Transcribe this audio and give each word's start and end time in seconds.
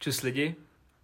Čus 0.00 0.22
lidi, 0.22 0.54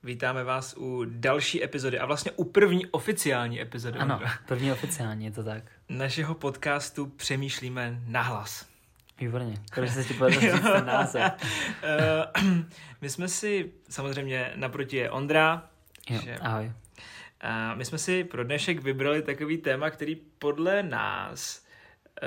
vítáme 0.03 0.45
vás 0.45 0.75
u 0.77 1.05
další 1.09 1.65
epizody 1.65 1.99
a 1.99 2.07
vlastně 2.07 2.31
u 2.31 2.45
první 2.45 2.87
oficiální 2.87 3.61
epizody 3.61 3.99
Ano, 3.99 4.21
první 4.47 4.73
oficiální, 4.73 5.25
je 5.25 5.31
to 5.31 5.45
tak. 5.45 5.63
našeho 5.89 6.35
podcastu 6.35 7.07
Přemýšlíme 7.07 8.01
nahlas. 8.07 8.67
Výborně, 9.21 9.55
konečně 9.75 10.03
se 10.03 10.09
ti 10.09 10.15
povedlo 10.15 10.41
říct 10.57 10.63
ten 10.63 10.87
název. 10.87 11.33
Eh, 11.83 12.27
My 13.01 13.11
jsme 13.11 13.29
si, 13.29 13.73
samozřejmě 13.89 14.53
naproti 14.57 14.97
je 14.97 15.11
Ondra, 15.11 15.69
Jo, 16.11 16.21
že- 16.25 16.37
ahoj. 16.39 16.73
a 17.41 17.75
my 17.75 17.85
jsme 17.85 17.99
si 17.99 18.25
pro 18.25 18.45
dnešek 18.45 18.83
vybrali 18.83 19.23
takový 19.23 19.59
téma, 19.59 19.91
který 19.91 20.17
podle 20.39 20.83
nás 20.83 21.65
eh, 22.23 22.27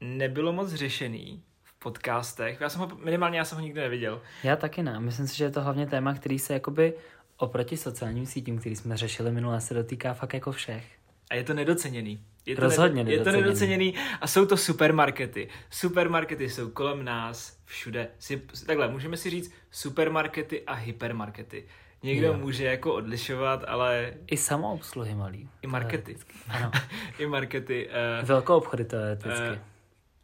nebylo 0.00 0.52
moc 0.52 0.72
řešený 0.72 1.42
podcastech. 1.88 2.60
Já 2.60 2.68
jsem 2.68 2.80
ho, 2.80 2.88
minimálně 3.04 3.38
já 3.38 3.44
jsem 3.44 3.58
ho 3.58 3.64
nikdy 3.64 3.80
neviděl. 3.80 4.20
Já 4.42 4.56
taky 4.56 4.82
ne. 4.82 5.00
Myslím 5.00 5.26
si, 5.28 5.36
že 5.36 5.44
je 5.44 5.50
to 5.50 5.60
hlavně 5.62 5.86
téma, 5.86 6.14
který 6.14 6.38
se 6.38 6.52
jakoby 6.54 6.94
oproti 7.36 7.76
sociálním 7.76 8.26
sítím, 8.26 8.58
který 8.58 8.76
jsme 8.76 8.96
řešili 8.96 9.32
minule, 9.32 9.60
se 9.60 9.74
dotýká 9.74 10.14
fakt 10.14 10.34
jako 10.34 10.52
všech. 10.52 10.84
A 11.30 11.34
je 11.34 11.44
to 11.44 11.54
nedoceněný. 11.54 12.20
Je 12.46 12.56
to 12.56 12.62
Rozhodně 12.62 13.04
nedo, 13.04 13.16
Je 13.16 13.24
to 13.24 13.32
nedoceněný. 13.32 13.94
a 14.20 14.26
jsou 14.26 14.46
to 14.46 14.56
supermarkety. 14.56 15.48
Supermarkety 15.70 16.50
jsou 16.50 16.68
kolem 16.70 17.04
nás 17.04 17.58
všude. 17.64 18.08
Si, 18.18 18.42
takhle, 18.66 18.88
můžeme 18.88 19.16
si 19.16 19.30
říct 19.30 19.52
supermarkety 19.70 20.62
a 20.66 20.74
hypermarkety. 20.74 21.64
Někdo 22.02 22.26
Jo. 22.26 22.34
může 22.36 22.64
jako 22.64 22.94
odlišovat, 22.94 23.64
ale 23.66 24.12
I 24.26 24.36
samoobsluhy 24.36 25.14
malý. 25.14 25.48
i 25.62 25.66
markety. 25.66 26.16
Ano, 26.48 26.70
I 27.18 27.26
markety. 27.26 27.88
Uh, 28.20 28.26
velkou 28.28 28.56
obchody 28.56 28.84
to 28.84 28.96
je 28.96 29.14
vždycky. 29.14 29.42
Eh, 29.46 29.60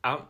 a 0.02 0.28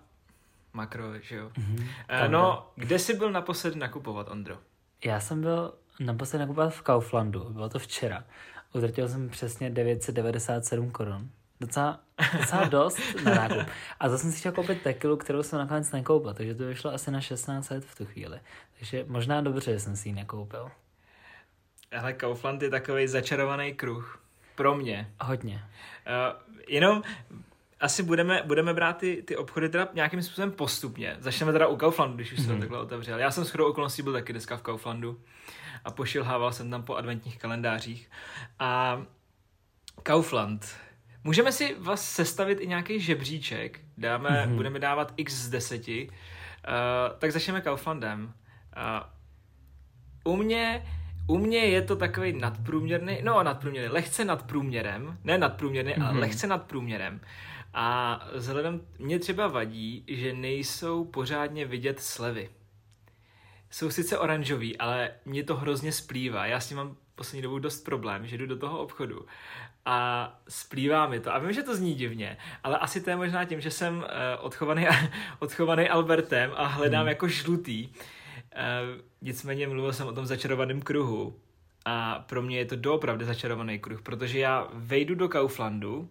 makro, 0.72 1.18
že 1.20 1.36
jo. 1.36 1.50
Mhm, 1.58 1.76
Uh, 1.76 2.28
no, 2.28 2.70
kde 2.76 2.98
jsi 2.98 3.14
byl 3.16 3.32
naposledy 3.32 3.78
nakupovat, 3.78 4.28
Ondro? 4.30 4.58
Já 5.04 5.20
jsem 5.20 5.40
byl 5.40 5.74
naposledy 6.00 6.40
nakupovat 6.40 6.74
v 6.74 6.82
Kauflandu, 6.82 7.44
bylo 7.50 7.68
to 7.68 7.78
včera. 7.78 8.24
Utratil 8.72 9.08
jsem 9.08 9.28
přesně 9.28 9.70
997 9.70 10.90
korun. 10.90 11.30
Docela, 11.60 12.00
docela 12.38 12.64
dost 12.68 12.98
na 13.24 13.34
nákup. 13.34 13.72
A 14.00 14.08
zase 14.08 14.22
jsem 14.22 14.32
si 14.32 14.38
chtěl 14.38 14.52
koupit 14.52 14.82
tekilu, 14.82 15.16
kterou 15.16 15.42
jsem 15.42 15.58
nakonec 15.58 15.92
nekoupil, 15.92 16.34
takže 16.34 16.54
to 16.54 16.66
vyšlo 16.66 16.94
asi 16.94 17.10
na 17.10 17.20
1600 17.20 17.84
v 17.84 17.94
tu 17.94 18.06
chvíli. 18.06 18.40
Takže 18.78 19.04
možná 19.08 19.40
dobře, 19.40 19.72
že 19.72 19.80
jsem 19.80 19.96
si 19.96 20.08
ji 20.08 20.12
nekoupil. 20.12 20.70
Hele, 21.92 22.12
Kaufland 22.12 22.62
je 22.62 22.70
takový 22.70 23.08
začarovaný 23.08 23.74
kruh. 23.74 24.22
Pro 24.54 24.74
mě. 24.74 25.12
Hodně. 25.20 25.64
Uh, 26.06 26.40
jenom 26.68 27.02
asi 27.80 28.02
budeme, 28.02 28.42
budeme 28.46 28.74
brát 28.74 28.96
ty, 28.96 29.22
ty 29.26 29.36
obchody 29.36 29.68
teda 29.68 29.88
nějakým 29.94 30.22
způsobem 30.22 30.50
postupně. 30.52 31.16
Začneme 31.20 31.52
teda 31.52 31.66
u 31.66 31.76
Kauflandu, 31.76 32.16
když 32.16 32.32
už 32.32 32.38
jsem 32.38 32.46
Mhm. 32.46 32.54
to 32.56 32.60
takhle 32.60 32.78
otevřel. 32.80 33.18
Já 33.18 33.30
jsem 33.30 33.44
shodou 33.44 33.66
okolností 33.70 34.02
byl 34.02 34.12
taky 34.12 34.32
dneska 34.32 34.56
v 34.56 34.62
Kauflandu 34.62 35.20
a 35.84 35.90
pošilhával 35.90 36.52
jsem 36.52 36.70
tam 36.70 36.82
po 36.82 36.94
adventních 36.94 37.38
kalendářích. 37.38 38.10
A 38.58 39.02
Kaufland. 40.02 40.76
Můžeme 41.24 41.52
si 41.52 41.76
vás 41.78 42.10
sestavit 42.14 42.60
i 42.60 42.66
nějaký 42.66 43.00
žebříček. 43.00 43.80
Dáme, 43.98 44.46
Mhm. 44.46 44.56
budeme 44.56 44.78
dávat 44.78 45.12
x 45.16 45.32
z 45.34 45.48
deseti. 45.50 46.08
Uh, 46.10 47.18
tak 47.18 47.32
začneme 47.32 47.60
Kauflandem. 47.60 48.32
Uh, 50.24 50.32
u 50.32 50.36
mě 50.36 50.86
u 51.26 51.38
mě 51.38 51.58
je 51.58 51.82
to 51.82 51.96
takový 51.96 52.32
nadprůměrný, 52.32 53.18
no 53.22 53.42
nadprůměrný, 53.42 53.88
lehce 53.92 54.24
nad 54.24 54.42
průměrem, 54.42 55.18
ne 55.24 55.38
nadprůměrný, 55.38 55.92
mm-hmm. 55.92 56.02
ale 56.02 56.10
Mhm. 56.12 56.20
lehce 56.20 56.46
nad 56.46 56.62
průměrem. 56.62 57.20
A 57.74 58.20
vzhledem, 58.34 58.80
mě 58.98 59.18
třeba 59.18 59.48
vadí, 59.48 60.04
že 60.08 60.32
nejsou 60.32 61.04
pořádně 61.04 61.64
vidět 61.66 62.00
slevy. 62.00 62.50
Jsou 63.70 63.90
sice 63.90 64.18
oranžový, 64.18 64.78
ale 64.78 65.10
mě 65.24 65.44
to 65.44 65.56
hrozně 65.56 65.92
splývá. 65.92 66.46
Já 66.46 66.60
s 66.60 66.68
tím 66.68 66.76
mám 66.76 66.96
poslední 67.14 67.42
dobou 67.42 67.58
dost 67.58 67.84
problém, 67.84 68.26
že 68.26 68.38
jdu 68.38 68.46
do 68.46 68.58
toho 68.58 68.78
obchodu 68.78 69.26
a 69.84 70.40
splývá 70.48 71.06
mi 71.06 71.20
to. 71.20 71.34
A 71.34 71.38
vím, 71.38 71.52
že 71.52 71.62
to 71.62 71.76
zní 71.76 71.94
divně, 71.94 72.36
ale 72.64 72.78
asi 72.78 73.00
to 73.00 73.10
je 73.10 73.16
možná 73.16 73.44
tím, 73.44 73.60
že 73.60 73.70
jsem 73.70 73.96
uh, 73.96 74.04
odchovaný, 74.40 74.86
odchovaný 75.38 75.88
Albertem 75.88 76.52
a 76.56 76.66
hledám 76.66 77.00
Hmm. 77.00 77.08
jako 77.08 77.28
žlutý. 77.28 77.88
Uh, 77.88 77.92
nicméně 79.22 79.68
mluvil 79.68 79.92
jsem 79.92 80.06
o 80.06 80.12
tom 80.12 80.26
začarovaném 80.26 80.82
kruhu 80.82 81.40
a 81.84 82.24
pro 82.28 82.42
mě 82.42 82.58
je 82.58 82.64
to 82.64 82.76
doopravdy 82.76 83.24
začarovaný 83.24 83.78
kruh, 83.78 84.02
protože 84.02 84.38
já 84.38 84.68
vejdu 84.72 85.14
do 85.14 85.28
Kauflandu, 85.28 86.08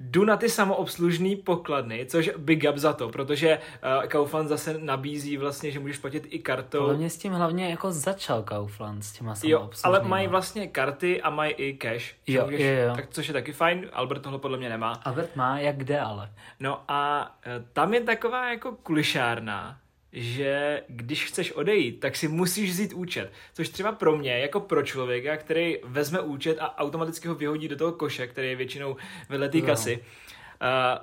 jdu 0.00 0.24
na 0.24 0.36
ty 0.36 0.48
samoobslužný 0.48 1.36
pokladny, 1.36 2.06
což 2.06 2.30
big 2.36 2.64
up 2.70 2.76
za 2.76 2.92
to, 2.92 3.08
protože 3.08 3.58
uh, 3.58 4.06
Kaufland 4.06 4.48
zase 4.48 4.78
nabízí 4.78 5.36
vlastně, 5.36 5.70
že 5.70 5.80
můžeš 5.80 5.98
platit 5.98 6.26
i 6.30 6.38
kartou. 6.38 6.78
Podle 6.78 6.96
mě 6.96 7.10
s 7.10 7.16
tím 7.16 7.32
hlavně 7.32 7.70
jako 7.70 7.92
začal 7.92 8.42
Kaufland 8.42 9.04
s 9.04 9.12
těma 9.12 9.34
Jo, 9.44 9.70
ale 9.84 10.02
mají 10.02 10.26
vlastně 10.26 10.66
karty 10.66 11.22
a 11.22 11.30
mají 11.30 11.52
i 11.52 11.76
cash. 11.76 12.14
Jo, 12.26 12.44
můžeš, 12.44 12.60
jo, 12.60 12.88
jo. 12.88 12.94
Tak, 12.96 13.08
což 13.10 13.28
je 13.28 13.34
taky 13.34 13.52
fajn, 13.52 13.86
Albert 13.92 14.22
tohle 14.22 14.38
podle 14.38 14.58
mě 14.58 14.68
nemá. 14.68 14.92
Albert 14.92 15.36
má, 15.36 15.58
jak 15.58 15.76
kde 15.76 16.00
ale. 16.00 16.30
No 16.60 16.82
a 16.88 17.30
e, 17.46 17.64
tam 17.72 17.94
je 17.94 18.00
taková 18.00 18.50
jako 18.50 18.72
kulišárna, 18.72 19.78
že 20.12 20.82
když 20.88 21.24
chceš 21.24 21.52
odejít, 21.52 22.00
tak 22.00 22.16
si 22.16 22.28
musíš 22.28 22.70
vzít 22.70 22.92
účet. 22.92 23.32
Což 23.52 23.68
třeba 23.68 23.92
pro 23.92 24.16
mě, 24.16 24.38
jako 24.38 24.60
pro 24.60 24.82
člověka, 24.82 25.36
který 25.36 25.76
vezme 25.84 26.20
účet 26.20 26.58
a 26.60 26.78
automaticky 26.78 27.28
ho 27.28 27.34
vyhodí 27.34 27.68
do 27.68 27.76
toho 27.76 27.92
koše, 27.92 28.26
který 28.26 28.48
je 28.48 28.56
většinou 28.56 28.96
vedle 29.28 29.48
té 29.48 29.58
Jo. 29.58 29.66
kasy, 29.66 29.96
uh, 29.96 30.98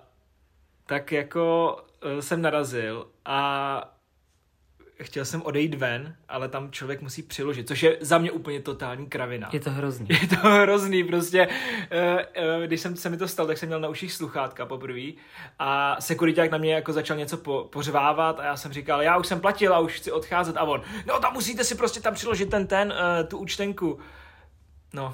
tak 0.85 1.12
jako 1.12 1.78
uh, 2.06 2.19
jsem 2.19 2.41
narazil 2.41 3.07
a 3.25 3.97
chtěl 5.03 5.25
jsem 5.25 5.41
odejít 5.41 5.74
ven, 5.74 6.16
ale 6.30 6.50
tam 6.50 6.72
člověk 6.72 7.02
musí 7.02 7.24
přiložit, 7.24 7.68
což 7.68 7.84
je 7.84 7.97
za 8.02 8.18
mě 8.18 8.31
úplně 8.31 8.59
totální 8.62 9.06
kravina. 9.06 9.50
Je 9.53 9.59
to 9.59 9.72
hrozný. 9.72 10.08
Je 10.22 10.28
to 10.28 10.35
hrozný, 10.50 11.03
prostě. 11.03 11.47
eh, 11.91 12.25
eh, 12.34 12.68
Když 12.68 12.81
jsem 12.81 12.96
se 12.96 13.09
mi 13.09 13.18
to 13.18 13.28
stalo, 13.28 13.47
tak 13.47 13.58
jsem 13.58 13.68
měl 13.69 13.80
na 13.80 13.90
uších 13.90 14.13
sluchátka 14.13 14.66
poprvé 14.66 15.02
a 15.59 16.02
sekuriták 16.02 16.52
na 16.52 16.58
mě 16.58 16.74
jako 16.74 16.94
začal 16.94 17.18
něco 17.18 17.38
po, 17.38 17.69
pořvávat 17.72 18.40
a 18.40 18.44
já 18.46 18.58
jsem 18.58 18.74
říkal, 18.74 19.02
já 19.02 19.18
už 19.18 19.28
jsem 19.28 19.40
platil 19.40 19.74
a 19.75 19.80
už 19.80 19.94
chci 19.94 20.12
odcházet 20.12 20.58
a 20.58 20.63
on, 20.63 20.81
no 21.06 21.19
tam 21.19 21.34
musíte 21.34 21.64
si 21.64 21.75
prostě 21.75 22.00
tam 22.00 22.14
přiložit 22.14 22.50
ten, 22.50 22.68
ten, 22.68 22.94
eh, 22.97 23.24
tu 23.24 23.38
účtenku. 23.38 24.00
No, 24.94 25.14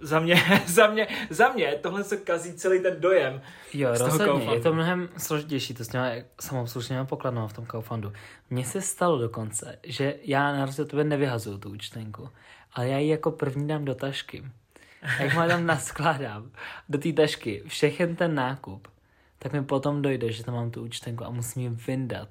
za 0.00 0.20
mě, 0.20 0.42
za 0.66 0.86
mě, 0.86 1.08
za 1.30 1.52
mě 1.52 1.78
tohle 1.82 2.04
se 2.04 2.16
kazí 2.16 2.54
celý 2.54 2.82
ten 2.82 3.00
dojem. 3.00 3.42
Jo, 3.74 3.94
z 3.94 3.98
toho 3.98 4.10
rozhodně. 4.10 4.54
Je 4.54 4.60
to 4.60 4.74
mnohem 4.74 5.08
složitější 5.18 5.74
to 5.74 5.84
s 5.84 5.88
těma 5.88 6.10
samoobslužnýma 6.40 7.04
pokladnama 7.04 7.48
v 7.48 7.52
tom 7.52 7.66
Kauflandu. 7.66 8.12
Mně 8.50 8.64
se 8.64 8.80
stalo 8.80 9.18
dokonce, 9.18 9.78
že 9.82 10.14
já 10.22 10.52
na 10.52 10.64
rozdíl 10.64 10.84
od 10.84 10.90
tebe 10.90 11.04
nevyhazuju 11.04 11.58
tu 11.58 11.70
účtenku, 11.70 12.28
ale 12.72 12.88
já 12.88 12.98
ji 12.98 13.08
jako 13.08 13.30
první 13.30 13.68
dám 13.68 13.84
do 13.84 13.94
tašky. 13.94 14.44
A 15.02 15.22
jak 15.22 15.34
tam 15.48 15.66
naskládám 15.66 16.50
do 16.88 16.98
té 16.98 17.12
tašky 17.12 17.62
všechen 17.66 18.16
ten 18.16 18.34
nákup, 18.34 18.88
tak 19.38 19.52
mi 19.52 19.64
potom 19.64 20.02
dojde, 20.02 20.32
že 20.32 20.44
tam 20.44 20.54
mám 20.54 20.70
tu 20.70 20.82
účtenku 20.82 21.24
a 21.24 21.30
musím 21.30 21.62
ji 21.62 21.68
vyndat, 21.68 22.28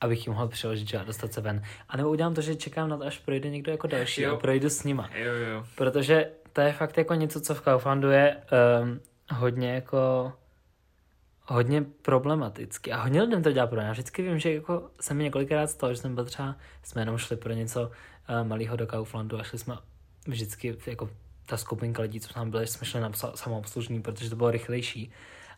abych 0.00 0.26
ji 0.26 0.32
mohl 0.32 0.48
přiložit 0.48 0.88
že, 0.88 0.98
a 0.98 1.04
dostat 1.04 1.32
se 1.32 1.40
ven. 1.40 1.62
A 1.88 1.96
nebo 1.96 2.10
udělám 2.10 2.34
to, 2.34 2.40
že 2.40 2.56
čekám 2.56 2.88
na 2.88 2.96
to, 2.96 3.04
až 3.04 3.18
projde 3.18 3.50
někdo 3.50 3.72
jako 3.72 3.86
další 3.86 4.22
Jo. 4.22 4.34
a 4.34 4.36
projdu 4.36 4.70
s 4.70 4.84
nima. 4.84 5.10
Jo, 5.14 5.32
jo. 5.32 5.66
Protože 5.74 6.30
to 6.54 6.60
je 6.60 6.72
fakt 6.72 6.98
jako 6.98 7.14
něco, 7.14 7.40
co 7.40 7.54
v 7.54 7.60
Kauflandu 7.60 8.10
je 8.10 8.36
um, 8.82 9.00
hodně 9.30 9.74
jako 9.74 10.32
hodně 11.42 11.82
problematický. 11.82 12.92
A 12.92 13.02
hodně 13.02 13.22
lidem 13.22 13.42
to 13.42 13.52
dělá 13.52 13.66
pro 13.66 13.76
mě. 13.76 13.86
Já 13.86 13.92
vždycky 13.92 14.22
vím, 14.22 14.38
že 14.38 14.54
jako 14.54 14.90
se 15.00 15.14
mi 15.14 15.24
několikrát 15.24 15.70
stalo, 15.70 15.94
že 15.94 16.00
jsem 16.00 16.14
byl 16.14 16.24
třeba, 16.24 16.56
jsme 16.82 17.02
jenom 17.02 17.18
šli 17.18 17.36
pro 17.36 17.52
něco 17.52 17.82
uh, 17.82 18.46
malého 18.48 18.76
do 18.76 18.86
Kauflandu 18.86 19.40
a 19.40 19.42
šli 19.42 19.58
jsme 19.58 19.78
vždycky 20.26 20.76
jako 20.86 21.10
ta 21.46 21.56
skupinka 21.56 22.02
lidí, 22.02 22.20
co 22.20 22.34
tam 22.34 22.50
byli, 22.50 22.66
jsme 22.66 22.86
šli 22.86 23.00
na 23.00 23.10
samoobslužný, 23.34 24.02
protože 24.02 24.30
to 24.30 24.36
bylo 24.36 24.50
rychlejší. 24.50 25.12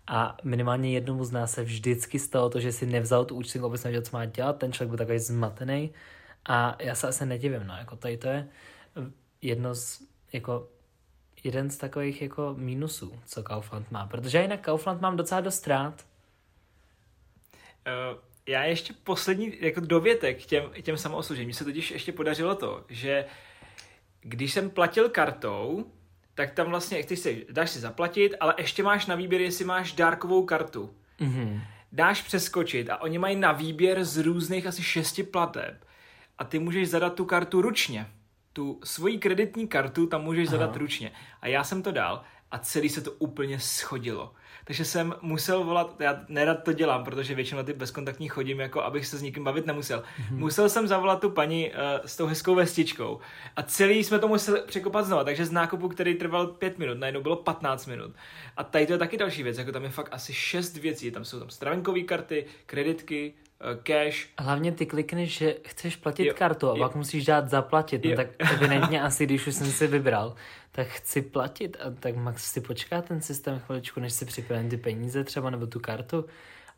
A 0.06 0.36
minimálně 0.44 0.92
jednomu 0.92 1.24
z 1.24 1.32
nás 1.32 1.52
se 1.52 1.62
vždycky 1.62 2.18
stalo 2.18 2.50
to, 2.50 2.60
že 2.60 2.72
si 2.72 2.86
nevzal 2.86 3.24
tu 3.24 3.34
účtenku, 3.34 3.66
vůbec 3.66 3.84
nevěděl, 3.84 4.02
co 4.02 4.16
má 4.16 4.24
dělat, 4.24 4.58
ten 4.58 4.72
člověk 4.72 4.88
byl 4.88 4.98
takový 4.98 5.18
zmatený. 5.18 5.92
A 6.48 6.76
já 6.80 6.94
se 6.94 7.08
asi 7.08 7.26
nedivím, 7.26 7.66
no, 7.66 7.76
jako 7.76 7.96
tady 7.96 8.16
to 8.16 8.28
je 8.28 8.48
jedno 9.42 9.74
z, 9.74 10.02
jako 10.32 10.68
jeden 11.46 11.70
z 11.70 11.76
takových 11.76 12.22
jako 12.22 12.54
mínusů, 12.58 13.20
co 13.26 13.42
Kaufland 13.42 13.90
má. 13.90 14.06
Protože 14.06 14.42
jinak 14.42 14.60
Kaufland 14.60 15.00
mám 15.00 15.16
docela 15.16 15.40
dost 15.40 15.66
rád. 15.66 16.06
Uh, 17.86 18.18
já 18.46 18.64
ještě 18.64 18.92
poslední 19.04 19.52
jako 19.60 19.80
dovětek 19.80 20.42
k 20.42 20.46
těm, 20.46 20.70
těm 20.82 20.96
samoobslužením. 20.96 21.46
Mně 21.46 21.54
se 21.54 21.64
totiž 21.64 21.90
ještě 21.90 22.12
podařilo 22.12 22.54
to, 22.54 22.84
že 22.88 23.24
když 24.20 24.52
jsem 24.52 24.70
platil 24.70 25.08
kartou, 25.08 25.92
tak 26.34 26.52
tam 26.52 26.70
vlastně, 26.70 27.04
ty 27.04 27.16
si, 27.16 27.46
dáš 27.50 27.70
si 27.70 27.80
zaplatit, 27.80 28.34
ale 28.40 28.54
ještě 28.58 28.82
máš 28.82 29.06
na 29.06 29.14
výběr, 29.14 29.40
jestli 29.40 29.64
máš 29.64 29.92
dárkovou 29.92 30.44
kartu. 30.44 30.94
Mhm. 31.20 31.60
Dáš 31.92 32.22
přeskočit 32.22 32.90
a 32.90 33.00
oni 33.00 33.18
mají 33.18 33.36
na 33.36 33.52
výběr 33.52 34.04
z 34.04 34.16
různých 34.16 34.66
asi 34.66 34.82
šesti 34.82 35.22
plateb 35.22 35.84
a 36.38 36.44
ty 36.44 36.58
můžeš 36.58 36.88
zadat 36.88 37.14
tu 37.14 37.24
kartu 37.24 37.62
ručně. 37.62 38.06
Tu 38.56 38.80
svoji 38.84 39.18
kreditní 39.18 39.68
kartu 39.68 40.06
tam 40.06 40.22
můžeš 40.22 40.48
Aha. 40.48 40.58
zadat 40.58 40.76
ručně. 40.76 41.12
A 41.40 41.48
já 41.48 41.64
jsem 41.64 41.82
to 41.82 41.92
dal 41.92 42.22
a 42.50 42.58
celý 42.58 42.88
se 42.88 43.00
to 43.00 43.12
úplně 43.12 43.60
schodilo. 43.60 44.32
takže 44.64 44.84
jsem 44.84 45.14
musel 45.22 45.64
volat, 45.64 46.00
já 46.00 46.24
nerad 46.28 46.62
to 46.62 46.72
dělám, 46.72 47.04
protože 47.04 47.34
většinou 47.34 47.62
ty 47.62 47.72
bezkontaktní 47.72 48.28
chodím, 48.28 48.60
jako 48.60 48.82
abych 48.82 49.06
se 49.06 49.18
s 49.18 49.22
nikým 49.22 49.44
bavit 49.44 49.66
nemusel. 49.66 50.00
Mm-hmm. 50.00 50.36
Musel 50.36 50.68
jsem 50.68 50.86
zavolat 50.86 51.20
tu 51.20 51.30
paní 51.30 51.70
uh, 51.70 51.76
s 52.06 52.16
tou 52.16 52.26
hezkou 52.26 52.54
vestičkou 52.54 53.20
a 53.56 53.62
celý 53.62 54.04
jsme 54.04 54.18
to 54.18 54.28
museli 54.28 54.62
překopat 54.66 55.06
znova, 55.06 55.24
takže 55.24 55.46
z 55.46 55.52
nákupu, 55.52 55.88
který 55.88 56.14
trval 56.14 56.46
5 56.46 56.78
minut, 56.78 56.98
najednou 56.98 57.22
bylo 57.22 57.36
15 57.36 57.86
minut. 57.86 58.12
A 58.56 58.64
tady 58.64 58.86
to 58.86 58.92
je 58.92 58.98
taky 58.98 59.16
další 59.16 59.42
věc, 59.42 59.58
jako 59.58 59.72
tam 59.72 59.84
je 59.84 59.90
fakt 59.90 60.08
asi 60.12 60.32
6 60.32 60.76
věcí, 60.76 61.10
tam 61.10 61.24
jsou 61.24 61.38
tam 61.38 61.50
stravenkové 61.50 62.00
karty, 62.00 62.46
kreditky, 62.66 63.34
cash. 63.82 64.28
Hlavně 64.38 64.72
ty 64.72 64.86
klikneš, 64.86 65.38
že 65.38 65.54
chceš 65.64 65.96
platit 65.96 66.24
Jo, 66.26 66.34
kartu 66.36 66.70
a 66.70 66.76
jo. 66.76 66.84
pak 66.84 66.94
musíš 66.94 67.24
dát 67.24 67.48
zaplatit, 67.50 68.04
no 68.04 68.10
Jo. 68.10 68.16
tak 68.16 68.28
evidentně 68.38 69.02
asi, 69.02 69.26
když 69.26 69.46
už 69.46 69.54
jsem 69.54 69.66
si 69.66 69.86
vybral, 69.86 70.34
tak 70.72 70.86
chci 70.86 71.22
platit 71.22 71.76
a 71.80 71.90
tak 72.00 72.16
Max 72.16 72.52
si 72.52 72.60
počká 72.60 73.02
ten 73.02 73.20
systém 73.20 73.58
chviličku, 73.58 74.00
než 74.00 74.12
si 74.12 74.24
připravím 74.24 74.70
ty 74.70 74.76
peníze 74.76 75.24
třeba 75.24 75.50
nebo 75.50 75.66
tu 75.66 75.80
kartu, 75.80 76.24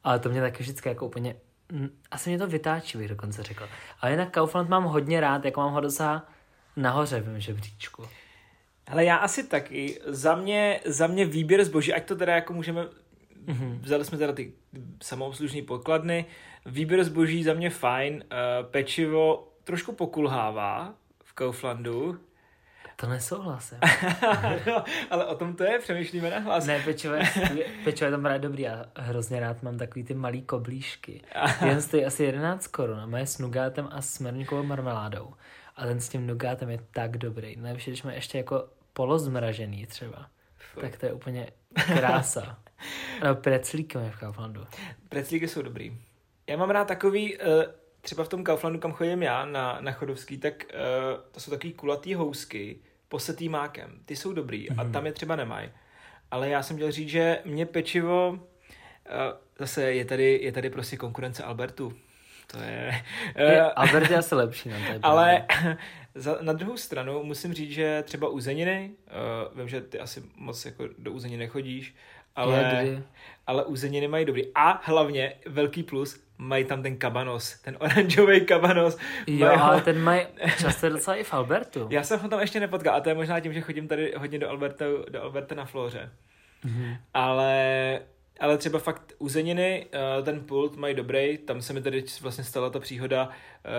ale 0.04 0.18
to 0.18 0.28
mě 0.28 0.40
taky 0.40 0.62
vždycky 0.62 0.88
jako 0.88 1.06
úplně, 1.06 1.36
mm, 1.72 1.88
asi 2.10 2.30
mě 2.30 2.38
to 2.38 2.46
vytáčí, 2.46 2.98
bych 2.98 3.08
dokonce 3.08 3.42
řekl. 3.42 3.68
Ale 4.00 4.12
jinak 4.12 4.30
Kaufland 4.30 4.68
mám 4.68 4.84
hodně 4.84 5.20
rád, 5.20 5.44
jako 5.44 5.60
mám 5.60 5.72
ho 5.72 5.80
docela 5.80 6.26
nahoře 6.76 7.20
v 7.20 7.26
mém 7.26 7.40
žebříčku. 7.40 8.08
Ale 8.86 9.04
já 9.04 9.16
asi 9.16 9.44
taky. 9.48 10.00
Za 10.06 10.34
mě, 10.34 10.80
za 10.84 11.06
mě 11.06 11.24
výběr 11.24 11.64
zboží, 11.64 11.92
ať 11.94 12.04
to 12.08 12.16
teda 12.16 12.34
jako 12.34 12.52
můžeme, 12.52 12.86
mm-hmm. 13.46 13.78
vzali 13.80 14.04
jsme 14.04 14.18
teda 14.18 14.32
ty 14.32 14.52
samoobslužní 15.02 15.62
pokladny, 15.62 16.26
výběr 16.66 17.04
zboží 17.04 17.44
za 17.44 17.54
mě 17.54 17.70
fajn, 17.70 18.14
uh, 18.14 18.70
pečivo 18.70 19.52
trošku 19.64 19.92
pokulhává 19.92 20.94
v 21.24 21.32
Kauflandu, 21.32 22.18
To 23.00 23.06
nesouhlasím. 23.06 23.78
no, 24.66 24.84
ale 25.10 25.26
o 25.26 25.34
tom 25.34 25.56
to 25.56 25.64
je, 25.64 25.78
přemýšlíme 25.78 26.30
na 26.30 26.38
hlas. 26.38 26.66
Ne, 26.66 26.82
pečivo 26.84 27.14
je, 27.14 27.24
pečivo 27.84 28.06
je 28.06 28.10
tam 28.10 28.24
rád 28.24 28.38
dobrý, 28.38 28.62
já 28.62 28.84
hrozně 28.96 29.40
rád 29.40 29.62
mám 29.62 29.78
takový 29.78 30.04
ty 30.04 30.14
malý 30.14 30.42
koblížky. 30.42 31.22
Jeden 31.60 31.82
stojí 31.82 32.04
asi 32.04 32.24
11 32.24 32.66
korun 32.66 33.00
a 33.00 33.06
má 33.06 33.18
je 33.18 33.26
s 33.26 33.38
nugátem 33.38 33.88
a 33.90 34.02
s 34.02 34.18
merníkovou 34.18 34.62
marmeládou. 34.62 35.34
A 35.76 35.86
ten 35.86 36.00
s 36.00 36.08
tím 36.08 36.26
nugátem 36.26 36.70
je 36.70 36.80
tak 36.90 37.18
dobrý. 37.18 37.56
Nejlepší, 37.56 37.90
když 37.90 38.02
má 38.02 38.12
ještě 38.12 38.38
jako 38.38 38.68
polozmražený 38.92 39.86
třeba. 39.86 40.26
Fuj. 40.78 40.90
Tak 40.90 41.00
to 41.00 41.06
je 41.06 41.12
úplně 41.12 41.48
krása. 41.86 42.58
No, 43.24 43.34
preclíkem 43.34 44.02
je 44.02 44.10
v 44.10 44.18
Kauflandu. 44.18 44.66
Preclíky 45.08 45.48
jsou 45.48 45.62
dobrý. 45.62 45.98
Já 46.46 46.56
mám 46.56 46.70
rád 46.70 46.88
takový, 46.88 47.38
uh, 47.38 47.44
třeba 48.00 48.24
v 48.24 48.28
tom 48.28 48.44
Kauflandu, 48.44 48.78
kam 48.78 48.92
chodím 48.92 49.22
já, 49.22 49.44
na, 49.44 49.78
na 49.80 49.92
Chodovský, 49.92 50.38
tak 50.38 50.64
uh, 50.74 51.20
to 51.32 51.40
jsou 51.40 51.50
takový 51.50 51.72
kulatý 51.72 52.14
housky, 52.14 52.78
posetý 53.08 53.48
mákem. 53.48 54.00
Ty 54.04 54.16
jsou 54.16 54.32
dobrý 54.32 54.70
mm-hmm. 54.70 54.88
a 54.88 54.92
tam 54.92 55.06
je 55.06 55.12
třeba 55.12 55.36
nemají. 55.36 55.70
Ale 56.30 56.48
já 56.48 56.62
jsem 56.62 56.76
chtěl 56.76 56.92
říct, 56.92 57.08
že 57.08 57.38
mě 57.44 57.66
pečivo, 57.66 58.30
uh, 58.30 58.38
zase 59.58 59.82
je 59.82 60.04
tady, 60.04 60.40
je 60.42 60.52
tady 60.52 60.70
prostě 60.70 60.96
konkurence 60.96 61.42
Albertu. 61.42 61.92
To 62.50 62.58
je... 62.62 63.02
Uh, 63.60 63.70
Albert 63.76 64.10
je 64.10 64.16
asi 64.16 64.34
lepší. 64.34 64.68
No, 64.68 64.74
to 64.86 64.92
je 64.92 64.98
ale 65.02 65.44
za, 66.14 66.38
na 66.40 66.52
druhou 66.52 66.76
stranu 66.76 67.22
musím 67.22 67.54
říct, 67.54 67.70
že 67.72 68.02
třeba 68.06 68.28
uzeniny, 68.28 68.90
uh, 69.52 69.58
vím, 69.58 69.68
že 69.68 69.80
ty 69.80 70.00
asi 70.00 70.22
moc 70.36 70.64
jako 70.64 70.84
do 70.98 71.12
uzeniny 71.12 71.38
nechodíš, 71.44 71.94
ale, 72.36 72.58
Je, 72.82 73.02
ale 73.46 73.64
uzeniny 73.64 74.08
mají 74.08 74.24
dobrý. 74.24 74.42
A 74.54 74.80
hlavně 74.84 75.32
velký 75.46 75.82
plus, 75.82 76.20
mají 76.38 76.64
tam 76.64 76.82
ten 76.82 76.96
kabanos, 76.96 77.58
ten 77.58 77.76
oranžový 77.80 78.40
kabanos. 78.40 78.98
Jo, 79.26 79.46
Mají 79.46 79.58
ho- 79.58 79.64
ale 79.64 79.80
ten 79.80 80.02
mají 80.02 80.26
často 80.60 80.88
docela 80.88 81.16
i 81.16 81.24
v 81.24 81.34
Albertu. 81.34 81.88
Já 81.90 82.02
jsem 82.02 82.20
ho 82.20 82.28
tam 82.28 82.40
ještě 82.40 82.60
nepotkal 82.60 82.94
a 82.94 83.00
to 83.00 83.08
je 83.08 83.14
možná 83.14 83.40
tím, 83.40 83.52
že 83.52 83.60
chodím 83.60 83.88
tady 83.88 84.14
hodně 84.16 84.38
do 84.38 84.48
Alberta, 84.50 84.84
do 85.08 85.22
Alberta 85.22 85.54
na 85.54 85.64
Floře. 85.64 86.10
Mhm. 86.64 86.96
Ale, 87.14 88.00
ale 88.38 88.58
třeba 88.58 88.78
fakt 88.78 89.12
uzeniny, 89.18 89.86
eh, 89.92 90.22
ten 90.22 90.40
pult 90.40 90.76
mají 90.76 90.94
dobrý, 90.94 91.38
tam 91.38 91.62
se 91.62 91.72
mi 91.72 91.82
tady 91.82 92.04
vlastně 92.20 92.44
stala 92.44 92.70
ta 92.70 92.80
příhoda. 92.80 93.28
eh, 93.64 93.70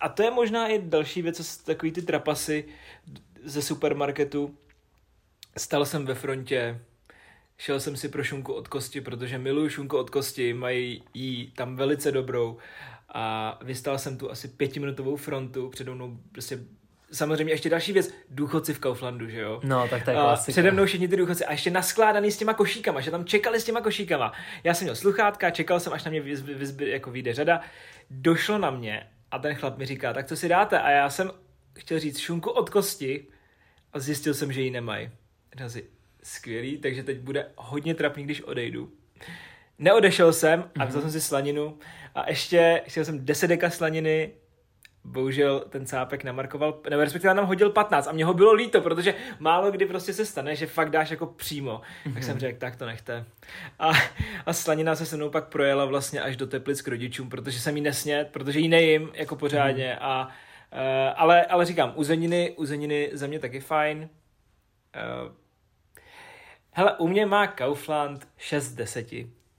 A 0.00 0.08
to 0.08 0.22
je 0.22 0.30
možná 0.30 0.68
i 0.68 0.78
další 0.82 1.22
věc, 1.22 1.56
takový 1.56 1.92
ty 1.92 2.02
trapasy 2.02 2.64
ze 3.44 3.62
supermarketu. 3.62 4.58
Stal 5.56 5.84
jsem 5.84 6.06
ve 6.06 6.14
frontě, 6.14 6.80
šel 7.58 7.80
jsem 7.80 7.96
si 7.96 8.08
pro 8.08 8.24
šunku 8.24 8.52
od 8.52 8.68
kosti, 8.68 9.00
protože 9.00 9.38
miluju 9.38 9.68
šunku 9.68 9.96
od 9.98 10.10
kosti, 10.10 10.54
mají 10.54 11.02
jí 11.14 11.50
tam 11.50 11.76
velice 11.76 12.12
dobrou. 12.12 12.56
A 13.08 13.58
vystál 13.62 13.98
jsem 13.98 14.18
tu 14.18 14.30
asi 14.30 14.48
pětiminutovou 14.48 15.16
frontu, 15.16 15.68
přede 15.68 15.94
mnou 15.94 16.18
prostě 16.32 16.58
Samozřejmě 17.16 17.52
ještě 17.52 17.70
další 17.70 17.92
věc, 17.92 18.14
důchodci 18.30 18.74
v 18.74 18.78
Kauflandu, 18.78 19.28
že 19.28 19.40
jo? 19.40 19.60
No, 19.64 19.88
tak 19.88 20.04
to 20.04 20.10
je 20.10 20.16
klasika. 20.16 20.52
přede 20.52 20.70
mnou 20.70 20.86
všichni 20.86 21.08
ty 21.08 21.16
důchodci 21.16 21.44
a 21.44 21.52
ještě 21.52 21.70
naskládaný 21.70 22.30
s 22.30 22.36
těma 22.36 22.54
košíkama, 22.54 23.00
že 23.00 23.10
tam 23.10 23.24
čekali 23.24 23.60
s 23.60 23.64
těma 23.64 23.80
košíkama. 23.80 24.32
Já 24.64 24.74
jsem 24.74 24.84
měl 24.84 24.96
sluchátka, 24.96 25.50
čekal 25.50 25.80
jsem, 25.80 25.92
až 25.92 26.04
na 26.04 26.10
mě 26.10 26.20
vyz, 26.20 26.40
vyz, 26.40 26.74
jako 26.78 27.10
vyjde 27.10 27.34
řada. 27.34 27.60
Došlo 28.10 28.58
na 28.58 28.70
mě 28.70 29.06
a 29.30 29.38
ten 29.38 29.54
chlap 29.54 29.78
mi 29.78 29.86
říká, 29.86 30.12
tak 30.12 30.26
co 30.26 30.36
si 30.36 30.48
dáte? 30.48 30.80
A 30.80 30.90
já 30.90 31.10
jsem 31.10 31.30
chtěl 31.78 31.98
říct 31.98 32.18
šunku 32.18 32.50
od 32.50 32.70
kosti 32.70 33.26
a 33.92 33.98
zjistil 33.98 34.34
jsem, 34.34 34.52
že 34.52 34.60
ji 34.60 34.70
nemají. 34.70 35.10
Říkal 35.52 35.70
si, 35.70 35.84
skvělý, 36.22 36.78
takže 36.78 37.02
teď 37.02 37.18
bude 37.18 37.46
hodně 37.56 37.94
trapný, 37.94 38.24
když 38.24 38.42
odejdu. 38.42 38.92
Neodešel 39.78 40.32
jsem 40.32 40.70
a 40.78 40.84
vzal 40.84 41.02
jsem 41.02 41.10
si 41.10 41.20
slaninu 41.20 41.78
a 42.14 42.30
ještě 42.30 42.82
chtěl 42.86 43.04
jsem 43.04 43.24
10 43.24 43.46
deka 43.46 43.70
slaniny, 43.70 44.32
bohužel 45.06 45.64
ten 45.68 45.86
cápek 45.86 46.24
namarkoval, 46.24 46.80
nebo 46.90 47.02
respektive 47.02 47.34
nám 47.34 47.46
hodil 47.46 47.70
15 47.70 48.06
a 48.06 48.12
mě 48.12 48.24
ho 48.24 48.34
bylo 48.34 48.52
líto, 48.52 48.80
protože 48.80 49.14
málo 49.38 49.70
kdy 49.70 49.86
prostě 49.86 50.12
se 50.12 50.26
stane, 50.26 50.56
že 50.56 50.66
fakt 50.66 50.90
dáš 50.90 51.10
jako 51.10 51.26
přímo. 51.26 51.80
Mm-hmm. 51.80 52.14
Tak 52.14 52.22
jsem 52.24 52.38
řekl, 52.38 52.58
tak 52.58 52.76
to 52.76 52.86
nechte. 52.86 53.24
A, 53.78 53.92
a 54.46 54.52
slanina 54.52 54.96
se 54.96 55.06
se 55.06 55.16
mnou 55.16 55.30
pak 55.30 55.48
projela 55.48 55.84
vlastně 55.84 56.20
až 56.20 56.36
do 56.36 56.46
Teplic 56.46 56.82
k 56.82 56.88
rodičům, 56.88 57.28
protože 57.28 57.60
jsem 57.60 57.76
jí 57.76 57.82
nesnět, 57.82 58.28
protože 58.32 58.58
ji 58.60 58.68
nejím 58.68 59.10
jako 59.14 59.36
pořádně 59.36 59.96
mm-hmm. 60.00 60.04
a 60.04 60.28
Uh, 60.72 61.12
ale, 61.16 61.44
ale 61.44 61.64
říkám, 61.64 61.92
uzeniny, 61.96 62.54
uzeniny 62.56 63.10
za 63.12 63.26
mě 63.26 63.38
taky 63.38 63.60
fajn. 63.60 63.98
Uh, 63.98 65.32
hele, 66.70 66.96
u 66.98 67.08
mě 67.08 67.26
má 67.26 67.46
Kaufland 67.46 68.28
6 68.36 68.64
z 68.64 68.74
10. 68.74 69.06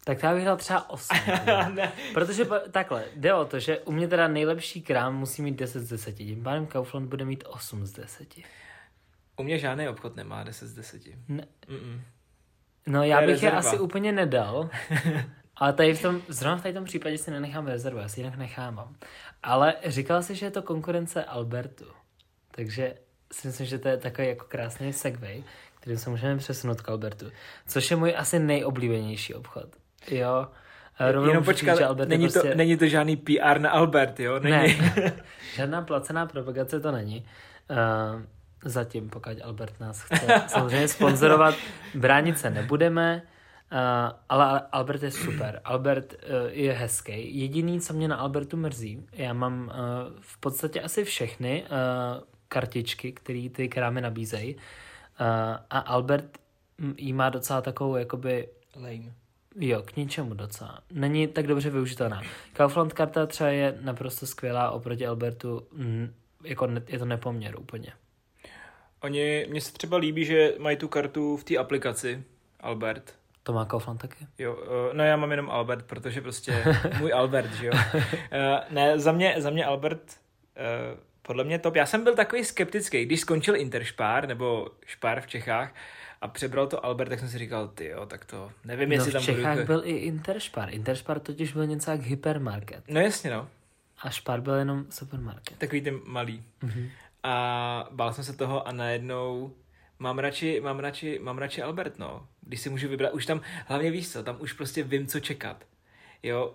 Tak 0.08 0.24
já 0.24 0.34
bych 0.34 0.46
dal 0.46 0.58
třeba 0.58 0.90
8. 0.90 1.18
ne. 1.74 1.92
Protože 2.14 2.46
takhle, 2.72 3.04
jde 3.16 3.34
o 3.34 3.46
to, 3.46 3.60
že 3.60 3.80
u 3.80 3.92
mě 3.92 4.08
teda 4.08 4.28
nejlepší 4.28 4.82
krám 4.82 5.18
musí 5.18 5.42
mít 5.42 5.56
10 5.56 5.80
z 5.80 5.90
10. 5.90 6.16
Tím 6.16 6.44
pádem 6.44 6.68
Kaufland 6.68 7.10
bude 7.10 7.26
mít 7.26 7.44
8 7.48 7.86
z 7.86 7.92
10. 7.92 8.36
U 9.38 9.44
mě 9.44 9.60
žádný 9.60 9.90
obchod 9.90 10.16
nemá 10.16 10.44
10 10.44 10.68
z 10.68 10.74
10. 10.74 11.02
Ne. 11.28 11.48
Mm-mm. 11.68 12.02
No 12.88 13.04
já 13.04 13.22
je 13.22 13.28
bych 13.28 13.44
je 13.44 13.50
rezerva. 13.50 13.70
asi 13.70 13.80
úplně 13.80 14.12
nedal. 14.12 14.70
Ale 15.58 15.74
tady 15.74 15.94
v 15.94 16.02
tom, 16.02 16.22
zrovna 16.28 16.58
v 16.58 16.62
tady 16.62 16.74
tom 16.74 16.86
případě 16.86 17.18
si 17.18 17.32
nenechám 17.32 17.68
rezervu, 17.68 18.00
já 18.00 18.08
si 18.08 18.20
jinak 18.20 18.38
nechávám. 18.38 18.96
Ale 19.44 19.76
říkal 19.86 20.24
jsi, 20.24 20.36
že 20.36 20.46
je 20.46 20.52
to 20.52 20.62
konkurence 20.62 21.24
Albertu. 21.24 21.86
Takže 22.52 22.96
si 23.34 23.48
myslím, 23.48 23.68
že 23.68 23.80
to 23.80 23.88
je 23.88 23.98
takový 23.98 24.28
jako 24.28 24.46
krásný 24.46 24.94
segway, 24.94 25.44
kterým 25.80 25.98
se 25.98 26.10
můžeme 26.10 26.38
přesunout 26.38 26.82
k 26.82 26.90
Albertu. 26.90 27.32
Což 27.68 27.92
je 27.92 27.98
můj 27.98 28.14
asi 28.18 28.40
nejoblíbenější 28.40 29.34
obchod. 29.34 29.76
Jo. 30.12 30.48
A 31.00 31.12
rovnou 31.12 31.30
Jenom 31.30 31.44
říct, 31.44 31.54
počkat, 31.54 31.78
že 31.78 31.86
Albert 31.86 32.10
není, 32.10 32.26
prostě... 32.26 32.50
to, 32.50 32.56
není 32.56 32.78
to 32.78 32.88
žádný 32.88 33.18
PR 33.18 33.60
na 33.60 33.70
Albert, 33.70 34.20
jo? 34.20 34.40
Není. 34.40 34.78
Ne, 34.78 35.14
žádná 35.56 35.82
placená 35.82 36.26
propagace 36.26 36.80
to 36.80 36.92
není. 36.92 37.26
Uh, 37.70 38.22
zatím, 38.66 39.10
pokud 39.10 39.32
Albert 39.44 39.80
nás 39.80 40.02
chce 40.02 40.44
samozřejmě 40.48 40.88
sponzorovat, 40.88 41.56
bránit 41.96 42.40
se 42.40 42.50
nebudeme, 42.50 43.22
uh, 43.72 43.80
ale 44.30 44.62
Albert 44.72 45.04
je 45.04 45.12
super. 45.12 45.62
Albert 45.64 46.14
uh, 46.14 46.20
je 46.50 46.74
hezký. 46.74 47.40
Jediný, 47.40 47.82
co 47.82 47.94
mě 47.94 48.08
na 48.08 48.16
Albertu 48.16 48.58
mrzí, 48.58 49.06
já 49.14 49.34
mám 49.34 49.62
uh, 49.64 49.74
v 50.20 50.38
podstatě 50.38 50.82
asi 50.82 51.04
všechny 51.04 51.64
uh, 51.64 52.24
kartičky, 52.48 53.12
které 53.12 53.50
ty 53.50 53.70
krámy 53.70 54.02
nabízejí 54.02 54.56
uh, 54.56 54.62
a 55.70 55.80
Albert 55.80 56.38
mm, 56.78 56.94
jí 56.98 57.14
má 57.14 57.30
docela 57.30 57.62
takovou 57.62 57.96
jakoby 57.96 58.48
Lame. 58.76 59.14
Jo, 59.60 59.82
k 59.82 59.96
ničemu 59.96 60.34
docela. 60.34 60.80
Není 60.92 61.28
tak 61.28 61.48
dobře 61.48 61.70
využitelná. 61.70 62.22
Kaufland 62.54 62.94
karta 62.94 63.26
třeba 63.26 63.50
je 63.50 63.78
naprosto 63.82 64.28
skvělá 64.28 64.72
oproti 64.72 65.08
Albertu, 65.08 65.68
mm, 65.72 66.14
jako 66.44 66.68
ne, 66.68 66.82
je 66.88 67.00
to 67.00 67.06
nepoměr 67.06 67.60
úplně. 67.60 67.94
Oni, 69.02 69.46
mně 69.50 69.62
se 69.62 69.74
třeba 69.74 69.98
líbí, 69.98 70.26
že 70.26 70.54
mají 70.60 70.78
tu 70.78 70.88
kartu 70.88 71.38
v 71.38 71.44
té 71.44 71.58
aplikaci 71.58 72.24
Albert. 72.60 73.14
To 73.44 73.54
má 73.54 73.66
Kaufland 73.66 74.02
taky? 74.02 74.28
Jo, 74.38 74.58
eh, 74.64 74.94
no 74.94 75.04
já 75.04 75.16
mám 75.18 75.32
jenom 75.32 75.50
Albert, 75.50 75.86
protože 75.86 76.22
prostě 76.22 76.64
můj 77.00 77.14
Albert, 77.14 77.54
že 77.54 77.66
jo. 77.66 77.74
Eh, 78.32 78.60
Ne, 78.70 79.00
za 79.00 79.12
mě, 79.12 79.36
za 79.38 79.50
mě 79.50 79.66
Albert, 79.66 80.02
eh, 80.56 80.98
podle 81.22 81.44
mě 81.44 81.60
top. 81.60 81.76
Já 81.76 81.86
jsem 81.86 82.04
byl 82.04 82.16
takový 82.16 82.46
skeptický, 82.46 83.06
když 83.06 83.20
skončil 83.20 83.56
Interspár, 83.56 84.28
nebo 84.28 84.68
Špár 84.86 85.22
v 85.22 85.28
Čechách, 85.28 85.74
a 86.22 86.28
přebral 86.28 86.68
to 86.68 86.86
Albert, 86.86 87.10
tak 87.10 87.20
jsem 87.20 87.30
si 87.30 87.38
říkal, 87.38 87.68
ty 87.68 87.86
jo, 87.86 88.06
tak 88.06 88.26
to 88.26 88.52
nevím, 88.66 88.90
No 88.90 88.96
jestli 88.96 89.10
v 89.12 89.14
tam 89.14 89.24
Čechách 89.24 89.54
budu... 89.56 89.66
byl 89.68 89.82
i 89.86 89.92
Interspar. 89.92 90.74
Interspar 90.74 91.20
totiž 91.20 91.54
byl 91.54 91.66
něco 91.66 91.92
jak 91.92 92.02
hypermarket. 92.02 92.84
No 92.88 93.00
jasně, 93.02 93.30
no. 93.32 93.48
A 94.02 94.12
Spar 94.12 94.42
byl 94.42 94.54
jenom 94.54 94.86
supermarket. 94.90 95.58
Takový 95.58 95.82
ten 95.82 96.00
malý. 96.06 96.44
Mhm. 96.62 96.90
A 97.24 97.88
bál 97.92 98.14
jsem 98.14 98.24
se 98.24 98.34
toho 98.34 98.68
a 98.68 98.72
najednou 98.72 99.54
mám 100.00 100.20
radši, 100.20 100.62
mám 100.64 100.80
radši, 100.80 101.20
mám 101.24 101.38
radši 101.38 101.62
Albert, 101.62 102.00
no. 102.00 102.28
Když 102.42 102.62
si 102.62 102.70
můžu 102.70 102.88
vybrat, 102.90 103.14
už 103.14 103.26
tam, 103.26 103.42
hlavně 103.66 103.92
víš 103.92 104.12
co, 104.12 104.24
tam 104.24 104.36
už 104.40 104.54
prostě 104.54 104.84
vím, 104.84 105.08
co 105.08 105.20
čekat. 105.20 105.64
Jo, 106.24 106.54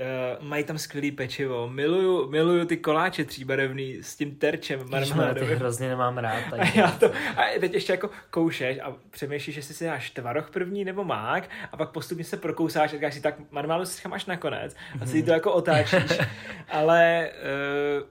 Uh, 0.00 0.46
mají 0.46 0.64
tam 0.64 0.78
skvělý 0.78 1.10
pečivo. 1.10 1.68
Miluju, 1.68 2.30
miluju 2.30 2.64
ty 2.64 2.76
koláče 2.76 3.24
tříbarevný 3.24 3.98
s 4.02 4.16
tím 4.16 4.34
terčem 4.34 4.90
marmeládovým. 4.90 5.48
ty 5.48 5.54
hrozně 5.54 5.88
nemám 5.88 6.18
rád. 6.18 6.44
A, 6.52 6.78
já 6.78 6.90
to, 6.90 7.06
a 7.36 7.60
teď 7.60 7.74
ještě 7.74 7.92
jako 7.92 8.10
koušeš 8.30 8.78
a 8.78 8.96
přemýšlíš, 9.10 9.56
jestli 9.56 9.74
si 9.74 9.84
dáš 9.84 10.10
tvaroh 10.10 10.50
první 10.50 10.84
nebo 10.84 11.04
mák 11.04 11.50
a 11.72 11.76
pak 11.76 11.90
postupně 11.90 12.24
se 12.24 12.36
prokousáš 12.36 12.92
a 12.92 12.96
říkáš 12.96 13.14
si, 13.14 13.20
tak 13.20 13.34
marmeládu 13.50 13.86
si 13.86 14.08
až 14.08 14.26
nakonec 14.26 14.76
a 15.00 15.06
si 15.06 15.22
to 15.22 15.30
jako 15.30 15.52
otáčíš. 15.52 16.18
Ale 16.68 17.30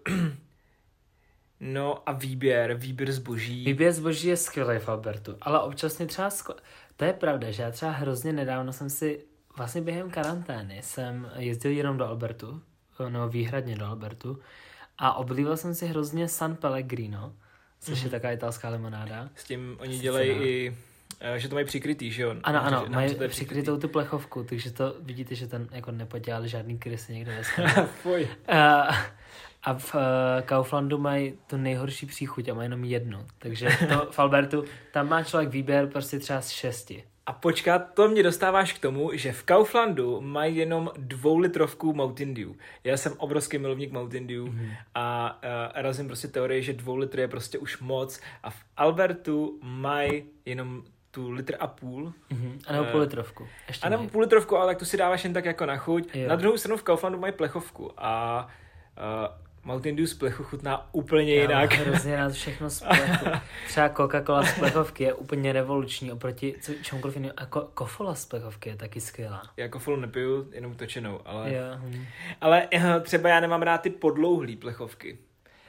uh, 0.08 0.16
no 1.60 2.10
a 2.10 2.12
výběr, 2.12 2.74
výběr 2.74 3.12
zboží. 3.12 3.66
Výběr 3.66 3.92
zboží 3.92 4.28
je 4.28 4.38
skvělý 4.38 4.80
v 4.80 4.90
Albertu, 4.90 5.38
ale 5.42 5.60
občas 5.60 5.98
mě 5.98 6.08
třeba, 6.08 6.30
skl... 6.30 6.56
to 6.96 7.06
je 7.06 7.14
pravda, 7.14 7.52
že 7.52 7.64
já 7.64 7.72
třeba 7.72 7.92
hrozně 7.92 8.34
nedávno 8.34 8.74
jsem 8.74 8.90
si 8.90 9.35
vlastně 9.58 9.82
během 9.82 10.10
karantény 10.10 10.82
jsem 10.84 11.32
jezdil 11.36 11.72
jenom 11.72 11.98
do 11.98 12.08
Albertu, 12.08 12.62
no 13.10 13.30
výhradně 13.30 13.76
do 13.76 13.86
Albertu 13.86 14.40
a 14.98 15.14
oblíval 15.14 15.58
jsem 15.58 15.76
si 15.76 15.88
hrozně 15.88 16.28
San 16.28 16.56
Pellegrino, 16.56 17.34
což 17.80 17.94
mm-hmm. 17.94 17.98
je 17.98 18.04
mhm. 18.04 18.12
taková 18.12 18.34
italská 18.34 18.70
limonáda. 18.70 19.30
S 19.36 19.44
tím 19.44 19.78
oni 19.80 20.00
dělají 20.00 20.30
i 20.30 20.76
eh, 21.20 21.40
že 21.40 21.50
to 21.50 21.56
mají 21.56 21.66
přikrytý, 21.66 22.12
že 22.12 22.24
jo? 22.24 22.36
Ano, 22.44 22.64
ano, 22.64 22.86
mají 22.90 23.08
přikrytou 23.10 23.30
přikrytý. 23.30 23.82
tu 23.82 23.88
plechovku, 23.88 24.44
takže 24.44 24.72
to 24.72 24.96
vidíte, 25.00 25.36
že 25.36 25.48
ten 25.48 25.68
jako 25.72 25.92
nepodělali 25.92 26.50
žádný 26.50 26.80
krysy 26.80 27.14
někde 27.14 27.42
ve. 28.06 28.22
Uh, 28.22 28.28
a 29.64 29.74
v 29.74 29.96
uh, 29.96 30.02
Kauflandu 30.46 30.98
mají 30.98 31.34
tu 31.48 31.58
nejhorší 31.58 32.06
příchuť 32.06 32.50
a 32.50 32.54
mají 32.54 32.66
jenom 32.66 32.84
jednu. 32.84 33.26
Takže 33.38 33.70
to 33.90 34.08
v 34.12 34.20
Albertu, 34.20 34.64
tam 34.92 35.10
má 35.10 35.24
člověk 35.24 35.50
výběr 35.50 35.88
prostě 35.88 36.20
třeba 36.20 36.42
z 36.42 36.50
šesti. 36.50 37.04
A 37.28 37.34
počkat, 37.34 37.94
to 37.94 38.08
mě 38.08 38.24
dostáváš 38.24 38.74
k 38.74 38.80
tomu, 38.80 39.10
že 39.14 39.32
v 39.32 39.44
Kauflandu 39.44 40.22
mají 40.22 40.56
jenom 40.56 40.92
dvoulitrovku 40.98 41.94
Mountain 41.94 42.34
Dew. 42.34 42.50
Já 42.84 42.98
jsem 42.98 43.14
obrovský 43.18 43.58
milovník 43.58 43.92
Mountain 43.92 44.28
Dew 44.28 44.44
mm-hmm. 44.44 44.72
a 44.96 45.40
uh, 45.44 45.82
razím 45.82 46.08
prostě 46.08 46.28
teorie, 46.28 46.62
že 46.62 46.74
dvou 46.74 46.96
litr 46.96 47.20
je 47.20 47.28
prostě 47.28 47.58
už 47.58 47.80
moc 47.80 48.22
a 48.44 48.50
v 48.50 48.56
Albertu 48.78 49.60
mají 49.64 50.24
jenom 50.46 50.84
tu 51.12 51.32
litr 51.32 51.56
a 51.60 51.68
půl. 51.68 52.14
Mm-hmm. 52.32 52.60
A 52.68 52.74
nebo 52.74 52.86
půl 52.86 53.00
litrovku. 53.00 53.48
Ještě 53.68 53.88
a 53.88 53.90
nebo 53.90 54.08
půl 54.08 54.22
litrovku, 54.22 54.58
ale 54.58 54.76
tu 54.76 54.86
si 54.86 54.98
dáváš 54.98 55.24
jen 55.24 55.34
tak 55.34 55.46
jako 55.46 55.66
na 55.66 55.78
chuť. 55.78 56.16
Jo. 56.16 56.30
Na 56.30 56.36
druhou 56.36 56.58
stranu 56.58 56.78
v 56.78 56.84
Kauflandu 56.84 57.20
mají 57.20 57.34
plechovku 57.34 57.92
a 57.98 58.48
uh, 58.98 59.45
Mountain 59.66 59.96
Dew 59.96 60.06
z 60.06 60.14
plechu 60.14 60.44
chutná 60.44 60.88
úplně 60.92 61.36
Já 61.36 61.42
jinak. 61.42 61.74
Já 61.74 61.84
hrozně 61.84 62.16
rád 62.16 62.32
všechno 62.32 62.70
z 62.70 62.80
plechu. 62.80 63.26
Třeba 63.68 63.90
Coca-Cola 63.90 64.44
z 64.44 64.60
plechovky 64.60 65.04
je 65.04 65.14
úplně 65.14 65.54
revoluční 65.54 66.12
oproti 66.12 66.56
čemukoliv 66.82 67.16
jinému. 67.16 67.34
A 67.38 67.46
ko- 67.46 67.68
kofola 67.74 68.16
z 68.16 68.26
plechovky 68.26 68.70
je 68.70 68.76
taky 68.76 69.02
skvělá. 69.02 69.42
Já 69.58 69.68
kofolu 69.68 69.98
nepiju, 69.98 70.50
jenom 70.52 70.76
točenou, 70.76 71.20
ale... 71.26 71.54
Jo. 71.54 71.64
Hm. 71.76 72.06
Ale 72.42 72.68
eh, 72.74 73.00
třeba 73.00 73.30
já 73.30 73.40
nemám 73.40 73.62
rád 73.62 73.78
ty 73.78 73.90
podlouhlý 73.90 74.56
plechovky. 74.56 75.18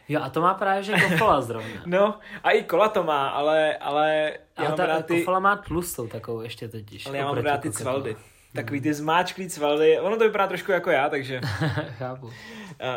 Jo, 0.09 0.21
a 0.23 0.31
to 0.31 0.41
má 0.41 0.55
právě, 0.55 0.83
že 0.83 0.93
kofola 0.93 1.41
zrovna. 1.41 1.83
no, 1.87 2.19
a 2.43 2.51
i 2.51 2.63
kola 2.63 2.89
to 2.89 3.03
má, 3.03 3.29
ale, 3.29 3.77
ale 3.77 4.33
já 4.59 4.65
mám 4.65 4.77
ta 4.77 4.87
rád 4.87 5.07
ty... 5.07 5.19
kofola 5.19 5.39
má 5.39 5.57
tlustou 5.57 6.07
takovou 6.07 6.41
ještě 6.41 6.69
totiž. 6.69 7.07
Ale 7.07 7.19
já 7.19 7.25
mám 7.25 7.37
rád 7.37 7.61
ty 7.61 7.71
cvaldy. 7.71 8.17
Takový 8.57 8.81
ty 8.81 8.95
zmáčklý 8.95 9.49
cvaldy. 9.49 10.01
Ono 10.01 10.17
to 10.17 10.25
vypadá 10.25 10.47
trošku 10.47 10.73
jako 10.73 10.91
já, 10.91 11.09
takže... 11.09 11.41
Chápu. 11.99 12.27
Uh, 12.27 12.33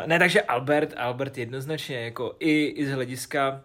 ne, 0.06 0.18
takže 0.18 0.42
Albert, 0.42 0.94
Albert 0.96 1.38
jednoznačně, 1.38 2.00
jako 2.00 2.36
i, 2.38 2.64
i 2.64 2.86
z 2.86 2.90
hlediska 2.90 3.64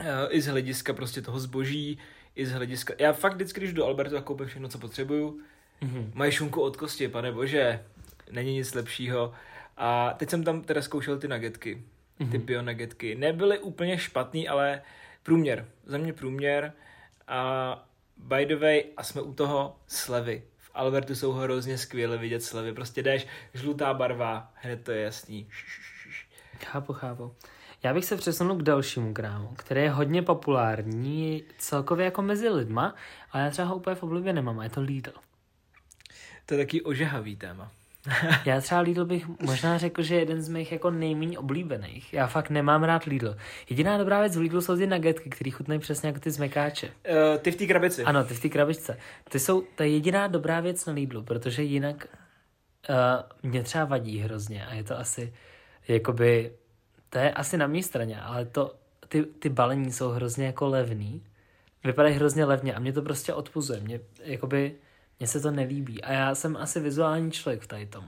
uh, 0.00 0.06
i 0.30 0.40
z 0.40 0.46
hlediska 0.46 0.92
prostě 0.92 1.22
toho 1.22 1.40
zboží, 1.40 1.98
i 2.36 2.46
z 2.46 2.52
hlediska... 2.52 2.94
Já 2.98 3.12
fakt 3.12 3.34
vždycky, 3.34 3.60
když 3.60 3.72
jdu 3.72 3.76
do 3.76 3.86
Albertu, 3.86 4.14
tak 4.14 4.24
koupím 4.24 4.46
všechno, 4.46 4.68
co 4.68 4.78
potřebuju. 4.78 5.40
Mm-hmm. 5.82 6.10
Mají 6.14 6.32
šunku 6.32 6.62
od 6.62 6.76
kosti, 6.76 7.08
pane 7.08 7.32
bože, 7.32 7.84
není 8.30 8.54
nic 8.54 8.74
lepšího. 8.74 9.32
A 9.76 10.14
teď 10.18 10.30
jsem 10.30 10.44
tam 10.44 10.62
teda 10.62 10.82
zkoušel 10.82 11.18
ty 11.18 11.28
nagetky, 11.28 11.82
mm-hmm. 12.20 12.30
ty 12.30 12.38
bio 12.38 12.62
nagetky. 12.62 13.14
Nebyly 13.14 13.58
úplně 13.58 13.98
špatný, 13.98 14.48
ale 14.48 14.82
průměr. 15.22 15.66
Za 15.86 15.98
mě 15.98 16.12
průměr. 16.12 16.72
A 17.28 17.88
by 18.16 18.46
the 18.46 18.56
way, 18.56 18.84
a 18.96 19.02
jsme 19.02 19.22
u 19.22 19.34
toho 19.34 19.76
slevy. 19.86 20.42
Albertu 20.78 21.14
jsou 21.14 21.32
hrozně 21.32 21.78
skvěle 21.78 22.18
vidět 22.18 22.42
slevy. 22.42 22.72
Prostě 22.72 23.02
jdeš, 23.02 23.26
žlutá 23.54 23.94
barva, 23.94 24.52
hned 24.54 24.84
to 24.84 24.90
je 24.90 25.02
jasný. 25.02 25.48
Chápu, 26.64 26.92
chápu. 26.92 27.34
Já 27.82 27.94
bych 27.94 28.04
se 28.04 28.16
přesunul 28.16 28.56
k 28.56 28.62
dalšímu 28.62 29.14
krámu, 29.14 29.48
který 29.56 29.80
je 29.80 29.90
hodně 29.90 30.22
populární 30.22 31.44
celkově 31.58 32.04
jako 32.04 32.22
mezi 32.22 32.48
lidma, 32.48 32.94
ale 33.32 33.44
já 33.44 33.50
třeba 33.50 33.68
ho 33.68 33.76
úplně 33.76 33.96
v 33.96 34.02
oblibě 34.02 34.32
nemám 34.32 34.58
a 34.58 34.64
je 34.64 34.70
to 34.70 34.80
Lidl. 34.80 35.12
To 36.46 36.54
je 36.54 36.58
taky 36.58 36.82
ožehavý 36.82 37.36
téma. 37.36 37.72
Já 38.44 38.60
třeba 38.60 38.80
Lidl 38.80 39.04
bych 39.04 39.28
možná 39.40 39.78
řekl, 39.78 40.02
že 40.02 40.14
je 40.14 40.20
jeden 40.20 40.42
z 40.42 40.48
mých 40.48 40.72
jako 40.72 40.90
nejméně 40.90 41.38
oblíbených. 41.38 42.12
Já 42.12 42.26
fakt 42.26 42.50
nemám 42.50 42.84
rád 42.84 43.04
Lidl. 43.04 43.36
Jediná 43.70 43.98
dobrá 43.98 44.20
věc 44.20 44.36
v 44.36 44.40
Lidlu 44.40 44.60
jsou 44.60 44.76
ty 44.76 44.86
nuggetky, 44.86 45.30
které 45.30 45.50
chutnají 45.50 45.80
přesně 45.80 46.06
jako 46.06 46.20
ty 46.20 46.30
zmekáče. 46.30 46.86
Uh, 46.86 47.38
ty 47.38 47.50
v 47.50 47.56
té 47.56 47.66
krabici. 47.66 48.04
Ano, 48.04 48.24
ty 48.24 48.34
v 48.34 48.40
té 48.40 48.48
krabičce. 48.48 48.98
Ty 49.28 49.38
jsou, 49.38 49.64
je 49.80 49.88
jediná 49.88 50.26
dobrá 50.26 50.60
věc 50.60 50.86
na 50.86 50.92
Lidlu, 50.92 51.22
protože 51.22 51.62
jinak 51.62 52.06
uh, 52.90 53.50
mě 53.50 53.62
třeba 53.62 53.84
vadí 53.84 54.18
hrozně 54.18 54.66
a 54.66 54.74
je 54.74 54.84
to 54.84 54.98
asi, 54.98 55.34
jakoby, 55.88 56.52
to 57.10 57.18
je 57.18 57.32
asi 57.32 57.56
na 57.56 57.66
mé 57.66 57.82
straně, 57.82 58.20
ale 58.20 58.44
to, 58.44 58.74
ty, 59.08 59.22
ty 59.22 59.48
balení 59.48 59.92
jsou 59.92 60.08
hrozně 60.08 60.46
jako 60.46 60.66
levný. 60.66 61.24
Vypadají 61.84 62.14
hrozně 62.14 62.44
levně 62.44 62.74
a 62.74 62.78
mě 62.78 62.92
to 62.92 63.02
prostě 63.02 63.34
odpuzuje. 63.34 63.80
Mě, 63.80 64.00
jakoby, 64.22 64.74
mně 65.18 65.26
se 65.26 65.40
to 65.40 65.50
nelíbí 65.50 66.02
a 66.02 66.12
já 66.12 66.34
jsem 66.34 66.56
asi 66.56 66.80
vizuální 66.80 67.30
člověk 67.30 67.62
v 67.62 67.66
tady 67.66 67.86
tom. 67.86 68.04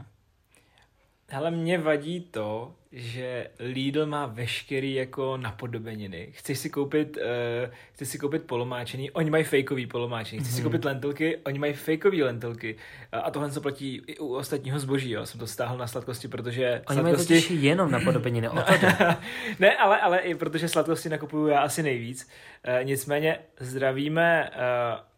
Ale 1.33 1.51
mě 1.51 1.79
vadí 1.79 2.21
to, 2.21 2.75
že 2.93 3.47
Lidl 3.59 4.07
má 4.07 4.27
veškerý 4.27 4.95
jako 4.95 5.37
napodobeniny. 5.37 6.29
Chceš 6.33 6.59
si 6.59 6.71
koupit, 6.71 7.17
uh, 7.17 7.75
chceš 7.93 8.09
si 8.09 8.19
koupit 8.19 8.43
polomáčení, 8.43 9.11
oni 9.11 9.31
mají 9.31 9.45
fejkový 9.45 9.87
polomáčení. 9.87 10.41
Chceš 10.41 10.53
mm-hmm. 10.53 10.57
si 10.57 10.63
mhm. 10.63 10.71
koupit 10.71 10.85
lentilky, 10.85 11.37
oni 11.37 11.59
mají 11.59 11.73
fejkový 11.73 12.23
lentilky. 12.23 12.77
A 13.13 13.31
tohle 13.31 13.51
se 13.51 13.61
platí 13.61 14.03
i 14.07 14.19
u 14.19 14.35
ostatního 14.35 14.79
zboží, 14.79 15.11
jo. 15.11 15.27
Jsem 15.27 15.41
to 15.41 15.47
stáhl 15.47 15.79
na 15.79 15.87
sladkosti, 15.87 16.29
protože 16.29 16.83
Oni 16.89 17.01
sladkosti... 17.01 17.33
mají 17.33 17.43
totiž 17.43 17.51
jenom 17.51 17.91
napodobeniny, 17.91 18.49
no, 18.55 18.65
Ne, 19.59 19.77
ale, 19.77 20.01
ale 20.01 20.19
i 20.19 20.35
protože 20.35 20.69
sladkosti 20.69 21.09
nakupuju 21.09 21.47
já 21.47 21.61
asi 21.61 21.83
nejvíc. 21.83 22.29
Uh, 22.69 22.85
nicméně 22.85 23.39
zdravíme 23.61 24.51
uh, 24.51 25.10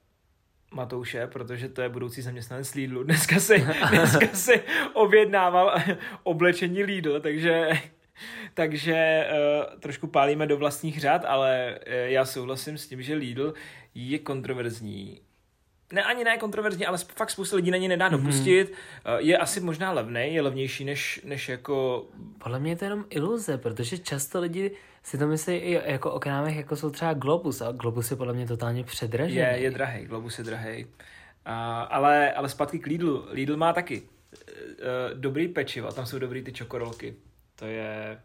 Matouše, 0.73 1.27
protože 1.27 1.69
to 1.69 1.83
je 1.83 1.89
budoucí 1.89 2.23
zaměstnanec 2.23 2.75
Lidlu. 2.75 3.03
Dneska 3.05 3.41
si, 3.41 3.67
dneska 3.91 4.27
si 4.33 4.63
objednával 4.93 5.75
oblečení 6.23 6.83
Lidl, 6.83 7.21
takže, 7.21 7.71
takže 8.55 9.27
uh, 9.31 9.81
trošku 9.81 10.07
pálíme 10.07 10.47
do 10.47 10.57
vlastních 10.57 11.01
řád, 11.01 11.25
ale 11.25 11.79
uh, 11.87 11.93
já 11.93 12.25
souhlasím 12.25 12.79
s 12.79 12.89
tím, 12.89 13.03
že 13.03 13.15
Lidl 13.15 13.55
je 13.95 14.19
kontroverzní 14.19 15.21
ne 15.93 16.03
ani 16.03 16.25
ne 16.25 16.39
kontroverzní, 16.39 16.87
ale 16.87 16.99
fakt 16.99 17.31
spousta 17.31 17.57
lidí 17.57 17.71
na 17.71 17.77
ně 17.77 17.89
nedá 17.89 18.09
mhm. 18.09 18.19
dopustit. 18.19 18.73
Mm-hmm. 18.73 19.17
Je 19.19 19.39
asi 19.39 19.61
možná 19.61 19.93
levný, 19.93 20.35
je 20.35 20.43
levnější 20.43 20.85
než, 20.85 21.21
než 21.25 21.49
jako... 21.49 22.07
Podle 22.39 22.61
mě 22.61 22.73
je 22.73 22.77
to 22.77 22.85
jenom 22.85 23.05
iluze, 23.11 23.59
protože 23.59 23.99
často 23.99 24.41
lidi 24.41 24.71
si 25.03 25.19
to 25.19 25.27
myslí 25.27 25.55
i 25.55 25.81
jako 25.93 26.13
o 26.13 26.21
krámech, 26.21 26.57
jako 26.57 26.77
jsou 26.77 26.91
třeba 26.91 27.15
Globus 27.15 27.61
a 27.61 27.73
Globus 27.73 28.11
je 28.11 28.17
podle 28.17 28.33
mě 28.33 28.47
totálně 28.47 28.85
předražený. 28.85 29.37
Je, 29.37 29.59
je 29.59 29.71
drahý, 29.71 30.05
Globus 30.05 30.39
je 30.39 30.45
drahý. 30.45 30.87
A, 31.45 31.83
ale, 31.83 32.33
ale 32.33 32.49
zpátky 32.49 32.79
k 32.79 32.87
Lidlu. 32.87 33.25
Lidl 33.31 33.57
má 33.57 33.73
taky 33.73 34.03
uh, 34.03 35.19
dobrý 35.19 35.49
pečivo, 35.49 35.93
tam 35.93 36.07
jsou 36.07 36.19
dobrý 36.19 36.43
ty 36.43 36.53
čokorolky. 36.53 37.15
To 37.57 37.67
je, 37.67 38.21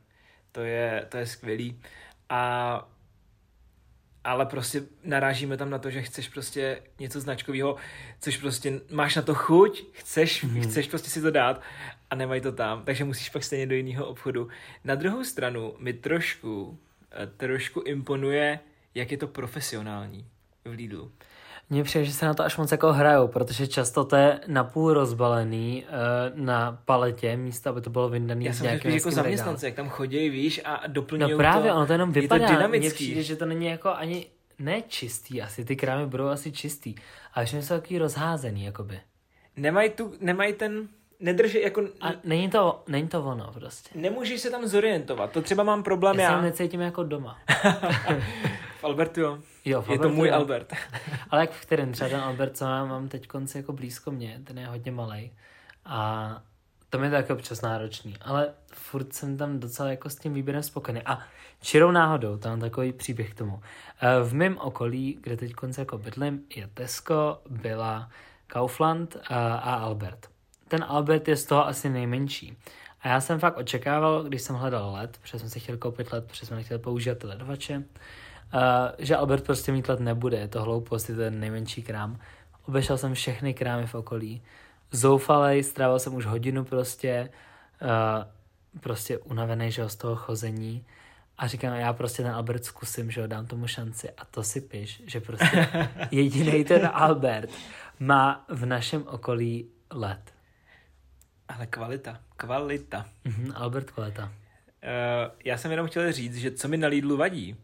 to 0.51 0.62
je, 0.62 1.05
to 1.09 1.17
je 1.17 1.25
skvělý. 1.25 1.81
A 2.29 2.89
ale 4.27 4.46
prostě 4.46 4.84
narážíme 5.03 5.57
tam 5.57 5.69
na 5.69 5.79
to, 5.79 5.89
že 5.89 6.01
chceš 6.01 6.29
prostě 6.29 6.81
něco 7.00 7.19
značkového, 7.19 7.75
což 8.19 8.38
prostě 8.38 8.81
máš 8.91 9.15
na 9.15 9.22
to 9.22 9.36
chuť, 9.36 9.84
chceš, 9.91 10.43
mm. 10.43 10.62
chceš 10.62 10.88
prostě 10.88 11.10
si 11.10 11.22
to 11.22 11.31
dát 11.31 11.62
a 12.10 12.15
nemají 12.15 12.41
to 12.41 12.51
tam, 12.51 12.84
takže 12.84 13.03
musíš 13.03 13.29
pak 13.29 13.43
stejně 13.43 13.67
do 13.67 13.75
jiného 13.75 14.05
obchodu. 14.05 14.48
Na 14.84 14.96
druhou 14.96 15.24
stranu 15.24 15.74
mi 15.79 15.93
trošku, 15.93 16.79
eh, 17.12 17.27
trošku 17.27 17.81
imponuje, 17.81 18.60
jak 18.96 19.12
je 19.12 19.17
to 19.17 19.27
profesionální 19.27 20.25
v 20.65 20.72
Lidlu. 20.72 21.12
Mně 21.69 21.83
přijde, 21.83 22.05
že 22.05 22.13
se 22.13 22.25
na 22.25 22.33
to 22.33 22.43
až 22.43 22.57
moc 22.57 22.71
jako 22.71 22.93
hrajou, 22.93 23.27
protože 23.27 23.67
často 23.67 24.05
to 24.05 24.15
je 24.15 24.39
napůl 24.47 24.93
rozbalený 24.93 25.86
uh, 25.86 26.45
na 26.45 26.81
paletě, 26.86 27.38
místo, 27.38 27.69
aby 27.69 27.81
to 27.81 27.89
bylo 27.89 28.09
vyndaný 28.09 28.45
Já 28.45 28.53
jsem 28.53 28.67
řekl, 28.67 28.89
jako 28.89 29.12
zaměstnance, 29.12 29.65
jak 29.65 29.75
tam 29.75 29.89
chodí, 29.89 30.29
víš, 30.29 30.62
a 30.65 30.83
doplňují 30.88 31.31
No 31.31 31.38
právě, 31.38 31.71
to, 31.71 31.77
ono 31.77 31.86
to 31.88 31.91
jenom 31.91 32.12
vypadá. 32.12 32.67
Mně 32.67 32.89
přijde, 32.89 33.24
že 33.24 33.36
to 33.36 33.45
není 33.45 33.65
jako 33.65 33.89
ani 33.89 34.25
ne 34.59 34.81
čistý, 34.88 35.41
asi 35.41 35.65
ty 35.65 35.75
krámy 35.75 36.05
budou 36.05 36.27
asi 36.27 36.51
čistý, 36.51 36.95
ale 37.33 37.45
že 37.45 37.62
jsou 37.62 37.75
takový 37.75 37.97
rozházený, 37.97 38.63
jakoby. 38.63 39.00
Nemají 39.57 39.89
tu, 39.89 40.13
nemají 40.19 40.53
ten, 40.53 40.88
nedrží 41.19 41.62
jako... 41.62 41.81
A 42.01 42.07
není 42.24 42.50
to, 42.50 42.83
není 42.88 43.07
to 43.07 43.24
ono 43.24 43.51
prostě. 43.53 43.89
Nemůžeš 43.95 44.41
se 44.41 44.50
tam 44.51 44.67
zorientovat, 44.67 45.31
to 45.31 45.41
třeba 45.41 45.63
mám 45.63 45.83
problém 45.83 46.19
já. 46.19 46.31
Já 46.31 46.38
se 46.38 46.41
necítím 46.41 46.81
jako 46.81 47.03
doma. 47.03 47.38
v 48.88 48.89
Albertu, 48.89 49.22
jo. 49.22 49.39
Jo, 49.65 49.86
Je 49.89 50.00
to 50.00 50.10
můj 50.10 50.27
jo. 50.27 50.34
Albert. 50.36 50.74
Ale 51.29 51.41
jak 51.41 51.51
v 51.51 51.62
kterém? 51.62 51.91
Třeba 51.91 52.10
ten 52.10 52.20
Albert, 52.20 52.58
co 52.58 52.65
mám, 52.65 52.89
mám 52.89 53.08
teď 53.08 53.27
konci 53.27 53.58
jako 53.58 53.74
blízko 53.74 54.12
mě, 54.12 54.41
ten 54.44 54.60
je 54.60 54.67
hodně 54.67 54.91
malý. 54.91 55.32
A 55.86 56.41
to 56.89 56.98
mi 57.00 57.08
je 57.08 57.12
taky 57.12 57.34
občas 57.34 57.62
náročný, 57.62 58.15
ale 58.22 58.53
furt 58.74 59.13
jsem 59.13 59.38
tam 59.38 59.60
docela 59.60 59.89
jako 59.89 60.10
s 60.10 60.15
tím 60.15 60.34
výběrem 60.34 60.63
spokojený. 60.63 61.01
A 61.06 61.20
čirou 61.62 61.91
náhodou, 61.91 62.38
tam 62.38 62.51
mám 62.51 62.60
takový 62.60 62.94
příběh 62.94 63.32
k 63.32 63.38
tomu. 63.38 63.62
Eh, 64.01 64.24
V 64.24 64.34
mém 64.34 64.58
okolí, 64.58 65.17
kde 65.22 65.38
teď 65.38 65.53
konce 65.53 65.82
jako 65.82 65.98
bydlím, 65.98 66.41
je 66.56 66.67
Tesco, 66.74 67.41
byla 67.50 68.10
Kaufland 68.48 69.17
a, 69.29 69.56
a 69.56 69.75
Albert. 69.75 70.29
Ten 70.67 70.86
Albert 70.88 71.27
je 71.27 71.36
z 71.36 71.46
toho 71.46 71.67
asi 71.67 71.89
nejmenší. 71.89 72.58
A 73.01 73.08
já 73.08 73.22
jsem 73.22 73.39
fakt 73.39 73.58
očekával, 73.58 74.24
když 74.24 74.41
jsem 74.41 74.56
hledal 74.56 74.94
led, 74.94 75.17
protože 75.22 75.39
jsem 75.39 75.50
si 75.50 75.60
chtěl 75.60 75.77
koupit 75.77 76.12
led, 76.12 76.25
protože 76.27 76.46
jsem 76.46 76.58
nechtěl 76.58 76.79
používat 76.79 77.17
ty 77.17 77.27
ledovače, 77.27 77.84
že 78.98 79.16
Albert 79.16 79.44
prostě 79.44 79.72
mít 79.72 79.89
led 79.89 80.00
nebude, 80.00 80.38
je 80.38 80.48
to 80.48 80.62
hloupost, 80.62 81.10
je 81.10 81.16
to 81.16 81.22
ten 81.22 81.39
nejmenší 81.39 81.84
krám. 81.84 82.20
Obešel 82.68 82.98
jsem 82.98 83.13
všechny 83.13 83.54
krámy 83.54 83.88
v 83.88 83.96
okolí. 83.96 84.42
Zoufalej, 84.92 85.63
strávil 85.63 86.00
jsem 86.00 86.13
už 86.13 86.25
hodinu 86.25 86.63
prostě, 86.63 87.30
uh, 87.82 88.80
prostě 88.80 89.18
unavený, 89.18 89.72
že 89.72 89.89
z 89.89 89.96
toho 89.96 90.16
chození. 90.16 90.86
A 91.38 91.48
říkám, 91.48 91.74
já 91.74 91.94
prostě 91.94 92.24
ten 92.24 92.32
Albert 92.32 92.66
zkusím, 92.66 93.12
že 93.12 93.22
jo, 93.22 93.27
dám 93.27 93.46
tomu 93.46 93.68
šanci. 93.68 94.10
A 94.10 94.25
to 94.25 94.44
si 94.44 94.62
piš, 94.62 95.04
že 95.06 95.22
prostě 95.22 95.68
jediný 96.12 96.63
ten 96.63 96.89
Albert 96.94 97.50
má 98.00 98.46
v 98.50 98.66
našem 98.66 99.04
okolí 99.08 99.70
led. 99.92 100.34
Ale 101.48 101.68
kvalita, 101.68 102.20
kvalita. 102.38 103.06
Mhm, 103.24 103.51
Albert 103.56 103.92
Koleta. 103.92 104.24
Uh, 104.24 104.32
já 105.46 105.58
jsem 105.58 105.72
jenom 105.72 105.88
chtěl 105.88 106.12
říct, 106.12 106.36
že 106.36 106.51
co 106.51 106.68
mi 106.68 106.77
na 106.77 106.88
Lidlu 106.88 107.18
vadí, 107.18 107.56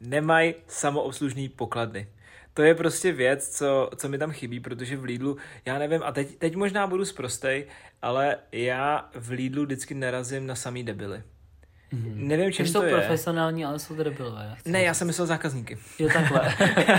nemají 0.00 0.54
samoobslužný 0.66 1.48
pokladny. 1.48 2.08
To 2.54 2.62
je 2.62 2.74
prostě 2.74 3.12
věc, 3.12 3.48
co, 3.48 3.90
co 3.96 4.08
mi 4.08 4.18
tam 4.18 4.32
chybí, 4.32 4.60
protože 4.60 4.96
v 4.96 5.04
Lidlu, 5.04 5.36
já 5.64 5.78
nevím, 5.78 6.02
a 6.04 6.12
teď, 6.12 6.36
teď 6.36 6.56
možná 6.56 6.86
budu 6.86 7.04
zprostej, 7.04 7.66
ale 8.02 8.36
já 8.52 9.08
v 9.14 9.30
Lidlu 9.30 9.64
vždycky 9.64 9.94
narazím 9.94 10.46
na 10.46 10.54
samý 10.54 10.84
debily. 10.84 11.22
Mm-hmm. 11.92 12.14
Nevím, 12.14 12.52
čím 12.52 12.62
Když 12.62 12.72
to 12.72 12.78
jsou 12.78 12.84
je. 12.84 12.92
profesionální, 12.92 13.64
ale 13.64 13.78
jsou 13.78 13.96
to 13.96 14.04
debilové. 14.04 14.56
Ne, 14.64 14.82
já 14.82 14.94
jsem 14.94 15.06
myslel 15.06 15.26
zákazníky. 15.26 15.78
Jo, 15.98 16.08
takhle. 16.12 16.54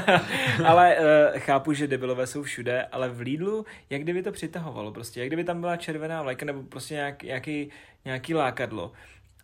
ale 0.66 0.98
uh, 0.98 1.40
chápu, 1.40 1.74
že 1.74 1.88
debilové 1.88 2.28
jsou 2.28 2.44
všude, 2.44 2.84
ale 2.84 3.10
v 3.10 3.20
Lidlu, 3.20 3.66
jak 3.90 4.02
kdyby 4.02 4.24
to 4.24 4.32
přitahovalo 4.32 4.92
prostě, 4.92 5.20
jak 5.20 5.30
kdyby 5.30 5.44
tam 5.44 5.62
byla 5.62 5.78
červená 5.78 6.22
vlajka 6.22 6.46
nebo 6.46 6.64
prostě 6.64 6.94
nějak, 6.94 7.24
nějaký, 7.24 7.70
nějaký 8.06 8.34
lákadlo. 8.34 8.92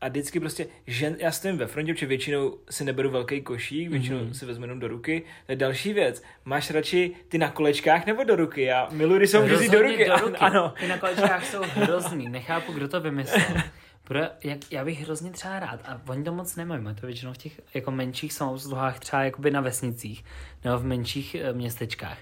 A 0.04 0.08
vždycky 0.08 0.40
prostě, 0.40 0.68
žen, 0.88 1.16
já 1.20 1.32
stojím 1.32 1.58
ve 1.58 1.68
frontě, 1.68 1.94
protože 1.94 2.06
většinou 2.06 2.58
si 2.70 2.84
neberu 2.84 3.10
velký 3.10 3.42
košík, 3.42 3.90
většinou 3.90 4.18
mm-hmm. 4.18 4.32
si 4.32 4.46
vezmu 4.46 4.64
jenom 4.64 4.80
do 4.80 4.88
ruky. 4.88 5.24
To 5.46 5.52
je 5.52 5.56
další 5.56 5.94
věc. 5.94 6.24
Máš 6.46 6.72
radši 6.72 7.12
ty 7.30 7.38
na 7.38 7.52
kolečkách 7.52 8.06
nebo 8.06 8.24
do 8.24 8.36
ruky? 8.36 8.62
Já 8.62 8.88
miluji, 8.92 9.18
když 9.18 9.30
jsou 9.30 9.42
do 9.42 9.48
Rozhodně 9.48 9.78
ruky. 9.78 10.06
do 10.06 10.16
ruky. 10.16 10.38
Ano. 10.38 10.74
Ty 10.80 10.88
na 10.88 10.98
kolečkách 10.98 11.46
jsou 11.46 11.62
hrozný. 11.76 12.30
Nechápu, 12.30 12.72
kdo 12.72 12.88
to 12.88 13.02
vymyslel. 13.02 13.64
Pro, 14.04 14.20
jak, 14.44 14.72
já 14.72 14.86
bych 14.86 15.02
hrozně 15.02 15.32
třeba 15.32 15.60
rád, 15.60 15.80
a 15.86 16.02
oni 16.08 16.24
to 16.24 16.34
moc 16.34 16.56
nemají, 16.56 16.82
mají 16.82 16.96
to 16.96 17.06
většinou 17.06 17.34
v 17.34 17.38
těch 17.38 17.62
jako 17.74 17.92
menších 17.92 18.34
samoobsluhách, 18.34 19.00
třeba 19.00 19.24
jakoby 19.24 19.52
na 19.52 19.62
vesnicích, 19.62 20.26
nebo 20.64 20.78
v 20.78 20.86
menších 20.86 21.36
e, 21.36 21.54
městečkách. 21.54 22.18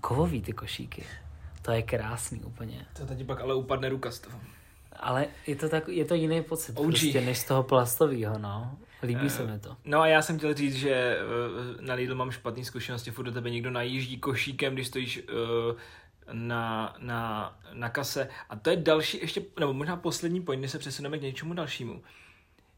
Kovový 0.00 0.42
ty 0.42 0.52
košíky. 0.52 1.04
To 1.62 1.72
je 1.72 1.82
krásný 1.82 2.40
úplně. 2.40 2.86
To 2.96 3.06
teď 3.06 3.26
pak 3.26 3.40
ale 3.40 3.54
upadne 3.54 3.88
ruka 3.88 4.10
z 4.10 4.18
toho. 4.18 4.40
Ale 4.96 5.26
je 5.46 5.56
to, 5.56 5.68
tak, 5.68 5.88
je 5.88 6.04
to 6.04 6.14
jiný 6.14 6.42
pocit 6.42 6.78
OG. 6.78 6.86
prostě, 6.86 7.20
než 7.20 7.38
z 7.38 7.44
toho 7.44 7.62
plastového, 7.62 8.38
no. 8.38 8.78
Líbí 9.02 9.30
se 9.30 9.46
mi 9.46 9.58
to. 9.58 9.76
No 9.84 10.00
a 10.00 10.06
já 10.06 10.22
jsem 10.22 10.38
chtěl 10.38 10.54
říct, 10.54 10.74
že 10.74 10.90
eh, 10.90 11.18
na 11.80 11.94
Lidl 11.94 12.14
mám 12.14 12.30
špatné 12.30 12.64
zkušenosti, 12.64 13.10
furt 13.10 13.24
do 13.24 13.32
tebe 13.32 13.50
někdo 13.50 13.70
najíždí 13.70 14.18
košíkem, 14.18 14.74
když 14.74 14.86
stojíš 14.86 15.18
eh, 15.18 15.74
na, 16.32 16.96
na, 16.98 17.52
na 17.72 17.88
kase. 17.88 18.28
A 18.48 18.56
to 18.56 18.70
je 18.70 18.76
další, 18.76 19.18
ještě, 19.20 19.42
nebo 19.60 19.72
možná 19.72 19.96
poslední 19.96 20.40
point, 20.42 20.62
než 20.62 20.70
se 20.70 20.78
přesuneme 20.78 21.18
k 21.18 21.22
něčemu 21.22 21.54
dalšímu. 21.54 22.02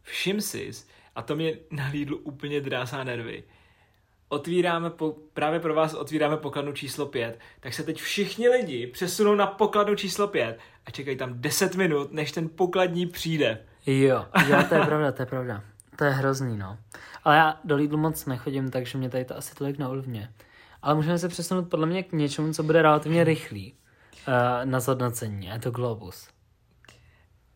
Všim 0.03 0.41
si, 0.41 0.71
a 1.15 1.23
to 1.23 1.37
mě 1.37 1.59
na 1.71 1.89
Lidlu 1.89 2.17
úplně 2.17 2.61
drásá 2.61 3.05
nervy, 3.05 3.45
otvíráme, 4.28 4.91
po, 4.91 5.17
právě 5.34 5.60
pro 5.60 5.75
vás 5.75 5.95
otvíráme 5.95 6.36
pokladnu 6.36 6.73
číslo 6.73 7.06
5, 7.06 7.39
tak 7.60 7.75
se 7.75 7.82
teď 7.82 8.00
všichni 8.00 8.49
lidi 8.49 8.86
přesunou 8.86 9.34
na 9.34 9.47
pokladnu 9.47 9.95
číslo 9.95 10.28
5 10.28 10.58
a 10.86 10.91
čekají 10.91 11.17
tam 11.17 11.41
10 11.41 11.75
minut, 11.75 12.12
než 12.12 12.32
ten 12.32 12.49
pokladní 12.49 13.06
přijde. 13.06 13.58
Jo, 13.86 14.26
jo, 14.49 14.56
to 14.69 14.75
je 14.75 14.80
pravda, 14.86 15.12
to 15.12 15.23
je 15.23 15.26
pravda. 15.26 15.62
To 15.99 16.04
je 16.04 16.10
hrozný, 16.10 16.56
no. 16.58 16.78
Ale 17.25 17.36
já 17.36 17.60
do 17.65 17.76
Lidlu 17.76 17.99
moc 17.99 18.26
nechodím, 18.26 18.71
takže 18.71 18.99
mě 18.99 19.10
tady 19.10 19.25
to 19.25 19.36
asi 19.36 19.54
tolik 19.54 19.78
neovlivňuje. 19.78 20.32
Ale 20.82 20.95
můžeme 20.95 21.19
se 21.19 21.28
přesunout 21.28 21.69
podle 21.69 21.86
mě 21.86 22.02
k 22.02 22.12
něčemu, 22.12 22.52
co 22.52 22.62
bude 22.62 22.82
relativně 22.82 23.25
rychlý 23.25 23.75
uh, 24.28 24.34
na 24.65 24.80
zhodnocení. 24.80 25.50
A 25.50 25.54
je 25.54 25.60
to 25.60 25.71
Globus. 25.71 26.28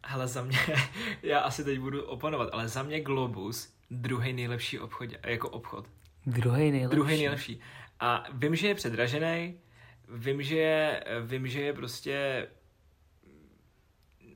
Ale 0.02 0.28
za 0.28 0.42
mě, 0.42 0.58
já 1.22 1.40
asi 1.40 1.64
teď 1.64 1.78
budu 1.78 2.02
opanovat, 2.02 2.48
ale 2.52 2.68
za 2.68 2.82
mě 2.82 3.00
Globus 3.00 3.72
druhý 3.90 4.32
nejlepší 4.32 4.78
obchod, 4.78 5.08
jako 5.26 5.48
obchod. 5.48 5.86
Druhý 6.26 6.70
nejlepší. 6.70 6.94
Druhý 6.96 7.16
nejlepší. 7.16 7.60
A 8.00 8.24
vím, 8.32 8.56
že 8.56 8.68
je 8.68 8.74
předražený, 8.74 9.60
vím, 10.08 10.42
že 10.42 10.56
je, 10.56 11.04
vím, 11.26 11.46
že 11.48 11.60
je 11.60 11.72
prostě 11.72 12.46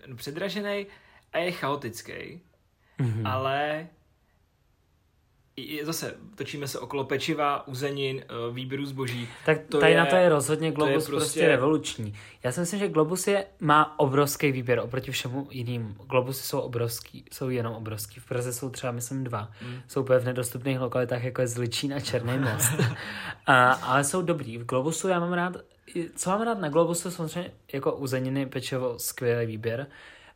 no, 0.07 0.17
předražený 0.17 0.87
a 1.33 1.39
je 1.39 1.53
chaotický, 1.53 2.41
Mhm. 2.99 3.27
ale 3.27 3.87
zase 5.83 6.15
točíme 6.35 6.69
se 6.69 6.79
okolo 6.79 7.05
pečiva, 7.05 7.69
uzenin, 7.69 8.23
eh, 8.23 8.53
výběru 8.53 8.87
zboží. 8.87 9.29
Tak 9.47 9.59
to 9.69 9.79
tady 9.81 9.93
je- 9.93 9.99
na 9.99 10.07
to 10.07 10.17
je 10.17 10.29
rozhodně 10.29 10.73
to 10.73 10.85
je 10.87 10.87
Globus 10.93 11.07
prostě... 11.07 11.25
prostě- 11.25 11.49
revoluční. 11.49 12.15
Já 12.43 12.53
si 12.53 12.61
myslím, 12.61 12.81
že 12.81 12.89
Globus 12.89 13.27
je, 13.27 13.47
má 13.61 13.99
obrovský 13.99 14.53
výběr 14.53 14.79
oproti 14.79 15.11
všemu 15.11 15.49
jiným. 15.51 15.97
Globusy 16.09 16.43
jsou 16.43 16.61
obrovský, 16.61 17.25
jsou 17.33 17.49
jenom 17.49 17.75
obrovský. 17.75 18.21
V 18.21 18.29
Praze 18.29 18.53
jsou 18.53 18.71
třeba, 18.71 18.93
myslím, 18.93 19.25
dva. 19.25 19.51
Mm. 19.63 19.81
Jsou 19.89 20.01
úplně 20.03 20.19
v 20.19 20.25
nedostupných 20.25 20.81
lokalitách, 20.81 21.25
jako 21.25 21.41
je 21.41 21.47
Zličín 21.47 21.95
a 21.95 22.01
Černý 22.01 22.39
most. 22.39 22.73
a, 23.47 23.73
ale 23.73 24.05
jsou 24.05 24.23
dobrý. 24.23 24.59
V 24.59 24.65
Globusu 24.65 25.09
já 25.09 25.21
mám 25.21 25.33
rád, 25.33 25.57
co 26.17 26.31
mám 26.31 26.43
rád 26.43 26.59
na 26.59 26.69
Globusu, 26.69 27.11
samozřejmě 27.11 27.51
jako 27.73 27.93
uzeniny, 27.97 28.47
pečivo, 28.47 28.99
skvělý 28.99 29.47
výběr. 29.47 29.87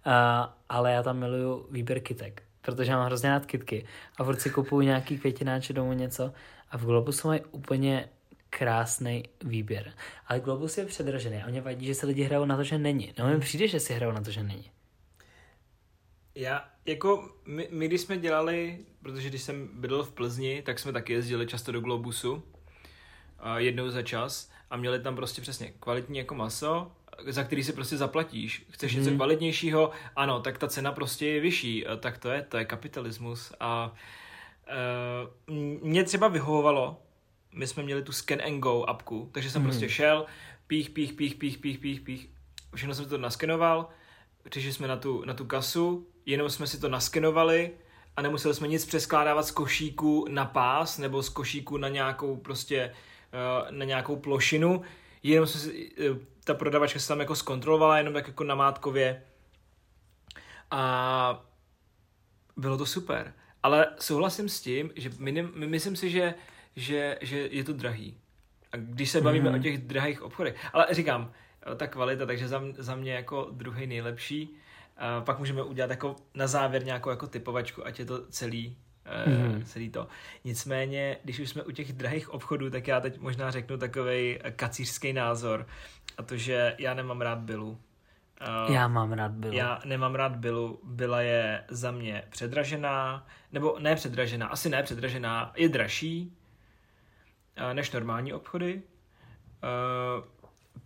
A, 0.05 0.55
ale 0.69 0.93
já 0.93 1.03
tam 1.03 1.19
miluju 1.19 1.67
výběr 1.71 2.01
kytek, 2.01 2.43
protože 2.73 2.93
mám 2.93 3.07
hrozně 3.07 3.29
rád 3.29 3.47
kytky 3.47 3.87
a 4.17 4.25
furt 4.25 4.41
si 4.41 4.51
kupuju 4.51 4.81
nějaký 4.81 5.19
květináče 5.19 5.73
domů 5.73 5.93
něco 5.93 6.33
a 6.71 6.79
v 6.79 6.85
Globusu 6.85 7.29
mají 7.29 7.41
úplně 7.51 8.09
krásný 8.51 9.23
výběr. 9.45 9.93
Ale 10.27 10.41
Globus 10.41 10.79
je 10.79 10.85
předražený 10.85 11.37
a 11.37 11.49
mě 11.49 11.61
vadí, 11.61 11.87
že 11.87 11.95
se 11.95 12.07
lidi 12.07 12.23
hrajou 12.23 12.45
na 12.45 12.57
to, 12.57 12.65
že 12.65 12.79
není. 12.79 13.15
No 13.19 13.29
mi 13.29 13.41
přijde, 13.41 13.69
že 13.69 13.81
si 13.81 13.95
hrajou 13.95 14.13
na 14.13 14.21
to, 14.21 14.31
že 14.31 14.43
není. 14.43 14.71
Já, 16.35 16.69
jako, 16.87 17.31
my, 17.47 17.69
my 17.71 17.89
když 17.89 18.01
jsme 18.01 18.19
dělali, 18.19 18.79
protože 19.03 19.29
když 19.29 19.43
jsem 19.43 19.69
bydlel 19.81 20.05
v 20.05 20.13
Plzni, 20.13 20.63
tak 20.63 20.79
jsme 20.79 20.93
taky 20.93 21.13
jezdili 21.13 21.47
často 21.47 21.73
do 21.73 21.81
Globusu, 21.81 22.43
jednou 23.57 23.91
za 23.91 24.03
čas 24.03 24.51
a 24.71 24.77
měli 24.77 25.01
tam 25.01 25.17
prostě 25.17 25.43
přesně 25.43 25.73
kvalitní 25.81 26.19
jako 26.19 26.35
maso, 26.35 26.93
za 27.27 27.45
který 27.45 27.65
si 27.65 27.73
prostě 27.73 27.97
zaplatíš. 27.97 28.67
Chceš 28.71 28.95
něco 28.95 29.09
Mhm. 29.11 29.17
kvalitnějšího, 29.19 29.91
ano, 30.17 30.41
tak 30.41 30.59
ta 30.59 30.69
cena 30.69 30.93
prostě 30.93 31.27
je 31.27 31.41
vyšší, 31.41 31.87
a 31.87 31.97
tak 31.97 32.19
to 32.19 32.29
je, 32.31 32.43
to 32.43 32.57
je 32.57 32.65
kapitalismus 32.65 33.53
a 33.61 33.93
uh, 35.49 35.55
mě 35.83 36.05
třeba 36.05 36.29
vyhovovalo, 36.29 37.03
my 37.53 37.67
jsme 37.67 37.83
měli 37.83 38.03
tu 38.03 38.13
Scan 38.13 38.39
and 38.47 38.61
Go 38.61 38.85
apku, 38.85 39.29
takže 39.33 39.51
jsem 39.51 39.63
Mhm. 39.63 39.71
prostě 39.71 39.89
šel, 39.89 40.27
pích, 40.67 40.91
pích, 40.91 41.13
pích, 41.13 41.35
pích, 41.35 41.59
pích, 41.59 41.79
pích, 41.79 42.01
pích, 42.01 42.29
všechno 42.75 42.95
jsem 42.95 43.05
to 43.09 43.19
naskenoval, 43.19 43.89
přišli 44.51 44.73
jsme 44.73 44.89
na 44.89 44.97
tu, 44.97 45.25
na 45.25 45.35
tu 45.35 45.45
kasu, 45.45 46.07
jenom 46.27 46.51
jsme 46.51 46.67
si 46.67 46.81
to 46.81 46.89
naskenovali 46.89 47.71
a 48.17 48.23
nemuseli 48.23 48.55
jsme 48.55 48.69
nic 48.69 48.87
přeskládávat 48.87 49.47
z 49.47 49.51
košíku 49.51 50.27
na 50.31 50.45
pás 50.45 50.99
nebo 50.99 51.23
z 51.23 51.29
košíku 51.29 51.77
na 51.77 51.89
nějakou 51.89 52.37
prostě 52.37 52.79
eh, 53.33 53.73
na 53.73 53.85
nějakou 53.85 54.17
plošinu, 54.17 54.83
jenom 55.23 55.47
jsme 55.47 55.61
si, 55.61 55.91
eh, 55.99 56.19
ta 56.49 56.55
prodavačka 56.55 56.99
se 57.01 57.09
tam 57.09 57.21
jako 57.21 57.37
zkontrolovala 57.37 57.99
jenom 57.99 58.15
tak 58.15 58.27
jako 58.27 58.45
namátkově 58.45 59.23
a 60.71 61.45
bylo 62.57 62.79
to 62.79 62.87
super. 62.87 63.35
Ale 63.63 63.87
souhlasím 64.01 64.49
s 64.49 64.61
tím, 64.61 64.91
že 64.97 65.11
minim, 65.19 65.53
my, 65.55 65.67
myslím 65.67 65.97
si, 65.97 66.11
že, 66.11 66.35
že, 66.77 67.19
že 67.21 67.39
je 67.51 67.65
to 67.65 67.73
drahý. 67.73 68.17
A 68.73 68.77
když 68.77 69.11
se 69.11 69.21
bavíme 69.21 69.51
Mhm. 69.51 69.59
o 69.59 69.63
těch 69.63 69.79
drahých 69.79 70.23
obchodech. 70.23 70.57
Ale 70.73 70.87
říkám, 70.91 71.33
eh, 71.73 71.75
ta 71.75 71.87
kvalita, 71.87 72.27
takže 72.27 72.49
za, 72.49 72.63
za 72.79 72.95
mě 72.95 73.13
jako 73.13 73.49
druhý 73.53 73.87
nejlepší. 73.87 74.57
A 74.97 75.21
pak 75.21 75.39
můžeme 75.39 75.63
udělat 75.63 75.91
jako 75.91 76.17
na 76.35 76.47
závěr 76.47 76.85
nějakou 76.85 77.11
jako 77.11 77.27
typovačku, 77.27 77.87
ať 77.87 77.99
je 77.99 78.05
to 78.05 78.27
celý, 78.27 78.77
Mhm. 79.27 79.53
mm. 79.55 79.65
celý 79.65 79.91
to. 79.91 80.09
Nicméně, 80.45 81.17
když 81.25 81.41
už 81.41 81.49
jsme 81.49 81.63
u 81.63 81.71
těch 81.71 81.93
drahých 81.93 82.31
obchodů, 82.31 82.71
tak 82.71 82.87
já 82.89 83.01
teď 83.01 83.19
možná 83.19 83.51
řeknu 83.51 83.77
takový 83.77 84.39
kacířský 84.57 85.13
názor. 85.13 85.67
A 86.19 86.23
to, 86.23 86.37
že 86.37 86.75
já 86.79 86.95
nemám 86.95 87.21
rád 87.21 87.39
Bilu. 87.39 87.79
Uh, 88.69 88.75
Já 88.75 88.89
mám 88.89 89.13
rád 89.13 89.31
bylo. 89.33 89.53
já 89.55 89.81
nemám 89.85 90.15
rád 90.15 90.37
Bilu. 90.37 90.81
Byla 90.85 91.21
je 91.21 91.65
za 91.69 91.91
mě 91.91 92.23
předražená, 92.31 93.27
nebo 93.53 93.79
ne 93.79 93.95
předražená, 93.95 94.47
asi 94.47 94.69
ne 94.69 94.83
předražená, 94.83 95.53
je 95.57 95.69
dražší 95.69 96.33
uh, 97.61 97.75
než 97.75 97.91
normální 97.91 98.33
obchody. 98.33 98.83
Uh, 99.63 100.25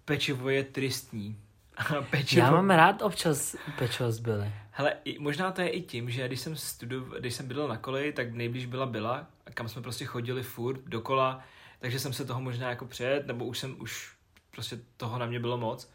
pečivo 0.05 0.49
je 0.49 0.65
tristní. 0.65 1.39
pečivo... 2.11 2.47
Já 2.47 2.51
mám 2.53 2.71
rád 2.71 3.03
občas 3.03 3.57
pečivo 3.79 4.13
z 4.13 4.19
Billy. 4.19 4.53
Hele, 4.75 4.95
možná 5.19 5.53
to 5.53 5.61
je 5.61 5.69
i 5.69 5.83
tím, 5.83 6.11
že 6.11 6.27
když 6.27 6.41
jsem 6.41 6.57
studu, 6.57 7.01
když 7.19 7.35
jsem 7.35 7.49
bydlel 7.49 7.69
na 7.69 7.77
koleji, 7.77 8.13
tak 8.13 8.33
nejblíž 8.33 8.67
byla 8.67 8.87
Byla, 8.87 9.27
kam 9.55 9.69
jsme 9.69 9.83
prostě 9.83 10.05
chodili 10.05 10.43
furt 10.43 10.81
dokola, 10.81 11.45
takže 11.81 11.99
jsem 12.01 12.13
se 12.13 12.25
toho 12.25 12.41
možná 12.41 12.71
jako 12.71 12.85
přejet, 12.87 13.27
nebo 13.27 13.45
už 13.45 13.59
jsem, 13.59 13.77
už 13.81 14.13
prostě 14.51 14.79
toho 14.97 15.19
na 15.19 15.27
mě 15.27 15.41
bylo 15.41 15.59
moc, 15.59 15.91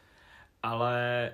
ale 0.63 1.31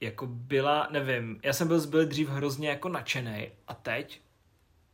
jako 0.00 0.26
byla, 0.26 0.88
nevím, 0.90 1.40
já 1.42 1.52
jsem 1.52 1.68
byl 1.68 1.80
z 1.80 1.86
Billy 1.86 2.06
dřív 2.06 2.28
hrozně 2.28 2.68
jako 2.68 2.88
nadšený 2.88 3.48
a 3.68 3.74
teď 3.74 4.20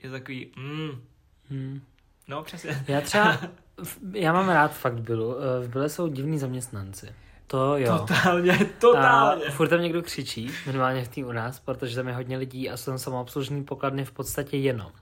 je 0.03 0.11
takový, 0.11 0.53
mm, 0.57 1.03
Hmm. 1.51 1.81
no 2.29 2.43
přesně. 2.43 2.85
Já 2.89 3.01
třeba, 3.01 3.39
já 4.13 4.33
mám 4.33 4.49
rád 4.49 4.69
fakt 4.69 5.01
Billu. 5.01 5.37
Eh, 5.39 5.67
V 5.67 5.69
Byle 5.71 5.89
jsou 5.89 6.09
divní 6.09 6.39
zaměstnanci. 6.39 7.15
To 7.47 7.77
jo. 7.77 7.99
Totálně, 7.99 8.59
totálně. 8.81 9.45
A 9.45 9.51
furt 9.51 9.69
tam 9.69 9.83
někdo 9.83 10.03
křičí, 10.03 10.51
minimálně 10.67 11.05
v 11.05 11.09
tým 11.09 11.27
u 11.27 11.33
nás, 11.33 11.61
protože 11.61 11.97
tam 11.97 12.09
je 12.09 12.15
hodně 12.15 12.37
lidí 12.37 12.71
a 12.71 12.77
jsou 12.77 12.91
tam 12.91 12.99
samoobslužní 12.99 13.65
pokladny 13.65 14.05
v 14.05 14.13
podstatě 14.13 14.57
jenom. 14.57 14.93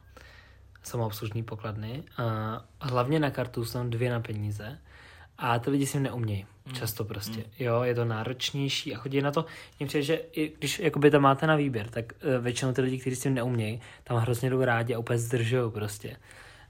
Samoobslužní 0.83 1.43
pokladny. 1.43 2.03
A 2.19 2.65
hlavně 2.81 3.21
na 3.21 3.31
kartu 3.31 3.65
jsou 3.65 3.73
tam 3.73 3.91
dvě 3.91 4.11
na 4.11 4.21
peníze. 4.21 4.79
A 5.39 5.59
ty 5.59 5.71
lidi 5.71 5.87
si 5.87 6.01
neumějí. 6.01 6.47
Často 6.73 7.05
prostě. 7.05 7.45
Jo, 7.59 7.83
je 7.83 7.95
to 7.95 8.05
náročnější 8.05 8.95
a 8.95 8.99
chodí 8.99 9.21
na 9.21 9.31
to. 9.31 9.45
Mně 9.79 9.87
přijde, 9.87 10.03
že 10.03 10.15
i 10.33 10.53
když 10.59 10.79
jakoby 10.79 11.11
tam 11.11 11.23
máte 11.23 11.47
na 11.47 11.57
výběr, 11.57 11.89
tak 11.89 12.05
uh, 12.13 12.45
většinou 12.45 12.73
ty 12.73 12.81
lidi, 12.81 12.99
kteří 12.99 13.17
s 13.17 13.23
tím 13.23 13.35
neumějí, 13.35 13.81
tam 14.05 14.17
hrozně 14.17 14.51
jdou 14.51 14.65
rádi 14.65 14.95
a 14.95 14.99
úplně 14.99 15.19
zdržují 15.19 15.71
prostě. 15.71 16.17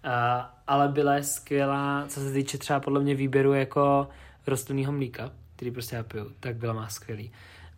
A, 0.05 0.55
ale 0.67 0.89
byla 0.89 1.15
je 1.15 1.23
skvělá, 1.23 2.05
co 2.09 2.21
se 2.21 2.33
týče 2.33 2.59
třeba 2.59 2.81
podle 2.81 3.01
mě 3.01 3.15
výběru 3.15 3.53
jako 3.53 4.09
rostlinného 4.47 4.93
mlíka, 4.93 5.31
který 5.63 5.71
prostě 5.71 5.97
já 5.97 6.03
piju, 6.03 6.33
tak 6.41 6.57
byla 6.57 6.73
má 6.73 6.89
skvělý. 6.89 7.33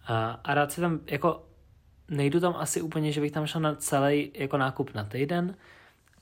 A, 0.06 0.30
a 0.44 0.54
rád 0.54 0.72
si 0.72 0.80
tam, 0.80 1.00
jako 1.06 1.46
nejdu 2.08 2.40
tam 2.40 2.56
asi 2.56 2.80
úplně, 2.80 3.12
že 3.12 3.20
bych 3.20 3.32
tam 3.32 3.46
šel 3.46 3.60
na 3.60 3.74
celý 3.74 4.30
jako 4.34 4.56
nákup 4.56 4.94
na 4.94 5.04
týden, 5.04 5.56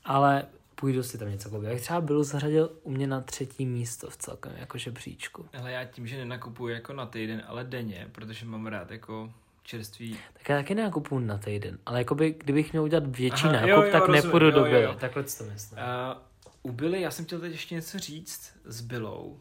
ale 0.05 0.47
půjdu 0.75 1.03
si 1.03 1.19
tam 1.19 1.31
něco 1.31 1.51
koupit. 1.51 1.69
Jak 1.69 1.81
třeba 1.81 2.01
byl 2.01 2.25
zařadil 2.25 2.71
u 2.83 2.91
mě 2.91 3.07
na 3.07 3.21
třetí 3.21 3.67
místo 3.67 4.11
v 4.11 4.17
celkem 4.17 4.53
jako 4.57 4.79
žebříčku. 4.79 5.47
Ale 5.59 5.73
já 5.73 5.85
tím, 5.85 6.07
že 6.07 6.17
nenakupuji 6.17 6.75
jako 6.75 6.93
na 6.93 7.07
týden, 7.07 7.43
ale 7.47 7.65
denně, 7.65 8.09
protože 8.13 8.47
mám 8.47 8.67
rád 8.67 8.91
jako 8.91 9.33
čerství 9.63 10.19
Tak 10.33 10.49
já 10.49 10.57
taky 10.57 10.75
nenakupuju 10.75 11.21
na 11.21 11.39
týden, 11.39 11.79
ale 11.87 11.99
jakoby, 11.99 12.35
kdybych 12.39 12.73
měl 12.73 12.83
udělat 12.83 13.17
větší 13.17 13.45
Aha, 13.45 13.53
nákup, 13.53 13.69
jo, 13.69 13.83
jo, 13.83 13.93
tak 13.93 14.01
rozumím, 14.01 14.25
nepůjdu 14.25 14.47
jo, 14.47 14.93
do. 14.93 14.99
Takhle 14.99 15.23
to 15.23 15.45
myslím. 15.45 15.79
Uh, 15.79 16.71
u 16.71 16.73
Billy, 16.73 17.01
já 17.01 17.11
jsem 17.11 17.25
chtěl 17.25 17.41
teď 17.41 17.53
ještě 17.53 17.75
něco 17.75 17.99
říct 17.99 18.53
s 18.65 18.81
Billou, 18.81 19.41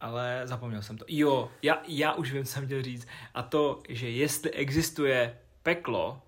ale 0.00 0.42
zapomněl 0.44 0.82
jsem 0.82 0.98
to. 0.98 1.04
Jo, 1.08 1.50
já, 1.62 1.82
já 1.88 2.12
už 2.12 2.32
vím, 2.32 2.44
co 2.44 2.52
jsem 2.52 2.66
chtěl 2.66 2.82
říct. 2.82 3.08
A 3.34 3.42
to, 3.42 3.82
že 3.88 4.10
jestli 4.10 4.50
existuje 4.50 5.38
peklo 5.62 6.22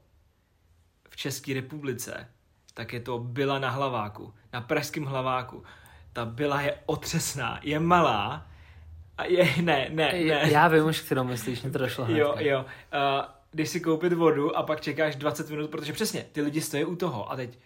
v 1.11 1.17
České 1.17 1.55
republice, 1.55 2.29
tak 2.75 2.93
je 2.93 3.01
to 3.01 3.19
byla 3.19 3.59
na 3.59 3.71
hlaváku, 3.71 4.35
na 4.53 4.61
pražském 4.61 5.05
hlaváku. 5.05 5.63
Ta 6.13 6.25
byla 6.25 6.61
je 6.61 6.79
otřesná, 6.87 7.61
je 7.63 7.81
malá 7.81 8.47
a 9.19 9.25
je, 9.25 9.63
ne, 9.63 9.89
ne, 9.91 10.13
ne. 10.13 10.51
Já 10.51 10.69
vím 10.69 10.85
už, 10.85 11.01
kterou 11.01 11.25
myslíš, 11.25 11.63
mě 11.63 11.71
to 11.71 11.79
došlo. 11.79 12.07
Jo, 12.09 12.35
jo. 12.39 12.61
Uh, 12.61 13.25
když 13.51 13.69
si 13.69 13.81
koupit 13.81 14.13
vodu 14.13 14.57
a 14.57 14.63
pak 14.63 14.81
čekáš 14.81 15.17
20 15.17 15.51
minut, 15.51 15.71
protože 15.71 15.93
přesně, 15.93 16.27
ty 16.33 16.43
lidi 16.43 16.61
stojí 16.61 16.85
u 16.85 16.97
toho 16.97 17.33
a 17.33 17.37
teď, 17.37 17.59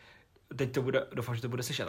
teď 0.57 0.73
to 0.73 0.83
bude, 0.83 1.07
doufám, 1.15 1.35
že 1.35 1.43
to 1.43 1.49
bude 1.49 1.63
slyšet, 1.63 1.89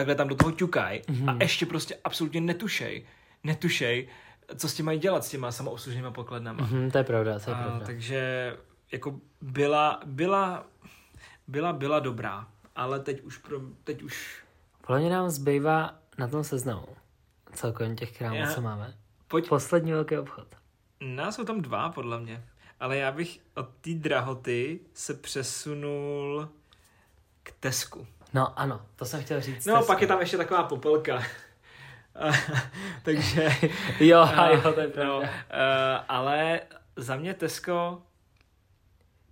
takhle 0.00 0.14
tam 0.14 0.28
do 0.28 0.34
toho 0.34 0.52
ťukaj 0.52 1.02
mm-hmm. 1.06 1.36
a 1.38 1.42
ještě 1.42 1.66
prostě 1.66 1.96
absolutně 2.04 2.40
netušej, 2.40 3.06
netušej, 3.44 4.08
co 4.56 4.68
s 4.68 4.74
tím 4.74 4.86
mají 4.86 4.98
dělat, 4.98 5.24
s 5.24 5.28
těma 5.30 5.52
samoobslužnýma 5.52 6.10
pokladnama. 6.10 6.64
Mhm, 6.64 6.90
to 6.90 6.98
je 6.98 7.04
pravda, 7.04 7.38
to 7.38 7.50
je 7.50 7.56
A, 7.56 7.62
pravda. 7.62 7.86
takže 7.86 8.56
jako 8.92 9.20
byla, 9.40 10.00
byla, 10.06 10.66
byla, 11.48 11.72
byla 11.72 12.00
dobrá, 12.00 12.48
ale 12.76 13.00
teď 13.00 13.20
už, 13.22 13.36
pro, 13.38 13.60
teď 13.84 14.02
už, 14.02 14.44
mě 14.98 15.10
nám 15.10 15.30
zbývá 15.30 15.98
na 16.18 16.28
tom 16.28 16.44
seznamu 16.44 16.86
celkově 17.52 17.94
těch 17.94 18.18
krámů, 18.18 18.36
Já- 18.36 18.54
co 18.54 18.60
máme. 18.60 18.94
pojď, 19.28 19.48
Poslední 19.48 19.92
velký 19.92 20.18
obchod. 20.18 20.56
nás 21.00 21.34
jsou 21.36 21.44
tam 21.44 21.60
dva, 21.60 21.88
podle 21.88 22.20
mě, 22.20 22.44
ale 22.80 22.96
já 22.96 23.12
bych 23.12 23.40
od 23.54 23.68
té 23.80 23.90
drahoty 23.90 24.80
se 24.94 25.14
přesunul 25.14 26.48
k 27.42 27.52
Tesku. 27.60 28.06
No 28.34 28.58
ano, 28.58 28.80
to 28.96 29.04
jsem 29.04 29.22
chtěl 29.22 29.40
říct. 29.40 29.66
No, 29.66 29.84
pak 29.84 30.00
je 30.00 30.06
tam 30.06 30.20
ještě 30.20 30.36
taková 30.36 30.62
popelka. 30.62 31.22
Takže... 33.02 33.48
Jo, 34.00 34.28
eh, 34.32 34.54
jo, 34.54 34.72
to 34.72 34.80
je 34.80 34.88
pravda. 34.88 35.20
no, 35.20 35.30
ale 36.08 36.60
za 36.96 37.16
mě 37.16 37.34
Tesco... 37.34 38.02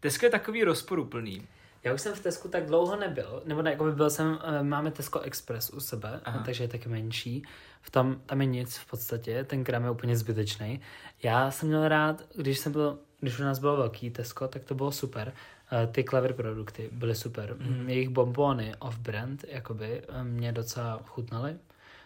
Tesco 0.01 0.27
je 0.27 0.31
takový 0.31 0.65
rozporuplný. 0.65 1.47
Já 1.85 1.95
už 1.95 2.01
jsem 2.01 2.15
v 2.15 2.21
Tesku 2.21 2.49
tak 2.49 2.67
dlouho 2.67 2.97
nebyl, 2.97 3.43
nebo 3.45 3.63
ne, 3.63 3.71
jakoby 3.71 3.93
byl 3.93 4.11
jsem, 4.11 4.39
eh, 4.45 4.63
máme 4.63 4.91
Tesco 4.91 5.21
Express 5.21 5.71
u 5.71 5.81
sebe, 5.81 6.21
Aha. 6.25 6.43
takže 6.45 6.65
je 6.65 6.69
taky 6.69 6.89
menší. 6.89 7.43
V 7.81 7.91
tom, 7.91 8.21
tam 8.27 8.41
je 8.41 8.47
nic 8.47 8.77
v 8.77 8.91
podstatě, 8.91 9.45
ten 9.45 9.65
krám 9.65 9.85
je 9.85 9.91
úplně 9.91 10.17
zbytečný. 10.17 10.81
Já 11.23 11.51
jsem 11.51 11.69
měl 11.69 11.89
rád, 11.89 12.23
když 12.35 12.59
jsem 12.59 12.73
byl, 12.73 12.99
když 13.21 13.39
u 13.39 13.43
nás 13.43 13.59
bylo 13.59 13.77
velký 13.77 14.11
Tesco, 14.11 14.49
tak 14.49 14.65
to 14.65 14.75
bylo 14.75 14.93
super. 14.93 15.33
Eh, 15.73 15.87
Ty 15.87 16.05
Clever 16.05 16.33
produkty 16.33 16.89
byly 16.93 17.15
super. 17.15 17.57
Mm. 17.59 17.89
Jejich 17.89 18.09
bombony 18.09 18.75
off-brand, 18.79 19.45
jakoby, 19.49 20.03
eh, 20.09 20.25
mě 20.25 20.53
docela 20.53 21.01
chutnaly. 21.05 21.57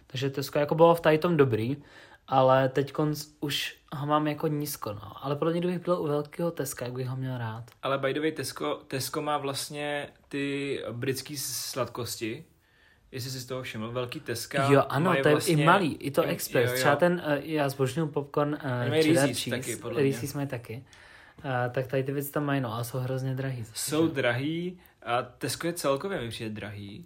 Takže 0.07 0.31
Tesco 0.31 0.59
jako 0.59 0.75
bylo 0.75 0.95
v 0.95 1.19
tom 1.19 1.37
dobrý, 1.37 1.77
ale 2.29 2.69
teď 2.69 2.93
už 3.41 3.77
ho 3.93 4.07
mám 4.07 4.27
jako 4.27 4.47
nízko, 4.47 4.93
no. 4.93 5.25
Ale 5.25 5.37
podle 5.37 5.53
mě, 5.53 5.61
kdybych 5.61 5.79
byl 5.79 5.95
u 5.95 6.07
velkého 6.07 6.51
Teska, 6.51 6.85
jak 6.85 6.95
bych 6.95 7.09
ho 7.09 7.17
měl 7.17 7.39
rád. 7.39 7.65
Ale 7.83 7.99
by 7.99 8.15
the 8.15 8.21
way, 8.21 8.33
Tesco, 8.33 8.75
Tesco 8.87 9.23
má 9.23 9.39
vlastně 9.39 10.09
ty 10.29 10.83
britské 10.93 11.35
sladkosti. 11.37 12.45
Jestli 13.13 13.31
jsi 13.31 13.41
z 13.41 13.47
toho 13.47 13.63
všiml, 13.63 13.93
velký 13.93 14.21
Teska. 14.21 14.73
Jo, 14.73 14.83
ano, 14.89 15.11
to 15.11 15.29
je 15.29 15.35
vlastně, 15.35 15.55
i 15.55 15.65
malý, 15.65 15.97
i 15.97 16.11
to 16.11 16.23
Express. 16.23 16.71
jo, 16.71 16.73
jo. 16.73 16.79
Třeba 16.79 16.97
ten, 16.97 17.23
uh, 17.27 17.33
já 17.43 17.69
zbožňuju 17.69 18.09
popcorn 18.09 18.59
uh, 18.65 18.91
Reese's 18.91 19.43
cheese, 19.43 19.51
taky, 19.51 19.77
podle 19.77 20.03
mě. 20.03 20.11
Reese's 20.11 20.35
mají 20.35 20.49
taky. 20.49 20.85
Uh, 21.45 21.73
tak 21.73 21.87
tady 21.87 22.03
ty 22.03 22.13
věci 22.13 22.33
tam 22.33 22.45
mají, 22.45 22.61
no 22.61 22.75
a 22.75 22.85
jsou 22.85 22.99
hrozně 22.99 23.35
drahý. 23.35 23.65
Jsou 23.75 24.09
že? 24.09 24.15
drahý 24.15 24.79
a 25.03 25.23
Tesco 25.23 25.67
je 25.67 25.73
celkově 25.73 26.21
mi 26.21 26.29
přijde 26.29 26.51
drahý. 26.51 27.05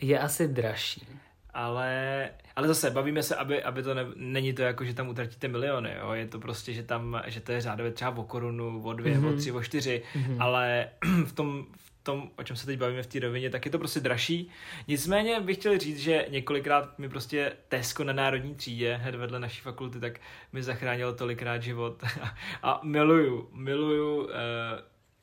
Je 0.00 0.18
asi 0.18 0.48
dražší. 0.48 1.06
Ale, 1.54 2.30
ale 2.56 2.68
zase 2.68 2.90
bavíme 2.90 3.22
se, 3.22 3.36
aby, 3.36 3.62
aby 3.62 3.82
to 3.82 3.94
ne, 3.94 4.06
není 4.16 4.52
to 4.52 4.62
jako, 4.62 4.84
že 4.84 4.94
tam 4.94 5.08
utratíte 5.08 5.48
miliony, 5.48 5.94
jo? 6.00 6.12
je 6.12 6.26
to 6.26 6.38
prostě, 6.38 6.72
že 6.72 6.82
tam, 6.82 7.22
že 7.26 7.40
to 7.40 7.52
je 7.52 7.60
řádově 7.60 7.92
třeba 7.92 8.16
o 8.16 8.22
korunu, 8.22 8.82
o 8.82 8.92
dvě, 8.92 9.18
mm-hmm. 9.18 9.34
o 9.34 9.36
tři, 9.36 9.52
o 9.52 9.62
čtyři, 9.62 10.02
mm-hmm. 10.14 10.36
ale 10.40 10.88
v 11.24 11.32
tom, 11.32 11.66
v 11.76 11.97
tom, 12.08 12.30
o 12.36 12.42
čem 12.42 12.56
se 12.56 12.66
teď 12.66 12.78
bavíme 12.78 13.02
v 13.02 13.06
té 13.06 13.20
rovině, 13.20 13.50
tak 13.50 13.64
je 13.64 13.70
to 13.70 13.78
prostě 13.78 14.00
dražší. 14.00 14.50
Nicméně 14.88 15.40
bych 15.40 15.56
chtěl 15.56 15.78
říct, 15.78 15.98
že 15.98 16.26
několikrát 16.28 16.98
mi 16.98 17.08
prostě 17.08 17.52
Tesco 17.68 18.04
na 18.04 18.12
národní 18.12 18.54
třídě, 18.54 18.94
hned 18.94 19.14
vedle 19.14 19.40
naší 19.40 19.60
fakulty, 19.60 20.00
tak 20.00 20.20
mi 20.52 20.62
zachránilo 20.62 21.12
tolikrát 21.12 21.62
život. 21.62 22.04
A 22.62 22.80
miluju, 22.84 23.48
miluju 23.52 24.22
uh, 24.22 24.30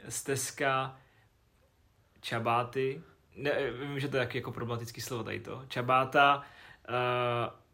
z 0.09 0.23
Teska 0.23 0.99
čabáty, 2.21 3.01
ne, 3.35 3.51
vím, 3.71 3.99
že 3.99 4.07
to 4.07 4.17
je 4.17 4.23
taky 4.23 4.37
jako 4.37 4.51
problematický 4.51 5.01
slovo 5.01 5.23
tady 5.23 5.39
to, 5.39 5.63
čabáta 5.67 6.37
uh, 6.37 6.93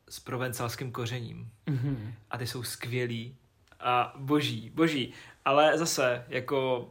s 0.09 0.19
provencálským 0.19 0.91
kořením. 0.91 1.51
Mm-hmm. 1.67 2.13
A 2.29 2.37
ty 2.37 2.47
jsou 2.47 2.63
skvělý 2.63 3.35
a 3.79 4.13
boží, 4.17 4.69
boží. 4.69 5.13
Ale 5.45 5.77
zase, 5.77 6.25
jako 6.27 6.89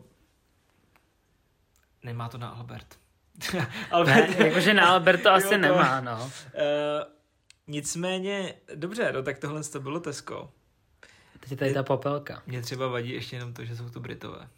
nemá 2.02 2.28
to 2.28 2.38
na 2.38 2.48
Albert. 2.48 2.86
Ne, 4.04 4.28
jakože 4.46 4.74
na 4.74 4.88
Alberto 4.88 5.28
Jo, 5.28 5.34
asi 5.34 5.48
to- 5.48 5.58
nemá, 5.58 6.00
no. 6.00 6.24
Uh, 6.24 6.30
nicméně, 7.66 8.54
dobře, 8.74 9.12
no 9.12 9.22
tak 9.22 9.38
tohle 9.38 9.62
to 9.64 9.80
bylo 9.80 10.00
Tesco. 10.00 10.50
Teď 11.40 11.50
je 11.50 11.56
tady 11.56 11.74
ta 11.74 11.82
popelka. 11.82 12.42
Mě 12.46 12.62
třeba 12.62 12.86
vadí 12.88 13.10
ještě 13.10 13.36
jenom 13.36 13.52
to, 13.52 13.64
že 13.64 13.76
jsou 13.76 13.88
to 13.88 14.00
Britové. 14.00 14.48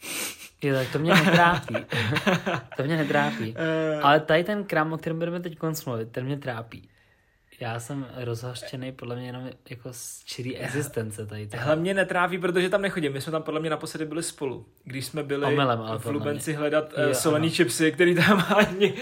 Jo, 0.62 0.74
tak 0.74 0.92
to 0.92 0.98
mě 0.98 1.14
netrápí. 1.14 1.74
to 2.76 2.82
mě 2.82 2.96
netrápí. 2.96 3.54
Uh, 3.54 4.06
Ale 4.06 4.20
tady 4.20 4.44
ten 4.44 4.64
krám, 4.64 4.92
o 4.92 4.98
kterém 4.98 5.18
budeme 5.18 5.40
teď 5.40 5.58
mluvit, 5.86 6.12
ten 6.12 6.24
mě 6.24 6.36
trápí. 6.38 6.88
Já 7.62 7.80
jsem 7.80 8.06
rozhořčený 8.16 8.92
podle 8.92 9.16
mě 9.16 9.26
jenom 9.26 9.50
jako 9.70 9.88
z 9.92 10.24
čirý 10.24 10.56
existence 10.56 11.26
tady 11.26 11.46
toho. 11.46 11.62
Hlavně 11.62 11.94
netráví, 11.94 12.38
protože 12.38 12.68
tam 12.68 12.82
nechodím. 12.82 13.12
My 13.12 13.20
jsme 13.20 13.32
tam 13.32 13.42
podle 13.42 13.60
mě 13.60 13.70
naposledy 13.70 14.04
byli 14.04 14.22
spolu. 14.22 14.66
Když 14.84 15.06
jsme 15.06 15.22
byli 15.22 15.46
Omylem, 15.46 15.80
ale 15.80 15.98
v 15.98 16.06
Lubenci 16.06 16.50
mě. 16.50 16.58
hledat 16.58 16.92
Jo, 16.98 17.06
uh, 17.06 17.12
solený 17.12 17.46
ano. 17.46 17.54
chipsy, 17.56 17.92
který 17.92 18.14
tam 18.14 18.44
ani... 18.56 18.94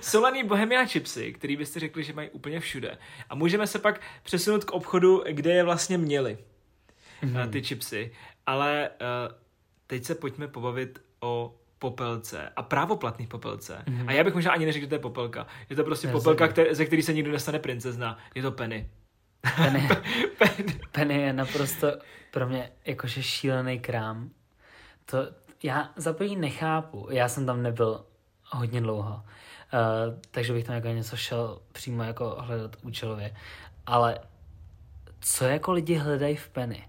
solený 0.00 0.44
bohemia 0.44 0.84
chipsy, 0.84 1.32
který 1.32 1.56
byste 1.56 1.80
řekli, 1.80 2.04
že 2.04 2.12
mají 2.12 2.30
úplně 2.30 2.60
všude. 2.60 2.98
A 3.28 3.34
můžeme 3.34 3.66
se 3.66 3.78
pak 3.78 4.00
přesunout 4.22 4.64
k 4.64 4.70
obchodu, 4.70 5.24
kde 5.30 5.52
je 5.52 5.64
vlastně 5.64 5.98
měli. 5.98 6.38
mm-hmm. 7.22 7.50
ty 7.50 7.62
chipsy. 7.62 8.12
Ale 8.46 8.90
uh, 9.00 9.34
teď 9.86 10.04
se 10.04 10.14
pojďme 10.14 10.48
pobavit 10.48 10.98
o 11.20 11.54
popelce 11.78 12.48
a 12.56 12.62
právoplatný 12.62 13.26
popelce. 13.26 13.82
Mm-hmm. 13.86 14.08
A 14.08 14.12
já 14.12 14.24
bych 14.24 14.34
možná 14.34 14.52
ani 14.52 14.66
neřekl, 14.66 14.84
že 14.84 14.88
to 14.88 14.94
je 14.94 14.98
popelka. 14.98 15.46
Je 15.70 15.76
to 15.76 15.84
prostě 15.84 16.08
popelka, 16.08 16.48
které, 16.48 16.74
ze 16.74 16.84
který 16.84 17.02
se 17.02 17.12
nikdo 17.12 17.32
nestane 17.32 17.58
princezna. 17.58 18.18
Je 18.34 18.42
to 18.42 18.52
Penny. 18.52 18.90
Penny, 19.56 19.88
Penny. 20.38 20.80
Penny 20.92 21.20
je 21.20 21.32
naprosto 21.32 21.92
pro 22.30 22.48
mě 22.48 22.70
jakože 22.84 23.22
šílený 23.22 23.78
krám. 23.78 24.30
To, 25.06 25.18
já 25.62 25.92
za 25.96 26.14
nechápu. 26.36 27.08
Já 27.10 27.28
jsem 27.28 27.46
tam 27.46 27.62
nebyl 27.62 28.04
hodně 28.50 28.80
dlouho. 28.80 29.14
Uh, 29.14 30.20
takže 30.30 30.52
bych 30.52 30.64
tam 30.64 30.74
jako 30.74 30.88
něco 30.88 31.16
šel 31.16 31.60
přímo 31.72 32.02
jako 32.02 32.36
hledat 32.38 32.76
účelově. 32.82 33.36
Ale 33.86 34.18
co 35.20 35.44
jako 35.44 35.72
lidi 35.72 35.94
hledají 35.94 36.36
v 36.36 36.48
Penny? 36.48 36.88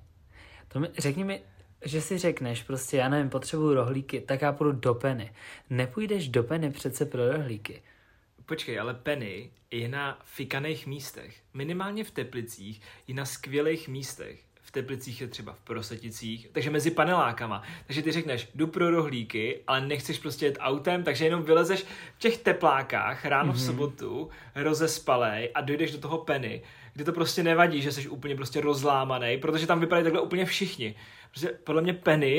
To 0.67 0.79
mi, 0.79 0.87
řekni 0.97 1.23
mi, 1.23 1.41
že 1.85 2.01
si 2.01 2.17
řekneš 2.17 2.63
prostě, 2.63 2.97
já 2.97 3.09
nevím, 3.09 3.29
potřebuju 3.29 3.73
rohlíky, 3.73 4.21
tak 4.21 4.41
já 4.41 4.51
půjdu 4.51 4.71
do 4.71 4.93
Penny. 4.93 5.31
Nepůjdeš 5.69 6.27
do 6.27 6.43
Penny 6.43 6.71
přece 6.71 7.05
pro 7.05 7.31
rohlíky. 7.31 7.81
Počkej, 8.45 8.79
ale 8.79 8.93
Penny 8.93 9.49
je 9.71 9.87
na 9.87 10.19
fikaných 10.23 10.87
místech. 10.87 11.35
Minimálně 11.53 12.03
v 12.03 12.11
Teplicích 12.11 12.81
je 13.07 13.15
na 13.15 13.25
skvělých 13.25 13.87
místech. 13.87 14.39
V 14.61 14.71
Teplicích 14.71 15.21
je 15.21 15.27
třeba 15.27 15.53
v 15.53 15.59
Proseticích, 15.59 16.49
takže 16.51 16.69
mezi 16.69 16.91
panelákama. 16.91 17.63
Takže 17.85 18.01
ty 18.01 18.11
řekneš, 18.11 18.49
jdu 18.55 18.67
pro 18.67 18.91
rohlíky, 18.91 19.59
ale 19.67 19.81
nechceš 19.81 20.19
prostě 20.19 20.45
jet 20.45 20.57
autem, 20.59 21.03
takže 21.03 21.25
jenom 21.25 21.43
vylezeš 21.43 21.83
v 22.17 22.19
těch 22.19 22.37
teplákách 22.37 23.25
ráno 23.25 23.53
mm-hmm. 23.53 23.55
v 23.55 23.59
mhm. 23.59 23.65
sobotu, 23.65 24.29
rozespalej 24.55 25.51
a 25.55 25.61
dojdeš 25.61 25.91
do 25.91 25.97
toho 25.97 26.17
Penny, 26.17 26.61
kde 26.97 27.05
to 27.05 27.11
prostě 27.11 27.43
nevadí, 27.43 27.81
že 27.81 27.91
jsi 27.91 28.09
úplně 28.09 28.35
prostě 28.35 28.61
rozlámaný, 28.61 29.37
protože 29.37 29.67
tam 29.67 29.79
vypadají 29.79 30.03
takhle 30.03 30.21
úplně 30.21 30.45
všichni. 30.45 30.95
Protože 31.31 31.49
podle 31.63 31.81
mě 31.81 31.93
Penny 31.93 32.35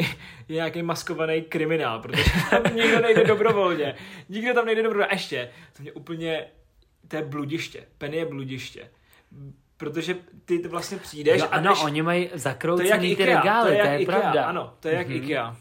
je 0.48 0.54
nějaký 0.54 0.82
maskovaný 0.82 1.42
kriminál, 1.42 2.00
protože 2.00 2.24
tam 2.50 2.76
nikdo 2.76 3.00
nejde 3.00 3.24
dobrovolně. 3.24 3.94
Nikdo 4.28 4.54
tam 4.54 4.66
nejde 4.66 4.82
dobrovolně. 4.82 5.10
A 5.10 5.14
ještě, 5.14 5.50
to 5.76 5.82
mě 5.82 5.92
úplně, 5.92 6.46
to 7.08 7.16
je 7.16 7.22
bludiště. 7.22 7.84
Penny 7.98 8.16
je 8.16 8.26
bludiště. 8.26 8.90
Protože 9.76 10.16
ty 10.44 10.68
vlastně 10.68 10.98
přijdeš 10.98 11.40
jo, 11.40 11.48
ano, 11.50 11.70
než... 11.70 11.84
oni 11.84 12.02
mají 12.02 12.30
zakroucený 12.34 13.16
ty 13.16 13.24
regály, 13.24 13.70
to 13.70 13.76
je, 13.76 13.82
to 13.82 13.88
je 13.88 14.00
Ikea, 14.00 14.20
pravda. 14.20 14.44
Ano, 14.44 14.74
to 14.80 14.88
je 14.88 14.94
jak 14.94 15.08
mm-hmm. 15.08 15.24
IKEA. 15.24 15.56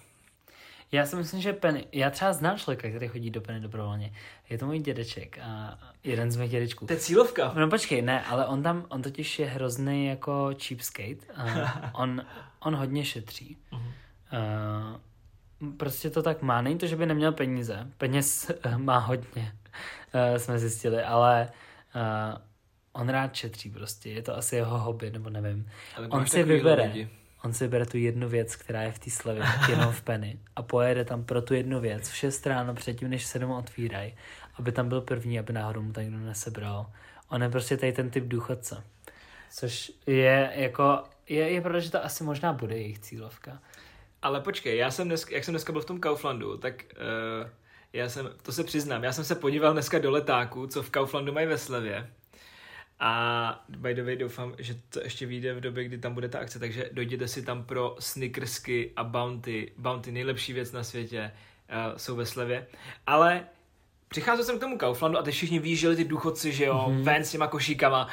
Já 0.92 1.06
si 1.06 1.16
myslím, 1.16 1.42
že 1.42 1.54
Penny, 1.54 1.86
já 1.92 2.10
třeba 2.10 2.34
znám 2.34 2.58
člověka, 2.58 2.90
který 2.90 3.08
chodí 3.08 3.30
do 3.30 3.42
Penny 3.42 3.60
dobrovolně. 3.60 4.14
Je 4.50 4.58
to 4.58 4.66
můj 4.66 4.80
dědeček 4.80 5.40
a 5.42 5.80
jeden 6.04 6.32
z 6.32 6.36
mých 6.36 6.52
dědečků. 6.52 6.86
To 6.86 6.94
je 6.94 7.00
cílovka. 7.00 7.54
No 7.56 7.70
počkej, 7.70 8.02
ne, 8.02 8.26
ale 8.26 8.46
on 8.46 8.64
tam, 8.64 8.86
on 8.90 9.02
totiž 9.02 9.40
je 9.40 9.46
hrozný 9.46 10.08
jako 10.08 10.50
cheapskate. 10.68 11.34
A 11.36 11.92
on, 11.94 12.26
on 12.60 12.76
hodně 12.76 13.06
šetří. 13.06 13.58
Uh-huh. 13.72 13.82
Uh, 15.62 15.72
prostě 15.78 16.10
to 16.10 16.24
tak 16.24 16.42
má. 16.42 16.62
Není 16.62 16.78
to, 16.78 16.88
že 16.88 16.96
by 16.96 17.06
neměl 17.06 17.32
peníze. 17.32 17.88
Peněz 17.98 18.52
má 18.78 18.98
hodně, 18.98 19.54
uh, 20.32 20.38
jsme 20.38 20.60
zjistili, 20.60 21.04
ale 21.04 21.50
uh, 21.96 22.42
on 23.02 23.10
rád 23.10 23.36
šetří 23.36 23.70
prostě. 23.70 24.10
Je 24.10 24.22
to 24.22 24.38
asi 24.38 24.56
jeho 24.56 24.80
hobby, 24.80 25.12
nebo 25.12 25.30
nevím. 25.30 25.70
Ale 25.96 26.08
on 26.08 26.26
si 26.26 26.44
vybere. 26.44 26.84
Lidi 26.84 27.10
on 27.44 27.54
si 27.54 27.68
bere 27.68 27.86
tu 27.86 27.98
jednu 27.98 28.30
věc, 28.30 28.56
která 28.56 28.82
je 28.82 28.92
v 28.92 29.00
té 29.00 29.10
slevě, 29.10 29.44
jenom 29.70 29.92
v 29.92 30.02
Penny 30.02 30.40
a 30.56 30.62
pojede 30.62 31.06
tam 31.06 31.24
pro 31.24 31.42
tu 31.42 31.54
jednu 31.54 31.80
věc 31.80 32.10
v 32.10 32.16
6 32.16 32.48
ráno 32.48 32.74
předtím, 32.76 33.10
než 33.10 33.26
se 33.26 33.40
domů 33.40 33.58
otvírají, 33.58 34.16
aby 34.56 34.72
tam 34.72 34.90
byl 34.90 35.02
první, 35.02 35.40
aby 35.40 35.54
náhodou 35.54 35.82
mu 35.82 35.94
to 35.94 36.02
někdo 36.02 36.18
nesebral. 36.18 36.92
On 37.30 37.44
je 37.44 37.50
prostě 37.50 37.78
tady 37.78 37.92
ten 37.92 38.10
typ 38.10 38.24
důchodce. 38.24 38.84
Což 39.52 39.92
je 40.08 40.52
jako, 40.56 41.04
je, 41.30 41.50
je 41.52 41.62
pravda, 41.62 41.80
že 41.80 41.92
to 41.92 42.06
asi 42.06 42.24
možná 42.24 42.54
bude 42.54 42.78
jejich 42.78 43.00
cílovka. 43.00 43.60
Ale 44.22 44.42
počkej, 44.42 44.78
já 44.78 44.92
jsem 44.92 45.08
dneska, 45.08 45.36
jak 45.36 45.44
jsem 45.44 45.52
dneska 45.52 45.72
byl 45.72 45.82
v 45.82 45.86
tom 45.86 46.00
Kauflandu, 46.00 46.58
tak 46.58 46.84
uh, 47.44 47.50
já 47.94 48.10
jsem, 48.10 48.30
to 48.42 48.52
se 48.52 48.64
přiznám, 48.64 49.04
já 49.04 49.14
jsem 49.14 49.24
se 49.24 49.36
podíval 49.36 49.74
dneska 49.74 50.00
do 50.00 50.12
letáku, 50.12 50.68
co 50.68 50.84
v 50.84 50.90
Kauflandu 50.90 51.34
mají 51.34 51.48
ve 51.48 51.58
slevě 51.58 52.10
a 53.00 53.66
by 53.70 53.94
the 53.94 54.04
way 54.04 54.16
doufám, 54.16 54.56
že 54.58 54.76
to 54.90 55.00
ještě 55.04 55.26
vyjde 55.26 55.54
v 55.54 55.62
době, 55.62 55.84
kdy 55.84 55.98
tam 55.98 56.14
bude 56.14 56.30
ta 56.30 56.40
akce, 56.40 56.60
takže 56.60 56.90
dojděte 56.92 57.28
si 57.28 57.42
tam 57.46 57.64
pro 57.64 57.96
Snickersky 58.00 58.92
a 58.96 59.04
Bounty. 59.04 59.72
Bounty, 59.78 60.12
nejlepší 60.12 60.54
věc 60.54 60.72
na 60.72 60.84
světě, 60.84 61.32
uh, 61.92 61.98
jsou 61.98 62.16
ve 62.16 62.26
slevě. 62.26 62.68
Ale 63.08 63.46
přicházel 64.08 64.46
jsem 64.46 64.58
k 64.58 64.62
tomu 64.62 64.78
Kauflandu 64.78 65.18
a 65.18 65.24
teď 65.24 65.34
všichni 65.34 65.60
výjížděli 65.60 65.96
ty 65.96 66.04
důchodci, 66.04 66.52
že 66.52 66.66
jo, 66.66 66.86
mm-hmm. 66.90 67.04
ven 67.04 67.26
s 67.26 67.32
těma 67.32 67.48
košíkama 67.48 68.08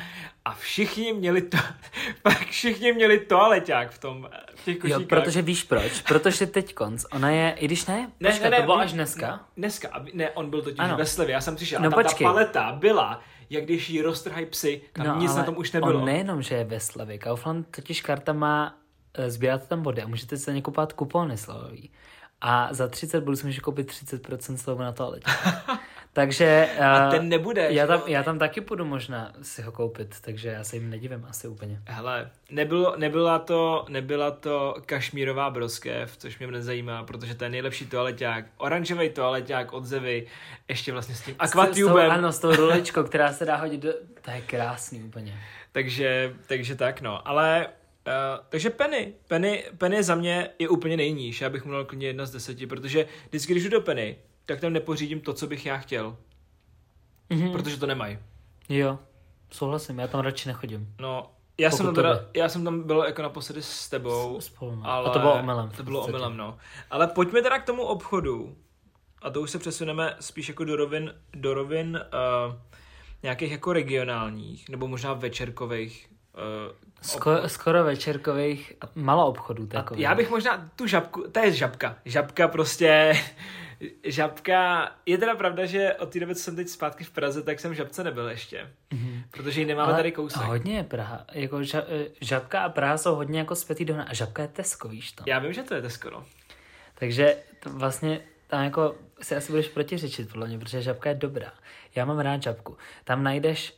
a 0.45 0.55
všichni 0.55 1.13
měli 1.13 1.43
to, 1.43 1.59
pak 2.23 2.47
všichni 2.47 2.93
měli 2.93 3.19
toaleťák 3.19 3.91
v 3.91 3.99
tom, 3.99 4.29
v 4.55 4.65
těch 4.65 4.79
košíkách. 4.79 5.01
Jo, 5.01 5.07
protože 5.09 5.43
víš 5.43 5.65
proč, 5.65 6.01
protože 6.01 6.47
teď 6.47 6.75
konc, 6.75 7.05
ona 7.13 7.31
je, 7.31 7.55
i 7.59 7.65
když 7.65 7.87
ne, 7.87 8.11
ne, 8.21 8.31
počkej, 8.31 8.51
ne, 8.51 8.51
ne, 8.51 8.57
to 8.57 8.63
bylo 8.63 8.79
až 8.79 8.93
dneska. 8.93 9.41
Dneska, 9.57 10.05
ne, 10.13 10.31
on 10.31 10.51
byl 10.51 10.63
totiž 10.63 10.79
ano. 10.79 10.97
ve 10.97 11.07
slevě, 11.07 11.33
já 11.33 11.41
jsem 11.41 11.57
přišel 11.57 11.81
no, 11.81 11.87
a 11.87 11.91
tam 11.91 12.03
počkej. 12.03 12.25
ta 12.27 12.33
paleta 12.33 12.73
byla 12.73 13.23
jak 13.55 13.65
když 13.65 13.91
jí 13.91 14.03
roztrhají 14.03 14.47
psy, 14.47 14.81
tam 14.93 15.07
no, 15.07 15.19
nic 15.19 15.35
na 15.35 15.45
tom 15.45 15.57
už 15.59 15.73
nebylo. 15.73 15.99
On 15.99 16.05
nejenom, 16.05 16.43
že 16.43 16.55
je 16.55 16.65
ve 16.65 16.81
slevě, 16.81 17.19
Kaufland 17.19 17.67
totiž 17.77 18.01
karta 18.01 18.33
má, 18.33 18.79
eh, 19.15 19.31
sbíráte 19.31 19.67
tam 19.67 19.83
body 19.83 20.03
a 20.03 20.07
můžete 20.07 20.37
se 20.37 20.53
někupovat 20.53 20.93
kupony 20.93 21.37
slovový. 21.37 21.91
A 22.41 22.75
za 22.75 22.89
30 22.89 23.21
bodů 23.21 23.37
si 23.37 23.47
můžeš 23.47 23.61
koupit 23.61 23.87
30% 23.87 24.57
slovo 24.57 24.83
na 24.83 24.93
toaletě. 24.93 25.31
Takže... 26.15 26.69
A 26.81 27.11
ten 27.11 27.29
nebude. 27.29 27.67
Já 27.71 27.87
tam, 27.87 28.03
já 28.07 28.23
tam 28.23 28.39
taky 28.39 28.61
půjdu 28.61 28.85
možná 28.85 29.33
si 29.43 29.63
ho 29.63 29.73
koupit, 29.73 30.17
takže 30.21 30.49
já 30.49 30.65
se 30.65 30.77
jim 30.77 30.91
nedivím 30.91 31.27
asi 31.31 31.49
úplně. 31.49 31.81
Hele, 31.87 32.31
nebylo, 32.51 32.95
nebyla, 32.97 33.39
to, 33.39 33.85
nebyla 33.89 34.31
to 34.31 34.75
kašmírová 34.87 35.51
broskev, 35.51 36.17
což 36.17 36.39
mě 36.39 36.47
nezajímá, 36.47 37.03
protože 37.03 37.35
to 37.35 37.45
je 37.45 37.51
nejlepší 37.51 37.87
toaleťák. 37.87 38.45
Oranžový 38.57 39.11
toaleťák 39.11 39.73
od 39.73 39.85
Zevy, 39.85 40.27
ještě 40.69 40.93
vlastně 40.93 41.15
s 41.15 41.21
tím 41.21 41.35
akvatubem. 41.39 42.11
Ano, 42.11 42.33
s 42.33 42.39
tou 42.39 42.57
rulečkou, 42.57 43.03
která 43.03 43.33
se 43.33 43.45
dá 43.45 43.57
hodit 43.57 43.81
do... 43.81 43.93
To 44.23 44.31
je 44.31 44.41
krásný 44.41 45.03
úplně. 45.03 45.41
Takže, 45.73 46.35
takže 46.47 46.75
tak 46.75 47.01
no, 47.01 47.29
ale 47.29 47.67
Uh, 48.07 48.45
takže 48.49 48.71
Penny. 48.71 49.13
Penny. 49.29 49.65
Penny 49.79 50.03
za 50.03 50.15
mě 50.15 50.51
je 50.59 50.69
úplně 50.69 50.97
nejníž. 50.97 51.41
Já 51.41 51.51
bych 51.51 51.65
mu 51.65 51.73
dal 51.73 51.85
klidně 51.85 52.07
jedna 52.07 52.27
z 52.27 52.31
deseti, 52.31 52.67
protože 52.67 53.07
vždycky, 53.29 53.53
když 53.53 53.65
jdu 53.65 53.71
do 53.71 53.81
Penny, 53.81 54.17
tak 54.47 54.61
tam 54.61 54.73
nepořídím 54.73 55.21
to, 55.21 55.35
co 55.35 55.47
bych 55.47 55.67
já 55.67 55.79
chtěl. 55.79 56.17
Mm-hmm. 57.31 57.53
Protože 57.53 57.77
to 57.77 57.87
nemají. 57.87 58.19
Jo, 58.69 58.99
souhlasím, 59.51 59.99
já 59.99 60.07
tam 60.07 60.21
radši 60.21 60.49
nechodím. 60.49 60.95
No, 61.01 61.31
já 61.59 61.71
jsem, 61.71 61.87
tam 61.87 61.95
teda, 61.95 62.27
já 62.37 62.49
jsem 62.49 62.65
tam 62.65 62.83
byl 62.83 63.05
jako 63.07 63.23
naposledy 63.23 63.63
s 63.63 63.89
tebou. 63.89 64.41
Spolu, 64.41 64.77
no. 64.77 64.87
ale 64.87 65.11
A 65.11 65.13
to 65.13 65.19
bylo 65.19 65.35
omylem. 65.35 65.71
To 65.71 65.83
bylo 65.83 66.05
omylem, 66.05 66.37
no. 66.37 66.59
Ale 66.91 67.07
pojďme 67.07 67.43
teda 67.43 67.59
k 67.59 67.67
tomu 67.67 67.83
obchodu. 67.83 68.57
A 69.23 69.31
to 69.31 69.41
už 69.41 69.51
se 69.51 69.59
přesuneme 69.59 70.17
spíš 70.21 70.49
jako 70.49 70.65
do 70.65 70.77
rovin, 70.77 71.15
do 71.35 71.55
rovin 71.55 72.01
uh, 72.49 72.55
nějakých 73.23 73.53
jako 73.53 73.73
regionálních, 73.73 74.69
nebo 74.69 74.89
možná 74.89 75.13
večerkových 75.13 76.09
uh, 76.35 76.73
Sko- 77.03 77.45
skoro 77.47 77.85
večerkových 77.85 78.73
malo 78.95 79.27
obchodů 79.27 79.67
takových. 79.67 80.03
Já 80.03 80.15
bych 80.15 80.31
možná 80.31 80.71
tu 80.77 80.87
žabku, 80.87 81.25
to 81.33 81.39
je 81.41 81.53
žabka. 81.53 81.97
Žabka 82.05 82.49
prostě 82.49 83.13
Žabka, 84.05 84.91
je 85.07 85.19
teda 85.19 85.35
pravda, 85.37 85.67
že 85.67 85.95
od 85.95 86.11
té 86.13 86.21
doby, 86.21 86.35
co 86.35 86.43
jsem 86.43 86.57
teď 86.57 86.69
zpátky 86.69 87.05
v 87.05 87.11
Praze, 87.11 87.43
tak 87.43 87.61
jsem 87.61 87.75
žabce 87.75 88.05
nebyl 88.05 88.29
ještě. 88.29 88.71
Mm-hmm. 88.93 89.23
Protože 89.31 89.61
ji 89.61 89.67
nemáme 89.67 89.89
Ale 89.89 89.97
tady 89.97 90.13
kousek. 90.13 90.43
hodně 90.43 90.77
je 90.77 90.85
Praha. 90.85 91.25
Jako 91.33 91.59
ža- 91.59 91.85
eh, 91.89 92.07
žabka 92.21 92.61
a 92.63 92.69
Praha 92.69 92.99
jsou 92.99 93.15
hodně 93.15 93.39
jako 93.39 93.55
zpětý 93.55 93.85
dohna. 93.85 94.05
A 94.05 94.15
žabka 94.15 94.43
je 94.43 94.49
Tesco, 94.49 94.89
víš 94.89 95.13
to? 95.13 95.25
Já 95.27 95.39
vím, 95.39 95.53
že 95.53 95.63
to 95.63 95.75
je 95.75 95.83
Tesco, 95.83 96.11
no. 96.11 96.25
Takže 96.95 97.37
to 97.61 97.71
vlastně 97.71 98.21
tam 98.47 98.65
jako 98.65 98.95
si 99.23 99.37
asi 99.37 99.53
budeš 99.53 99.69
protiřečit, 99.69 100.31
podle 100.33 100.47
mě, 100.49 100.59
protože 100.59 100.83
žabka 100.83 101.09
je 101.09 101.15
dobrá. 101.15 101.53
Já 101.95 102.05
mám 102.05 102.19
rád 102.19 102.43
žabku. 102.43 102.77
Tam 103.05 103.23
najdeš, 103.23 103.75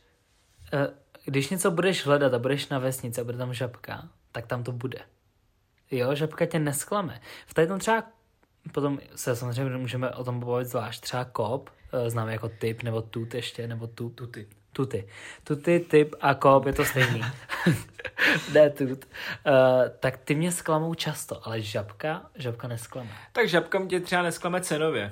eh, 0.73 0.87
když 1.27 1.49
něco 1.49 1.71
budeš 1.71 2.05
hledat 2.05 2.33
a 2.33 2.39
budeš 2.39 2.69
na 2.69 2.79
vesnici 2.79 3.21
a 3.21 3.23
bude 3.23 3.37
tam 3.37 3.53
žabka, 3.53 4.09
tak 4.31 4.47
tam 4.47 4.63
to 4.63 4.71
bude. 4.71 4.99
Jo, 5.91 6.15
žabka 6.15 6.45
tě 6.45 6.59
nesklame. 6.59 7.21
V 7.47 7.53
tady 7.53 7.67
tom 7.67 7.79
třeba 7.79 8.03
potom 8.71 8.99
se 9.15 9.35
samozřejmě 9.35 9.77
můžeme 9.77 10.11
o 10.11 10.23
tom 10.23 10.39
pobavit 10.39 10.67
zvlášť. 10.67 11.01
Třeba 11.01 11.25
kop, 11.25 11.69
eh, 11.93 12.09
známe 12.09 12.31
jako 12.31 12.49
typ, 12.49 12.83
nebo 12.83 13.01
tut 13.01 13.33
ještě, 13.33 13.67
nebo 13.67 13.87
tu, 13.87 14.09
tuty. 14.09 14.47
Tuty. 14.77 15.07
Tuty, 15.43 15.79
typ 15.79 16.15
a 16.21 16.35
kop 16.35 16.65
je 16.65 16.73
to 16.73 16.85
stejný. 16.85 17.21
ne 18.53 18.69
tut. 18.69 18.89
Uh, 18.89 19.53
tak 19.99 20.17
ty 20.17 20.35
mě 20.35 20.51
zklamou 20.51 20.93
často, 20.93 21.47
ale 21.47 21.61
žabka, 21.61 22.21
žabka 22.35 22.67
nesklame. 22.67 23.09
Tak 23.31 23.49
žabka 23.49 23.79
mě 23.79 23.99
třeba 23.99 24.21
nesklame 24.21 24.61
cenově. 24.61 25.11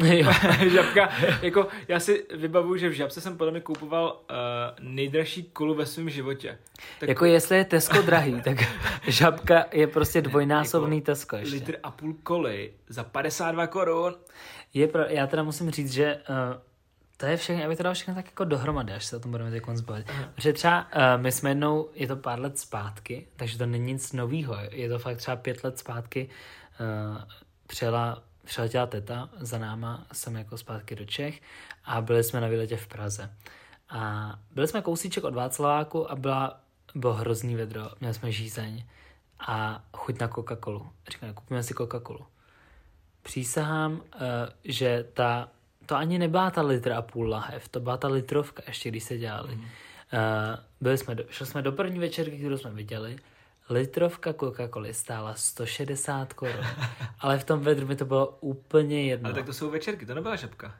žabka, 0.72 1.08
jako 1.42 1.68
já 1.88 2.00
si 2.00 2.26
vybavuju, 2.34 2.76
že 2.76 2.88
v 2.88 2.92
žabce 2.92 3.20
jsem 3.20 3.36
podle 3.36 3.50
mě 3.50 3.60
kupoval 3.60 4.20
uh, 4.30 4.36
nejdražší 4.80 5.42
kolu 5.42 5.74
ve 5.74 5.86
svém 5.86 6.10
životě. 6.10 6.58
Tak... 7.00 7.08
Jako 7.08 7.24
jestli 7.24 7.56
je 7.56 7.64
Tesco 7.64 8.02
drahý, 8.02 8.42
tak 8.42 8.56
žabka 9.06 9.64
je 9.72 9.86
prostě 9.86 10.22
dvojnásobný 10.22 10.96
jako 10.96 11.06
Tesco 11.06 11.36
ještě. 11.36 11.54
Litr 11.54 11.76
a 11.82 11.90
půl 11.90 12.14
koly 12.22 12.72
za 12.88 13.04
52 13.04 13.66
korun. 13.66 14.14
Je 14.74 14.88
pro, 14.88 15.02
já 15.02 15.26
teda 15.26 15.42
musím 15.42 15.70
říct, 15.70 15.92
že 15.92 16.16
uh, 16.16 16.69
to 17.20 17.26
je 17.26 17.36
všechno, 17.36 17.64
abych 17.64 17.76
to 17.76 17.82
dal 17.82 17.94
všechno 17.94 18.14
tak 18.14 18.26
jako 18.26 18.44
dohromady, 18.44 18.92
až 18.92 19.04
se 19.04 19.16
o 19.16 19.20
tom 19.20 19.30
budeme 19.30 19.50
teď 19.50 19.62
zbavit. 19.74 20.10
Protože 20.34 20.52
třeba 20.52 20.82
uh, 20.82 21.22
my 21.22 21.32
jsme 21.32 21.50
jednou, 21.50 21.88
je 21.94 22.06
to 22.06 22.16
pár 22.16 22.40
let 22.40 22.58
zpátky, 22.58 23.26
takže 23.36 23.58
to 23.58 23.66
není 23.66 23.92
nic 23.92 24.12
novýho, 24.12 24.56
je 24.70 24.88
to 24.88 24.98
fakt 24.98 25.16
třeba 25.16 25.36
pět 25.36 25.64
let 25.64 25.78
zpátky, 25.78 26.28
uh, 26.80 27.22
přijela, 27.66 28.22
přiletěla 28.44 28.86
teta 28.86 29.28
za 29.40 29.58
náma, 29.58 30.06
jsem 30.12 30.36
jako 30.36 30.58
zpátky 30.58 30.96
do 30.96 31.04
Čech 31.04 31.40
a 31.84 32.00
byli 32.00 32.24
jsme 32.24 32.40
na 32.40 32.48
výletě 32.48 32.76
v 32.76 32.86
Praze. 32.86 33.30
A 33.90 34.32
byli 34.54 34.68
jsme 34.68 34.82
kousíček 34.82 35.24
od 35.24 35.34
Václaváku 35.34 36.10
a 36.10 36.16
byla, 36.16 36.60
bylo 36.94 37.14
hrozný 37.14 37.54
vedro, 37.54 37.90
měli 38.00 38.14
jsme 38.14 38.32
žízeň 38.32 38.84
a 39.40 39.84
chuť 39.96 40.20
na 40.20 40.28
Coca-Colu. 40.28 40.90
Říkám, 41.10 41.34
kupíme 41.34 41.62
si 41.62 41.74
Coca-Colu. 41.74 42.26
Přísahám, 43.22 43.92
uh, 43.92 44.00
že 44.64 45.04
ta 45.12 45.48
to 45.90 45.96
ani 45.96 46.18
nebyla 46.18 46.50
ta 46.50 46.62
litr 46.62 46.92
a 46.92 47.02
půl 47.02 47.28
lahev, 47.28 47.68
to 47.68 47.80
byla 47.80 47.96
ta 47.96 48.08
litrovka 48.08 48.62
ještě, 48.66 48.88
když 48.88 49.04
se 49.04 49.18
dělali. 49.18 49.54
Mm. 49.54 49.62
Uh, 49.62 49.68
byli 50.80 50.98
jsme 50.98 51.14
do, 51.14 51.24
šli 51.30 51.46
jsme 51.46 51.62
do 51.62 51.72
první 51.72 51.98
večerky, 51.98 52.38
kterou 52.38 52.58
jsme 52.58 52.70
viděli, 52.70 53.16
litrovka 53.70 54.32
Coca-Coly 54.32 54.90
stála 54.90 55.34
160 55.34 56.32
korun, 56.32 56.66
ale 57.20 57.38
v 57.38 57.44
tom 57.44 57.60
vedru 57.60 57.86
mi 57.86 57.96
to 57.96 58.04
bylo 58.04 58.38
úplně 58.40 59.02
jedno. 59.02 59.26
Ale 59.26 59.34
tak 59.34 59.46
to 59.46 59.52
jsou 59.52 59.70
večerky, 59.70 60.06
to 60.06 60.14
nebyla 60.14 60.36
žabka. 60.36 60.74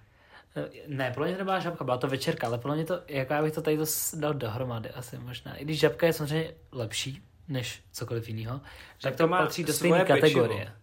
Eh, 0.56 0.68
ne, 0.86 1.10
podle 1.14 1.26
mě 1.26 1.36
to 1.36 1.40
nebyla 1.40 1.58
žabka, 1.60 1.84
byla 1.84 1.98
to 1.98 2.08
večerka, 2.08 2.46
ale 2.46 2.58
podle 2.58 2.76
mě 2.76 2.84
to, 2.84 3.00
jako 3.08 3.32
já 3.32 3.42
bych 3.42 3.52
to 3.52 3.62
tady 3.62 3.76
to 3.76 3.84
dal 4.16 4.34
dohromady 4.34 4.90
asi 4.90 5.18
možná. 5.18 5.54
I 5.54 5.64
když 5.64 5.80
žabka 5.80 6.06
je 6.06 6.12
samozřejmě 6.12 6.54
lepší 6.72 7.22
než 7.48 7.82
cokoliv 7.92 8.28
jiného, 8.28 8.60
tak 9.02 9.16
to, 9.16 9.22
to 9.22 9.28
patří 9.28 9.64
do 9.64 9.72
stejné 9.72 10.04
kategorie. 10.04 10.60
Pečivo. 10.60 10.79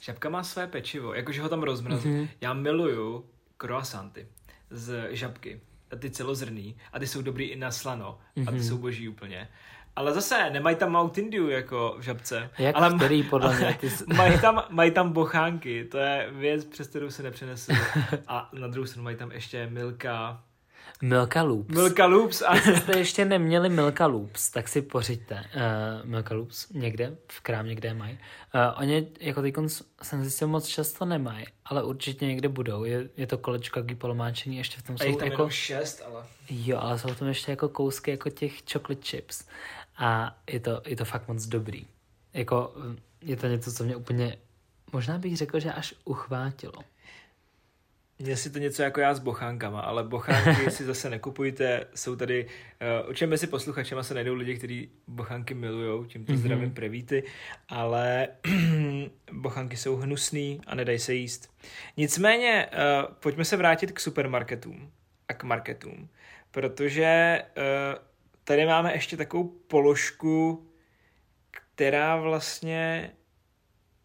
Žabka 0.00 0.28
má 0.28 0.42
své 0.42 0.66
pečivo, 0.66 1.14
jakože 1.14 1.42
ho 1.42 1.48
tam 1.48 1.62
rozmrazí. 1.62 2.08
Mm-hmm. 2.08 2.28
Já 2.40 2.52
miluju 2.52 3.24
croissanty 3.56 4.26
z 4.70 5.08
žabky. 5.10 5.60
A 5.90 5.96
ty 5.96 6.10
celozrný. 6.10 6.76
A 6.92 6.98
ty 6.98 7.06
jsou 7.06 7.22
dobrý 7.22 7.44
i 7.44 7.56
na 7.56 7.70
slano. 7.70 8.18
Mm-hmm. 8.36 8.48
A 8.48 8.50
ty 8.50 8.56
mhm. 8.56 8.64
jsou 8.64 8.78
boží 8.78 9.08
úplně. 9.08 9.48
Ale 9.96 10.14
zase 10.14 10.50
nemají 10.50 10.76
tam 10.76 10.92
Mount 10.92 11.18
Indiu 11.18 11.48
jako 11.48 11.96
v 11.98 12.02
žabce. 12.02 12.50
Jak 12.58 12.76
ale 12.76 12.94
který 12.94 13.22
podle 13.22 13.56
mě? 13.56 13.78
Ty... 13.80 13.90
mají, 14.16 14.40
tam, 14.40 14.64
mají 14.70 14.90
tam 14.90 15.12
bochánky, 15.12 15.84
to 15.84 15.98
je 15.98 16.28
věc, 16.32 16.64
přes 16.64 16.88
kterou 16.88 17.10
se 17.10 17.22
nepřenesu. 17.22 17.72
A 18.28 18.50
na 18.52 18.68
druhou 18.68 18.86
stranu 18.86 19.04
mají 19.04 19.16
tam 19.16 19.32
ještě 19.32 19.66
Milka, 19.66 20.42
Milka 21.02 21.42
Loops. 21.42 21.74
Milka 21.74 22.06
Loops. 22.06 22.42
A... 22.42 22.54
Jestli 22.54 22.76
jste 22.76 22.98
ještě 22.98 23.24
neměli 23.24 23.68
Milka 23.68 24.06
Loops, 24.06 24.50
tak 24.50 24.68
si 24.68 24.82
pořiďte 24.82 25.34
uh, 25.34 26.10
Milka 26.10 26.34
Loops 26.34 26.68
někde, 26.68 27.16
v 27.28 27.40
krámě, 27.40 27.74
kde 27.74 27.94
mají. 27.94 28.18
Uh, 28.54 28.80
oni 28.80 29.06
jako 29.20 29.42
teď 29.42 29.54
jsem 30.02 30.22
zjistil 30.22 30.48
moc 30.48 30.66
často 30.66 31.04
nemají, 31.04 31.46
ale 31.64 31.82
určitě 31.82 32.26
někde 32.26 32.48
budou. 32.48 32.84
Je, 32.84 33.08
je 33.16 33.26
to 33.26 33.38
kolečko 33.38 33.78
jaký 33.78 33.94
polomáčení, 33.94 34.56
ještě 34.56 34.80
v 34.80 34.82
tom 34.82 34.96
a 35.00 35.04
jsou 35.04 35.16
tam 35.16 35.28
jako... 35.28 35.50
šest, 35.50 36.02
ale... 36.06 36.24
Jo, 36.50 36.78
ale 36.80 36.98
jsou 36.98 37.14
tam 37.14 37.28
ještě 37.28 37.52
jako 37.52 37.68
kousky 37.68 38.10
jako 38.10 38.30
těch 38.30 38.52
chocolate 38.72 39.02
chips. 39.02 39.44
A 39.96 40.36
je 40.50 40.60
to, 40.60 40.82
je 40.86 40.96
to 40.96 41.04
fakt 41.04 41.28
moc 41.28 41.46
dobrý. 41.46 41.86
Jako, 42.34 42.74
je 43.22 43.36
to 43.36 43.46
něco, 43.46 43.72
co 43.72 43.84
mě 43.84 43.96
úplně, 43.96 44.36
možná 44.92 45.18
bych 45.18 45.36
řekl, 45.36 45.60
že 45.60 45.72
až 45.72 45.94
uchvátilo. 46.04 46.78
Si 48.34 48.50
to 48.50 48.58
něco 48.58 48.82
jako 48.82 49.00
já 49.00 49.14
s 49.14 49.18
bochánkama, 49.18 49.80
ale 49.80 50.04
bochánky 50.04 50.70
si 50.70 50.84
zase 50.84 51.10
nekupujte. 51.10 51.86
Jsou 51.94 52.16
tady, 52.16 52.46
uh, 53.06 53.14
čem 53.14 53.30
mezi 53.30 53.46
posluchačema 53.46 54.02
se 54.02 54.14
najdou 54.14 54.34
lidi, 54.34 54.56
kteří 54.56 54.90
bochánky 55.06 55.54
milujou, 55.54 56.04
tímto 56.04 56.32
mm-hmm. 56.32 56.36
zdravím 56.36 56.70
prevíty, 56.70 57.22
ale 57.68 58.28
bochánky 59.32 59.76
jsou 59.76 59.96
hnusný 59.96 60.60
a 60.66 60.74
nedají 60.74 60.98
se 60.98 61.14
jíst. 61.14 61.50
Nicméně, 61.96 62.66
uh, 62.72 63.14
pojďme 63.14 63.44
se 63.44 63.56
vrátit 63.56 63.92
k 63.92 64.00
supermarketům 64.00 64.90
a 65.28 65.34
k 65.34 65.44
marketům, 65.44 66.08
protože 66.50 67.42
uh, 67.56 68.04
tady 68.44 68.66
máme 68.66 68.92
ještě 68.92 69.16
takovou 69.16 69.44
položku, 69.44 70.66
která 71.50 72.16
vlastně 72.16 73.10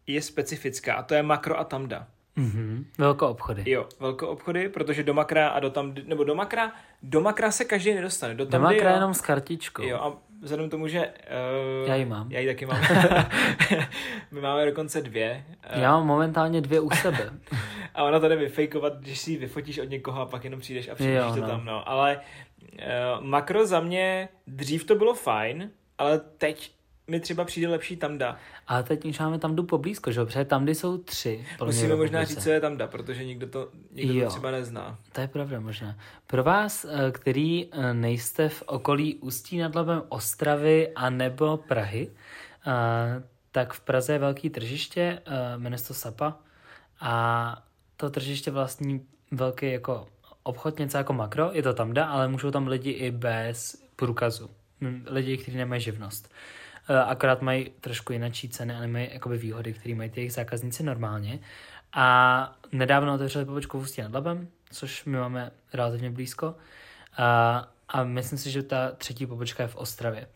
je 0.06 0.22
specifická 0.22 0.94
a 0.94 1.02
to 1.02 1.14
je 1.14 1.22
makro 1.22 1.58
a 1.58 1.64
tamda. 1.64 2.13
Mm-hmm. 2.38 2.84
Velko 2.98 3.28
obchody. 3.28 3.70
Jo, 3.70 3.88
velko 4.00 4.28
obchody, 4.28 4.68
protože 4.68 5.02
do 5.02 5.14
makra 5.14 5.48
a 5.48 5.60
do 5.60 5.70
tam, 5.70 5.94
nebo 6.04 6.24
do 6.24 6.34
makra, 6.34 6.72
do 7.02 7.20
makra 7.20 7.50
se 7.50 7.64
každý 7.64 7.94
nedostane. 7.94 8.34
Do, 8.34 8.44
do 8.44 8.60
makra 8.60 8.90
jo, 8.90 8.96
jenom 8.96 9.14
s 9.14 9.20
kartičkou. 9.20 9.82
Jo, 9.82 9.98
a 9.98 10.16
vzhledem 10.42 10.70
tomu, 10.70 10.88
že... 10.88 11.12
Uh, 11.82 11.88
já 11.88 11.94
ji 11.94 12.04
mám. 12.04 12.32
Já 12.32 12.40
ji 12.40 12.46
taky 12.46 12.66
mám. 12.66 12.80
My 14.30 14.40
máme 14.40 14.66
dokonce 14.66 15.02
dvě. 15.02 15.44
Uh, 15.74 15.82
já 15.82 15.92
mám 15.92 16.06
momentálně 16.06 16.60
dvě 16.60 16.80
u 16.80 16.90
sebe. 16.90 17.30
a 17.94 18.04
ona 18.04 18.20
to 18.20 18.28
jde 18.28 18.36
vyfejkovat, 18.36 18.98
když 18.98 19.18
si 19.18 19.30
ji 19.30 19.36
vyfotíš 19.36 19.78
od 19.78 19.90
někoho 19.90 20.20
a 20.20 20.26
pak 20.26 20.44
jenom 20.44 20.60
přijdeš 20.60 20.88
a 20.88 20.94
přijdeš 20.94 21.24
to 21.34 21.40
no. 21.40 21.46
tam, 21.46 21.64
no. 21.64 21.88
Ale 21.88 22.20
uh, 22.72 23.24
makro 23.24 23.66
za 23.66 23.80
mě, 23.80 24.28
dřív 24.46 24.84
to 24.84 24.94
bylo 24.94 25.14
fajn, 25.14 25.70
ale 25.98 26.18
teď 26.18 26.72
mi 27.06 27.20
třeba 27.20 27.44
přijde 27.44 27.68
lepší 27.68 27.96
tamda. 27.96 28.36
Ale 28.66 28.82
teď 28.82 29.04
už 29.04 29.18
máme 29.18 29.38
tamdu 29.38 29.62
poblízko, 29.62 30.12
že 30.12 30.24
Protože 30.24 30.44
tamdy 30.44 30.74
jsou 30.74 30.98
tři. 30.98 31.46
Musíme 31.64 31.96
možná 31.96 32.24
říct, 32.24 32.42
co 32.42 32.50
je 32.50 32.60
tamda, 32.60 32.86
protože 32.86 33.24
nikdo 33.24 33.46
to, 33.46 33.68
nikdo 33.92 34.24
to 34.24 34.30
třeba 34.30 34.50
nezná. 34.50 34.98
To 35.12 35.20
je 35.20 35.28
pravda 35.28 35.60
možná. 35.60 35.96
Pro 36.26 36.44
vás, 36.44 36.84
eh, 36.84 37.10
který 37.10 37.68
eh, 37.72 37.94
nejste 37.94 38.48
v 38.48 38.62
okolí 38.66 39.14
Ústí 39.14 39.58
nad 39.58 39.74
Labem 39.74 40.02
Ostravy 40.08 40.92
a 40.94 41.10
nebo 41.10 41.56
Prahy, 41.56 42.10
eh, 42.66 43.22
tak 43.52 43.72
v 43.72 43.80
Praze 43.80 44.12
je 44.12 44.18
velký 44.18 44.50
tržiště, 44.50 45.22
jmenuje 45.56 45.78
se 45.78 45.88
to 45.88 45.94
Sapa 45.94 46.36
a 47.00 47.64
to 47.96 48.10
tržiště 48.10 48.50
vlastní 48.50 49.06
velký 49.30 49.72
jako 49.72 50.06
obchod, 50.42 50.78
něco 50.78 50.96
jako 50.96 51.12
makro, 51.12 51.50
je 51.52 51.62
to 51.62 51.74
tamda, 51.74 52.06
ale 52.06 52.28
můžou 52.28 52.50
tam 52.50 52.68
lidi 52.68 52.90
i 52.90 53.10
bez 53.10 53.82
průkazu. 53.96 54.50
Lidi, 55.06 55.36
kteří 55.36 55.56
nemají 55.56 55.80
živnost. 55.80 56.28
Eh, 56.30 56.63
akorát 57.04 57.42
mají 57.42 57.70
trošku 57.80 58.12
jinačí 58.12 58.48
ceny 58.48 58.74
a 58.74 58.80
nemají 58.80 59.08
jakoby 59.12 59.38
výhody, 59.38 59.72
které 59.72 59.94
mají 59.94 60.10
ty 60.10 60.20
jejich 60.20 60.32
zákazníci 60.32 60.82
normálně. 60.82 61.38
A 61.92 62.56
nedávno 62.72 63.14
otevřeli 63.14 63.44
pobočku 63.44 63.78
v 63.78 63.82
Ústí 63.82 64.02
nad 64.02 64.14
Labem, 64.14 64.48
což 64.70 65.04
my 65.04 65.16
máme 65.16 65.50
relativně 65.72 66.10
blízko. 66.10 66.54
A, 67.16 67.68
a 67.88 68.04
myslím 68.04 68.38
si, 68.38 68.50
že 68.50 68.62
ta 68.62 68.90
třetí 68.90 69.26
pobočka 69.26 69.62
je 69.62 69.68
v 69.68 69.76
Ostravě. 69.76 70.26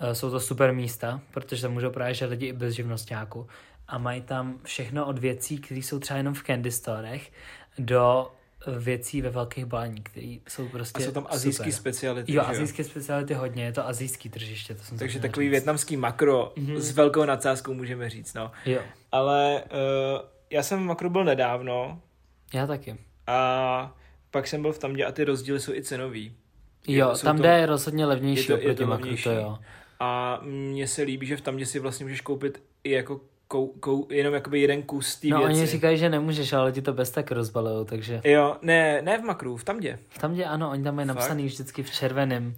Eh, 0.00 0.14
jsou 0.14 0.30
to 0.30 0.40
super 0.40 0.74
místa, 0.74 1.20
protože 1.30 1.62
tam 1.62 1.72
můžou 1.72 1.90
právě 1.90 2.14
že 2.14 2.24
lidi 2.26 2.46
i 2.46 2.52
bez 2.52 2.74
živnostňáku 2.74 3.46
a 3.88 3.98
mají 3.98 4.22
tam 4.22 4.58
všechno 4.62 5.06
od 5.06 5.18
věcí, 5.18 5.58
které 5.58 5.80
jsou 5.80 5.98
třeba 5.98 6.16
jenom 6.16 6.34
v 6.34 6.42
candy 6.42 6.70
storech, 6.70 7.32
do 7.78 8.32
věcí 8.78 9.22
ve 9.22 9.30
velkých 9.30 9.64
balení, 9.64 10.02
které 10.02 10.36
jsou 10.48 10.68
prostě 10.68 11.02
A 11.02 11.06
jsou 11.06 11.12
tam 11.12 11.26
azijské 11.30 11.72
speciality. 11.72 12.32
Jo, 12.32 12.42
azijské 12.46 12.84
speciality 12.84 13.34
hodně, 13.34 13.64
je 13.64 13.72
to 13.72 13.86
azijský 13.86 14.28
tržiště. 14.28 14.74
To 14.74 14.82
jsem 14.82 14.98
Takže 14.98 15.20
takový 15.20 15.46
říct. 15.46 15.50
větnamský 15.50 15.96
makro 15.96 16.52
mm-hmm. 16.56 16.76
s 16.76 16.92
velkou 16.92 17.24
nadsázkou 17.24 17.74
můžeme 17.74 18.10
říct, 18.10 18.34
no. 18.34 18.50
Jo. 18.66 18.80
Ale 19.12 19.62
uh, 19.64 20.20
já 20.50 20.62
jsem 20.62 20.78
v 20.78 20.86
makro 20.86 21.10
byl 21.10 21.24
nedávno. 21.24 22.00
Já 22.54 22.66
taky. 22.66 22.96
A 23.26 23.96
pak 24.30 24.46
jsem 24.46 24.62
byl 24.62 24.72
v 24.72 24.78
tamdě 24.78 25.04
a 25.04 25.12
ty 25.12 25.24
rozdíly 25.24 25.60
jsou 25.60 25.72
i 25.72 25.82
cenový. 25.82 26.36
Jo, 26.88 27.14
jsou 27.14 27.24
tam, 27.24 27.36
to, 27.36 27.46
je 27.46 27.66
rozhodně 27.66 28.06
levnější 28.06 28.52
je 28.52 28.58
to, 28.58 28.68
je 28.68 28.74
to 28.74 28.86
makru, 28.86 29.02
levnější. 29.02 29.24
to 29.24 29.30
jo. 29.30 29.58
A 30.00 30.40
mně 30.42 30.86
se 30.86 31.02
líbí, 31.02 31.26
že 31.26 31.36
v 31.36 31.40
tamdě 31.40 31.66
si 31.66 31.78
vlastně 31.78 32.04
můžeš 32.04 32.20
koupit 32.20 32.62
i 32.84 32.90
jako 32.90 33.20
kou, 33.48 33.66
kou, 33.66 34.06
jenom 34.10 34.34
jakoby 34.34 34.60
jeden 34.60 34.82
kus 34.82 35.16
té 35.16 35.28
No 35.28 35.38
věci. 35.38 35.52
oni 35.52 35.66
říkají, 35.66 35.98
že 35.98 36.08
nemůžeš, 36.10 36.52
ale 36.52 36.72
ti 36.72 36.82
to 36.82 36.92
bez 36.92 37.10
tak 37.10 37.30
rozbalujou, 37.32 37.84
takže... 37.84 38.20
Jo, 38.24 38.56
ne, 38.62 39.02
ne 39.02 39.18
v 39.18 39.22
makru, 39.22 39.56
v 39.56 39.64
tamdě. 39.64 39.98
V 40.08 40.18
tamdě 40.18 40.44
ano, 40.44 40.70
oni 40.70 40.84
tam 40.84 40.96
mají 40.96 41.08
napsaný 41.08 41.42
Fakt? 41.42 41.52
vždycky 41.52 41.82
v 41.82 41.90
červeném. 41.90 42.56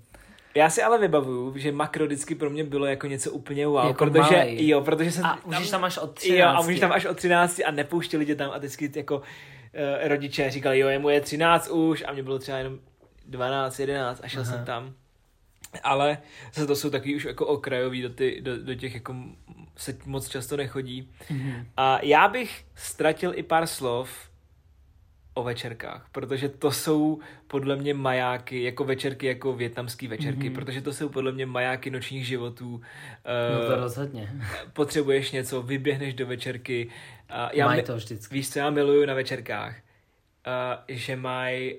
Já 0.54 0.70
si 0.70 0.82
ale 0.82 0.98
vybavuju, 0.98 1.58
že 1.58 1.72
makro 1.72 2.06
vždycky 2.06 2.34
pro 2.34 2.50
mě 2.50 2.64
bylo 2.64 2.86
jako 2.86 3.06
něco 3.06 3.30
úplně 3.30 3.66
wow, 3.66 3.86
jako 3.86 4.04
protože, 4.04 4.20
malej. 4.36 4.68
jo, 4.68 4.80
protože 4.80 5.12
jsem... 5.12 5.24
A 5.26 5.38
můžeš 5.46 5.70
tam 5.70 5.84
až 5.84 5.98
od 5.98 6.14
13. 6.14 6.38
Jo, 6.40 6.46
a 6.48 6.62
můžeš 6.62 6.80
tam 6.80 6.92
až 6.92 7.04
od 7.04 7.16
13 7.16 7.60
a 7.66 7.70
nepouštěli 7.70 8.26
tě 8.26 8.34
tam 8.34 8.50
a 8.50 8.58
vždycky 8.58 8.90
jako 8.96 9.16
uh, 9.16 9.22
rodiče 10.08 10.50
říkali, 10.50 10.78
jo, 10.78 10.88
je 10.88 10.98
mu 10.98 11.08
je 11.08 11.20
13 11.20 11.68
už 11.68 12.04
a 12.06 12.12
mě 12.12 12.22
bylo 12.22 12.38
třeba 12.38 12.58
jenom 12.58 12.78
12, 13.26 13.78
11 13.80 14.20
a 14.24 14.28
šel 14.28 14.42
Aha. 14.42 14.52
jsem 14.52 14.64
tam. 14.64 14.92
Ale 15.82 16.18
zase 16.54 16.66
to 16.66 16.76
jsou 16.76 16.90
takový 16.90 17.16
už 17.16 17.24
jako 17.24 17.46
okrajový, 17.46 18.02
do, 18.02 18.08
ty, 18.10 18.40
do, 18.40 18.58
do 18.62 18.74
těch 18.74 18.94
jako 18.94 19.14
se 19.78 19.96
moc 20.06 20.28
často 20.28 20.56
nechodí. 20.56 21.10
Mm-hmm. 21.30 21.64
A 21.76 21.98
já 22.02 22.28
bych 22.28 22.64
ztratil 22.74 23.32
i 23.34 23.42
pár 23.42 23.66
slov 23.66 24.30
o 25.34 25.42
večerkách, 25.42 26.06
protože 26.12 26.48
to 26.48 26.70
jsou 26.70 27.20
podle 27.46 27.76
mě 27.76 27.94
majáky, 27.94 28.62
jako 28.62 28.84
večerky, 28.84 29.26
jako 29.26 29.52
větnamský 29.52 30.08
večerky, 30.08 30.50
mm-hmm. 30.50 30.54
protože 30.54 30.80
to 30.80 30.92
jsou 30.92 31.08
podle 31.08 31.32
mě 31.32 31.46
majáky 31.46 31.90
nočních 31.90 32.26
životů. 32.26 32.80
No 33.60 33.66
to 33.66 33.76
rozhodně. 33.76 34.32
Potřebuješ 34.72 35.32
něco, 35.32 35.62
vyběhneš 35.62 36.14
do 36.14 36.26
večerky. 36.26 36.90
Já 37.52 37.66
mají 37.66 37.82
to 37.82 37.96
vždycky. 37.96 38.34
Víš, 38.34 38.50
co 38.50 38.58
já 38.58 38.70
miluju 38.70 39.06
na 39.06 39.14
večerkách? 39.14 39.76
Uh, 40.46 40.84
že 40.88 41.16
mají 41.16 41.76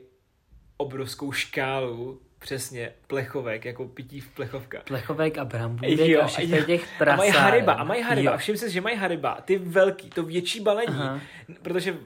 obrovskou 0.77 1.31
škálu 1.31 2.21
Přesně, 2.39 2.91
plechovek, 3.07 3.65
jako 3.65 3.87
pití 3.87 4.19
v 4.19 4.29
plechovkách. 4.29 4.83
Plechovek 4.83 5.37
a 5.37 5.45
brambůrek 5.45 5.99
jo, 5.99 6.21
a 6.21 6.27
všechny 6.27 6.63
těch. 6.63 7.01
A 7.01 7.15
mají 7.15 7.31
hariba, 7.31 7.73
a 7.73 7.83
mají 7.83 8.01
hariba. 8.01 8.31
Jo. 8.31 8.37
Všim 8.37 8.57
si, 8.57 8.71
že 8.71 8.81
mají 8.81 8.97
hariba, 8.97 9.37
ty 9.45 9.57
velký, 9.57 10.09
to 10.09 10.23
větší 10.23 10.59
balení, 10.59 10.87
Aha. 10.99 11.19
protože 11.61 11.97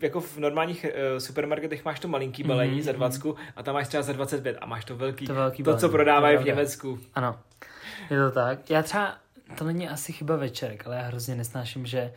jako 0.00 0.20
v 0.20 0.36
normálních 0.38 0.84
uh, 0.84 1.18
supermarketech 1.18 1.84
máš 1.84 2.00
to 2.00 2.08
malinký 2.08 2.42
balení 2.42 2.72
Mhm, 2.72 2.82
za 2.82 2.90
mhm. 2.90 2.98
20 2.98 3.22
a 3.56 3.62
tam 3.62 3.74
máš 3.74 3.88
třeba 3.88 4.02
za 4.02 4.12
25 4.12 4.58
a 4.60 4.66
máš 4.66 4.84
to 4.84 4.96
velký. 4.96 5.26
To 5.26 5.34
velký 5.34 5.62
to, 5.62 5.70
balení, 5.70 5.80
co 5.80 5.88
to 5.88 5.92
prodávají 5.92 6.34
je 6.36 6.42
v. 6.42 6.44
Německu. 6.44 6.98
Ano, 7.14 7.38
je 8.10 8.16
to 8.18 8.30
tak. 8.30 8.70
Já 8.70 8.82
třeba, 8.82 9.16
to 9.58 9.64
není 9.64 9.88
asi 9.88 10.12
chyba 10.12 10.36
večerek, 10.36 10.86
ale 10.86 10.96
já 10.96 11.02
hrozně 11.02 11.34
nesnáším, 11.34 11.86
že 11.86 12.12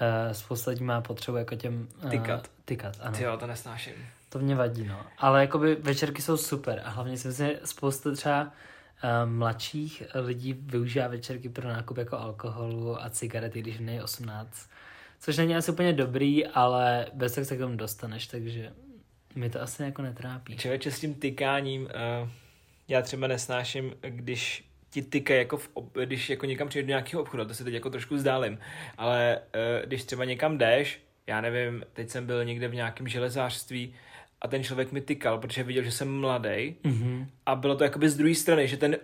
uh, 0.00 0.32
spousta 0.32 0.70
lidí 0.70 0.84
má 0.84 1.00
potřebu 1.00 1.36
jako 1.36 1.54
těm... 1.54 1.88
Uh, 2.04 2.10
Tykat. 2.10 2.48
Tykat, 2.64 2.96
ano. 3.00 3.16
Ty 3.16 3.22
jo, 3.22 3.36
to 3.36 3.46
nesnáším. 3.46 3.92
To 4.32 4.38
mě 4.38 4.54
vadí, 4.54 4.86
no. 4.86 5.06
Ale 5.18 5.40
jakoby 5.40 5.74
večerky 5.74 6.22
jsou 6.22 6.36
super 6.36 6.82
a 6.84 6.90
hlavně 6.90 7.16
si 7.16 7.28
myslím, 7.28 7.48
že 7.48 7.60
spousta 7.64 8.12
třeba 8.12 8.42
uh, 8.44 8.50
mladších 9.30 10.02
lidí 10.14 10.52
využívá 10.52 11.08
večerky 11.08 11.48
pro 11.48 11.68
nákup 11.68 11.98
jako 11.98 12.18
alkoholu 12.18 13.02
a 13.02 13.10
cigarety, 13.10 13.60
když 13.60 13.78
není 13.78 14.00
18. 14.00 14.70
Což 15.20 15.36
není 15.36 15.56
asi 15.56 15.72
úplně 15.72 15.92
dobrý, 15.92 16.46
ale 16.46 17.06
bez 17.12 17.34
tak 17.34 17.44
se 17.44 17.56
k 17.56 17.58
tomu 17.58 17.76
dostaneš, 17.76 18.26
takže 18.26 18.72
mi 19.34 19.50
to 19.50 19.62
asi 19.62 19.82
jako 19.82 20.02
netrápí. 20.02 20.56
Člověče 20.56 20.90
s 20.90 21.00
tím 21.00 21.14
tykáním, 21.14 21.82
uh, 21.82 22.28
já 22.88 23.02
třeba 23.02 23.26
nesnáším, 23.26 23.94
když 24.00 24.64
ti 24.90 25.02
tykají 25.02 25.38
jako, 25.38 25.56
v, 25.56 25.68
ob- 25.74 25.98
když 26.04 26.30
jako 26.30 26.46
někam 26.46 26.68
přijdeš 26.68 26.86
do 26.86 26.90
nějakého 26.90 27.22
obchodu, 27.22 27.44
to 27.44 27.54
se 27.54 27.64
teď 27.64 27.74
jako 27.74 27.90
trošku 27.90 28.18
zdálím, 28.18 28.58
ale 28.98 29.38
uh, 29.38 29.86
když 29.86 30.04
třeba 30.04 30.24
někam 30.24 30.58
jdeš, 30.58 31.02
já 31.26 31.40
nevím, 31.40 31.84
teď 31.92 32.10
jsem 32.10 32.26
byl 32.26 32.44
někde 32.44 32.68
v 32.68 32.74
nějakém 32.74 33.08
železářství 33.08 33.94
a 34.42 34.48
ten 34.48 34.64
člověk 34.64 34.92
mi 34.92 35.00
tykal, 35.00 35.38
protože 35.38 35.62
viděl, 35.62 35.82
že 35.82 35.90
jsem 35.92 36.20
mladý 36.20 36.74
Mhm. 36.84 37.26
a 37.46 37.54
bylo 37.56 37.76
to 37.76 37.84
jakoby 37.84 38.08
z 38.08 38.16
druhé 38.16 38.34
strany, 38.34 38.68
že 38.68 38.76
ten 38.76 38.96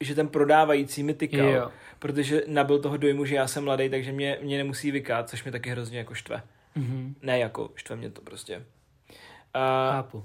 že 0.00 0.14
ten 0.14 0.28
prodávající 0.28 1.02
mi 1.02 1.14
tykal, 1.14 1.46
Jo. 1.48 1.70
protože 1.98 2.42
nabil 2.46 2.78
toho 2.78 2.96
dojmu, 2.96 3.24
že 3.24 3.34
já 3.34 3.46
jsem 3.46 3.64
mladý, 3.64 3.88
takže 3.88 4.12
mě, 4.12 4.38
mě 4.42 4.58
nemusí 4.58 4.90
vykat, 4.90 5.28
což 5.30 5.44
mě 5.44 5.52
taky 5.52 5.70
hrozně 5.70 5.98
jako 5.98 6.14
štve. 6.14 6.42
Mhm. 6.74 7.14
Ne 7.22 7.38
jako, 7.38 7.70
štve 7.74 7.96
mě 7.96 8.10
to 8.10 8.20
prostě. 8.20 8.56
Uh, 8.56 8.62
Chápu. 9.92 10.24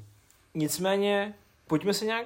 Nicméně, 0.54 1.34
pojďme 1.68 1.94
se 1.94 2.06
nějak 2.06 2.26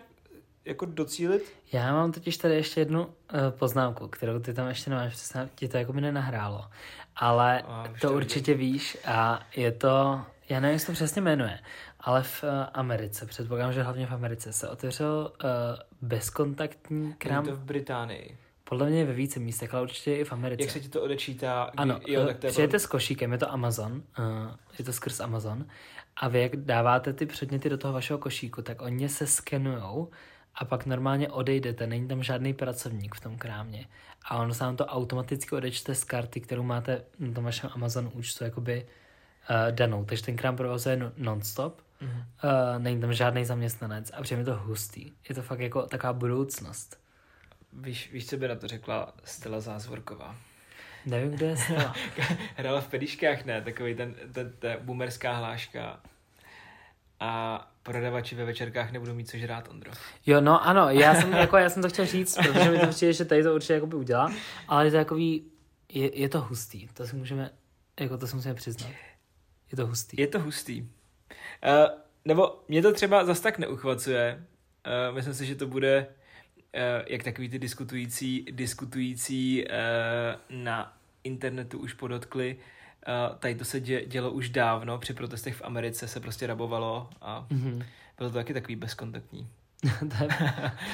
jako 0.66 0.86
docílit. 0.86 1.54
Já 1.74 1.94
mám 1.94 2.12
totiž 2.12 2.38
tady 2.38 2.56
ještě 2.56 2.82
jednu 2.82 3.06
uh, 3.06 3.12
poznámku, 3.50 4.08
kterou 4.08 4.40
ty 4.40 4.54
tam 4.54 4.68
ještě 4.68 4.90
nemáš, 4.90 5.14
protože 5.14 5.50
ti 5.56 5.68
to 5.68 5.78
jako 5.78 5.94
by 5.94 6.02
nenahrálo. 6.02 6.66
Ale 7.16 7.62
A, 7.62 7.88
to 8.02 8.14
určitě 8.14 8.54
víš 8.54 8.98
a 9.06 9.48
je 9.56 9.72
to, 9.72 10.22
já 10.50 10.60
nevím, 10.60 10.74
jak 10.74 10.82
se 10.82 10.88
to 10.88 10.94
přesně 10.94 11.22
jmenuje, 11.22 11.60
ale 12.06 12.24
v 12.24 12.44
uh, 12.44 12.50
Americe, 12.74 13.26
předpokládám, 13.26 13.74
že 13.74 13.84
hlavně 13.84 14.06
v 14.08 14.12
Americe, 14.14 14.54
se 14.54 14.70
otevřel 14.70 15.32
uh, 15.44 15.50
bezkontaktní 16.02 17.14
Krám. 17.14 17.44
krám, 17.44 17.46
to 17.46 17.56
v 17.56 17.64
Británii. 17.66 18.38
podle 18.64 18.90
mě 18.90 19.06
ve 19.06 19.14
více 19.14 19.40
místech, 19.40 19.74
ale 19.74 19.84
určitě 19.84 20.16
i 20.16 20.24
v 20.24 20.34
Americe. 20.34 20.64
Jak 20.64 20.72
se 20.72 20.80
ti 20.80 20.90
to 20.90 21.02
odečítá? 21.02 21.70
Kdy, 21.72 21.78
Ano, 21.78 22.00
jo, 22.08 22.22
eh, 22.22 22.26
tak 22.28 22.38
to 22.38 22.46
je 22.48 22.52
přijete 22.52 22.80
s 22.80 22.86
košíkem, 22.86 23.32
je 23.32 23.38
to 23.38 23.52
Amazon, 23.52 23.92
uh, 23.94 24.52
je 24.80 24.86
to 24.86 24.94
skrz 24.94 25.20
Amazon 25.20 25.66
a 26.16 26.28
vy 26.28 26.42
jak 26.42 26.56
dáváte 26.56 27.14
ty 27.14 27.26
předměty 27.26 27.70
do 27.70 27.78
toho 27.78 27.94
vašeho 27.94 28.20
košíku, 28.20 28.62
tak 28.62 28.82
oni 28.82 29.10
se 29.10 29.28
skenujou 29.28 30.10
a 30.56 30.66
pak 30.66 30.86
normálně 30.86 31.30
odejdete, 31.30 31.88
není 31.88 32.08
tam 32.08 32.24
žádný 32.24 32.54
pracovník 32.54 33.16
v 33.16 33.22
tom 33.22 33.38
krámě 33.38 33.86
a 34.26 34.38
on 34.38 34.54
se 34.54 34.64
vám 34.64 34.76
to 34.76 34.86
automaticky 34.86 35.56
odečte 35.56 35.96
z 35.96 36.04
karty, 36.04 36.42
kterou 36.42 36.64
máte 36.64 37.04
na 37.20 37.34
tom 37.34 37.44
vašem 37.44 37.70
Amazon 37.74 38.12
účtu 38.14 38.44
jakoby 38.44 38.86
uh, 39.50 39.72
danou, 39.72 40.06
takže 40.06 40.24
ten 40.24 40.36
krám 40.36 40.56
provozuje 40.56 40.98
no- 40.98 41.12
non-stop, 41.18 41.82
Mhm. 42.04 42.18
uh, 42.18 42.24
není 42.78 43.02
tam 43.02 43.14
žádný 43.14 43.46
zaměstnanec 43.46 44.12
a 44.14 44.22
přijde 44.22 44.40
mi 44.40 44.46
to 44.46 44.56
hustý. 44.56 45.12
Je 45.30 45.36
to 45.36 45.42
fakt 45.42 45.60
jako 45.60 45.82
taková 45.82 46.14
budoucnost. 46.14 47.00
Víš, 47.74 48.10
víš, 48.12 48.30
co 48.30 48.38
by 48.38 48.48
na 48.48 48.56
to 48.56 48.68
řekla 48.68 49.14
Stella 49.24 49.60
Zázvorková? 49.60 50.36
Nevím, 51.06 51.32
kde 51.32 51.46
je 51.46 51.58
Stella. 51.58 51.96
Hrála 52.56 52.82
v 52.82 52.88
pediškách, 52.88 53.46
ne? 53.46 53.62
Takový 53.62 53.96
ten, 53.96 54.16
ten, 54.32 54.54
ta 54.60 54.68
boomerská 54.82 55.34
hláška. 55.34 56.00
A 57.20 57.72
prodavači 57.84 58.36
ve 58.36 58.46
večerkách 58.46 58.92
nebudou 58.92 59.14
mít 59.14 59.30
co 59.30 59.38
žrát, 59.38 59.68
Ondro. 59.70 59.92
Jo, 60.26 60.42
no 60.42 60.66
ano, 60.68 60.90
já 60.90 61.16
jsem, 61.16 61.34
jako, 61.44 61.58
já 61.58 61.70
jsem 61.70 61.82
to 61.82 61.90
chtěl 61.90 62.06
říct, 62.06 62.38
protože 62.38 62.72
mi 62.72 62.80
to 62.80 62.88
přijde, 62.88 63.14
že 63.14 63.26
tady 63.26 63.44
to 63.44 63.56
určitě 63.56 63.74
jakoby 63.74 63.96
udělá, 63.96 64.34
ale 64.68 64.86
je 64.86 64.92
to 64.92 64.98
takový, 64.98 65.44
je, 65.94 66.20
je 66.20 66.30
to 66.30 66.42
hustý, 66.42 66.88
to 66.88 67.08
si 67.08 67.16
můžeme, 67.16 67.50
jako 68.00 68.18
to 68.18 68.28
si 68.28 68.36
musíme 68.36 68.54
přiznat. 68.54 68.92
Je 69.72 69.76
to 69.76 69.88
hustý. 69.88 70.22
Je 70.22 70.28
to 70.28 70.40
hustý. 70.40 70.88
Uh, 71.66 72.00
nebo 72.26 72.60
mě 72.68 72.82
to 72.82 72.94
třeba 72.94 73.26
zas 73.26 73.40
tak 73.40 73.58
neuchvacuje. 73.60 74.44
Uh, 75.10 75.16
myslím 75.16 75.34
si, 75.34 75.46
že 75.46 75.56
to 75.56 75.68
bude 75.68 76.08
uh, 76.08 77.06
jak 77.08 77.24
takový 77.24 77.50
ty 77.50 77.60
diskutující, 77.60 78.46
diskutující 78.52 79.66
uh, 79.66 79.72
na 80.64 80.98
internetu 81.24 81.80
už 81.80 81.94
podotkli. 81.94 82.56
Uh, 83.08 83.38
tady 83.38 83.56
to 83.56 83.66
se 83.66 83.80
dě, 83.80 84.06
dělo 84.06 84.32
už 84.32 84.50
dávno, 84.50 84.98
při 84.98 85.14
protestech 85.14 85.56
v 85.56 85.62
Americe 85.66 86.08
se 86.08 86.20
prostě 86.20 86.48
rabovalo 86.48 87.10
a 87.22 87.46
Mhm. 87.50 87.84
bylo 88.18 88.30
to 88.30 88.34
taky 88.36 88.54
takový 88.54 88.76
bezkontaktní. 88.76 89.48
to, 90.00 90.24
je, 90.24 90.30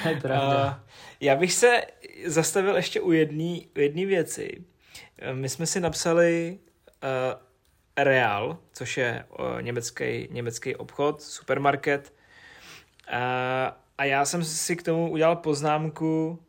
to 0.02 0.08
je 0.08 0.20
pravda. 0.20 0.66
Uh, 0.66 0.90
já 1.20 1.36
bych 1.36 1.52
se 1.52 1.80
zastavil 2.26 2.76
ještě 2.76 3.00
u 3.00 3.12
jedné 3.12 3.58
u 3.76 3.80
jedný 3.80 4.06
věci. 4.06 4.64
Uh, 5.30 5.36
My 5.38 5.48
jsme 5.48 5.66
si 5.66 5.80
napsali 5.80 6.58
uh, 7.02 7.40
Real, 7.96 8.58
což 8.72 8.96
je 8.96 9.24
uh, 9.38 9.62
německý, 9.62 10.28
německý 10.30 10.76
obchod, 10.76 11.22
supermarket. 11.22 12.14
Uh, 13.12 13.16
a 13.98 14.04
já 14.04 14.24
jsem 14.24 14.44
si 14.44 14.76
k 14.76 14.82
tomu 14.82 15.10
udělal 15.10 15.36
poznámku 15.36 16.42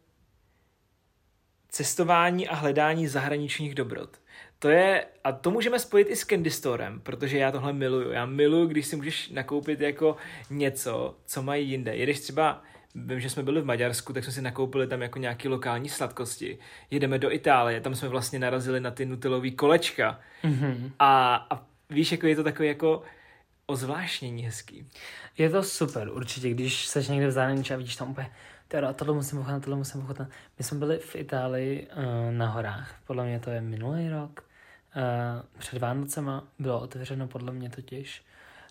cestování 1.70 2.48
a 2.48 2.56
hledání 2.56 3.08
zahraničních 3.08 3.76
dobrot. 3.76 4.22
To 4.60 4.70
je, 4.70 5.06
a 5.24 5.32
to 5.32 5.52
můžeme 5.52 5.80
spojit 5.80 6.08
i 6.10 6.16
s 6.16 6.26
Candy 6.26 6.52
Storem, 6.52 7.00
protože 7.00 7.38
já 7.38 7.52
tohle 7.52 7.74
miluju. 7.74 8.12
Já 8.12 8.26
miluju, 8.26 8.68
když 8.68 8.88
si 8.88 8.96
můžeš 8.96 9.30
nakoupit 9.30 9.82
jako 9.82 10.16
něco, 10.50 11.16
co 11.26 11.44
mají 11.44 11.70
jinde. 11.70 11.96
Jedeš 11.96 12.20
třeba, 12.20 12.64
vím, 12.96 13.20
že 13.20 13.30
jsme 13.30 13.44
byli 13.44 13.62
v 13.62 13.66
Maďarsku, 13.66 14.14
tak 14.14 14.24
jsme 14.24 14.34
si 14.34 14.42
nakoupili 14.42 14.88
tam 14.88 15.02
jako 15.02 15.20
nějaký 15.20 15.48
lokální 15.48 15.90
sladkosti. 15.90 16.58
Jedeme 16.92 17.20
do 17.20 17.32
Itálie, 17.32 17.82
tam 17.82 17.96
jsme 17.96 18.08
vlastně 18.08 18.40
narazili 18.40 18.80
na 18.80 18.92
ty 18.92 19.06
nutelový 19.06 19.52
kolečka. 19.52 20.20
Mhm. 20.44 20.92
A, 21.00 21.36
a 21.50 21.66
víš, 21.90 22.12
jako 22.12 22.28
je 22.28 22.36
to 22.36 22.44
takový 22.44 22.68
jako 22.68 23.04
ozvlášnění 23.66 24.44
hezký. 24.44 24.90
Je 25.38 25.50
to 25.50 25.64
super, 25.64 26.10
určitě, 26.10 26.50
když 26.50 26.88
seš 26.88 27.08
někde 27.08 27.28
v 27.28 27.32
zahraničí 27.32 27.74
a 27.74 27.78
vidíš 27.78 27.96
tam 27.96 28.12
úplně, 28.12 28.32
teda 28.68 28.94
tohle 28.94 29.14
musím 29.14 29.40
ochutnat, 29.40 29.64
tohle 29.64 29.78
musím 29.78 30.02
ochutnat. 30.02 30.28
My 30.58 30.64
jsme 30.64 30.80
byli 30.80 30.98
v 30.98 31.16
Itálii 31.16 31.88
uh, 31.88 32.32
na 32.32 32.48
horách, 32.48 32.96
podle 33.08 33.26
mě 33.26 33.40
to 33.40 33.50
je 33.50 33.62
minulý 33.62 34.10
rok, 34.10 34.44
uh, 34.96 35.50
před 35.58 35.80
Vánocema 35.80 36.44
bylo 36.60 36.80
otevřeno 36.80 37.28
podle 37.28 37.52
mě 37.52 37.70
totiž. 37.70 38.24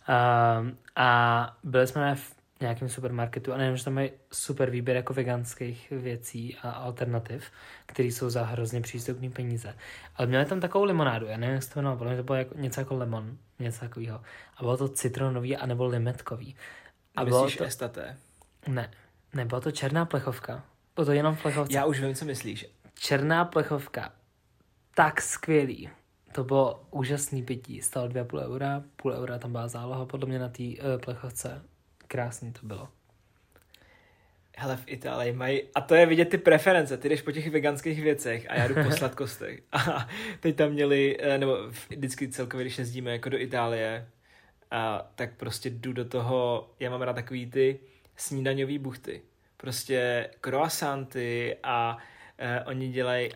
Uh, 0.09 0.68
a 0.97 1.57
byli 1.64 1.87
jsme 1.87 2.14
v 2.14 2.39
nějakém 2.61 2.89
supermarketu 2.89 3.53
a 3.53 3.57
nevím, 3.57 3.77
že 3.77 3.85
tam 3.85 3.95
mají 3.95 4.11
super 4.33 4.71
výběr 4.71 4.97
jako 4.97 5.15
veganských 5.15 5.91
věcí 5.91 6.57
a 6.63 6.71
alternativ, 6.71 7.45
které 7.87 8.09
jsou 8.09 8.31
za 8.31 8.45
hrozně 8.45 8.81
přístupné 8.81 9.31
peníze. 9.31 9.75
Ale 10.17 10.27
měli 10.29 10.45
tam 10.45 10.61
takovou 10.61 10.85
limonádu, 10.85 11.27
já 11.27 11.37
nevím, 11.37 11.55
jak 11.55 11.63
se 11.63 11.71
to 11.71 11.79
jmenovalo, 11.79 11.99
podle 11.99 12.13
mě 12.13 12.17
to 12.17 12.25
bylo 12.25 12.39
jako, 12.39 12.55
něco 12.59 12.81
jako 12.81 12.97
lemon, 12.97 13.37
něco 13.59 13.81
takového. 13.81 14.21
A 14.57 14.63
bylo 14.63 14.77
to 14.77 14.89
citronový 14.89 15.57
anebo 15.57 15.87
limetkový. 15.87 16.57
A 17.17 17.21
A 17.21 17.25
bylo 17.25 17.45
Myslíš 17.45 17.59
to, 17.59 17.65
estaté? 17.65 18.17
ne, 18.69 18.91
nebyla 19.35 19.61
to 19.61 19.71
černá 19.71 20.05
plechovka. 20.05 20.65
Bylo 20.95 21.05
to 21.05 21.13
jenom 21.13 21.37
v 21.37 21.43
plechovce. 21.43 21.77
Já 21.77 21.85
už 21.85 22.01
vím, 22.01 22.15
co 22.15 22.25
myslíš. 22.25 22.67
Černá 22.95 23.45
plechovka. 23.45 24.13
Tak 24.95 25.21
skvělý. 25.21 25.91
To 26.33 26.45
bylo 26.45 26.85
úžasný 26.91 27.43
pití. 27.43 27.83
Stalo 27.83 28.09
2,5 28.09 28.39
eura. 28.43 28.83
Půl 28.97 29.13
eura 29.13 29.39
tam 29.39 29.53
byla 29.53 29.69
záloha 29.69 30.07
podle 30.07 30.29
mě 30.29 30.39
na 30.39 30.49
té 30.49 30.63
uh, 30.63 31.01
plechovce. 31.05 31.63
Krásný 32.13 32.53
to 32.53 32.67
bylo. 32.67 32.89
Hele, 34.57 34.77
v 34.77 34.85
Itálii 34.87 35.33
mají, 35.33 35.63
a 35.75 35.81
to 35.81 35.95
je 35.95 36.07
vidět 36.07 36.25
ty 36.25 36.39
preference, 36.39 36.97
ty 36.97 37.09
jdeš 37.09 37.23
po 37.23 37.33
těch 37.33 37.51
veganských 37.51 38.03
věcech 38.03 38.51
a 38.51 38.55
já 38.55 38.69
jdu 38.69 38.75
po 38.75 38.91
sladkostech. 38.97 39.63
A 39.73 40.09
teď 40.41 40.57
tam 40.57 40.71
měli, 40.71 41.17
eh, 41.21 41.39
nebo 41.39 41.57
vždycky 41.89 42.29
celkově, 42.29 42.65
když 42.65 42.79
jezdíme 42.79 43.13
jako 43.13 43.29
do 43.29 43.39
Itálie, 43.39 44.09
a 44.71 45.11
tak 45.15 45.37
prostě 45.37 45.71
jdu 45.71 45.93
do 45.93 46.05
toho, 46.05 46.71
já 46.81 46.91
mám 46.91 47.03
rád 47.03 47.13
takový 47.13 47.51
ty 47.51 47.81
snídaňový 48.17 48.79
buchty. 48.79 49.23
Prostě 49.57 50.31
croissanty 50.41 51.57
a 51.63 51.99
eh, 52.39 52.65
oni 52.65 52.89
dělají 52.89 53.31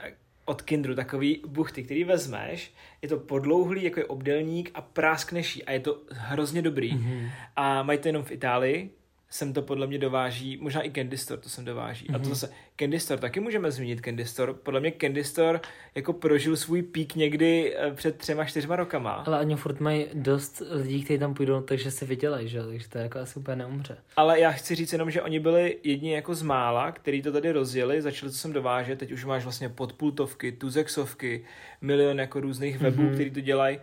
od 0.44 0.62
Kindru 0.62 0.94
takový 0.94 1.42
buchty, 1.46 1.82
který 1.82 2.04
vezmeš, 2.04 2.72
je 3.02 3.08
to 3.08 3.16
podlouhlý, 3.16 3.84
jako 3.84 4.00
je 4.00 4.06
obdelník 4.06 4.70
a 4.74 4.80
práskneš 4.80 5.56
jí 5.56 5.64
a 5.64 5.72
je 5.72 5.80
to 5.80 6.00
hrozně 6.10 6.62
dobrý. 6.62 6.92
Mm-hmm. 6.92 7.30
A 7.56 7.82
mají 7.82 7.98
to 7.98 8.08
jenom 8.08 8.22
v 8.22 8.30
Itálii, 8.30 8.90
sem 9.34 9.52
to 9.52 9.62
podle 9.62 9.86
mě 9.86 9.98
dováží, 9.98 10.56
možná 10.60 10.86
i 10.86 10.90
Candy 10.90 11.18
Store 11.18 11.40
to 11.40 11.48
sem 11.48 11.64
dováží. 11.64 12.06
Mm-hmm. 12.06 12.14
A 12.14 12.18
to 12.18 12.24
Mhm. 12.24 12.34
zase, 12.34 12.52
Candy 12.80 13.00
Store 13.00 13.20
taky 13.20 13.40
můžeme 13.40 13.70
zmínit 13.70 14.00
Candy 14.04 14.24
Store. 14.26 14.52
Podle 14.54 14.80
mě 14.80 14.92
Candy 15.00 15.24
Store 15.24 15.60
jako 15.94 16.12
prožil 16.12 16.56
svůj 16.56 16.82
pík 16.82 17.14
někdy 17.14 17.76
eh, 17.76 17.90
před 17.94 18.18
třema, 18.18 18.44
čtyřma 18.44 18.76
rokama. 18.76 19.12
Ale 19.12 19.40
oni 19.40 19.56
furt 19.56 19.80
mají 19.80 20.06
dost 20.14 20.62
lidí, 20.70 21.04
kteří 21.04 21.18
tam 21.18 21.34
půjdou, 21.34 21.60
takže 21.60 21.90
si 21.90 22.04
vydělají, 22.04 22.48
že? 22.48 22.62
Takže 22.62 22.88
to 22.88 22.98
jako 22.98 23.18
asi 23.18 23.38
úplně 23.38 23.56
neumře. 23.56 23.96
Ale 24.16 24.40
já 24.40 24.50
chci 24.50 24.74
říct 24.74 24.92
jenom, 24.92 25.10
že 25.10 25.22
oni 25.22 25.40
byli 25.40 25.78
jedni 25.82 26.12
jako 26.14 26.34
z 26.34 26.42
mála, 26.42 26.92
který 26.92 27.22
to 27.22 27.32
tady 27.32 27.52
rozjeli, 27.52 28.02
začali 28.02 28.32
to 28.32 28.38
sem 28.38 28.52
dovážet, 28.52 28.98
teď 28.98 29.12
už 29.12 29.24
máš 29.24 29.42
vlastně 29.42 29.68
podpultovky, 29.68 30.52
tuzexovky, 30.52 31.44
milion 31.80 32.20
jako 32.20 32.40
různých 32.40 32.78
webů, 32.78 33.02
Mhm. 33.02 33.10
mm-hmm. 33.10 33.14
který 33.14 33.30
to 33.30 33.40
dělají. 33.40 33.78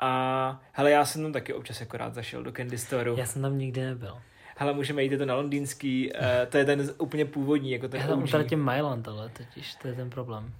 A 0.00 0.62
hele, 0.72 0.90
já 0.90 1.04
jsem 1.04 1.22
tam 1.22 1.32
taky 1.32 1.52
občas 1.54 1.80
jako 1.80 1.96
rád 1.96 2.14
zašel 2.14 2.42
do 2.42 2.52
Candy 2.52 2.78
Store. 2.78 3.10
Já 3.16 3.26
jsem 3.26 3.42
tam 3.42 3.58
nikdy 3.58 3.80
nebyl. 3.80 4.14
Hele, 4.60 4.74
můžeme 4.74 5.02
jít, 5.02 5.12
je 5.12 5.18
to 5.18 5.26
na 5.26 5.34
londýnský, 5.34 6.12
uh, 6.12 6.20
to 6.48 6.58
je 6.58 6.64
ten 6.64 6.90
úplně 6.98 7.24
původní, 7.24 7.70
jako 7.70 7.88
ten 7.88 8.00
Já 8.00 8.06
tam 8.06 8.22
utratím 8.22 8.64
Myland, 8.64 9.08
ale 9.08 9.28
totiž 9.28 9.74
to 9.74 9.88
je 9.88 9.94
ten 9.94 10.10
problém. 10.10 10.52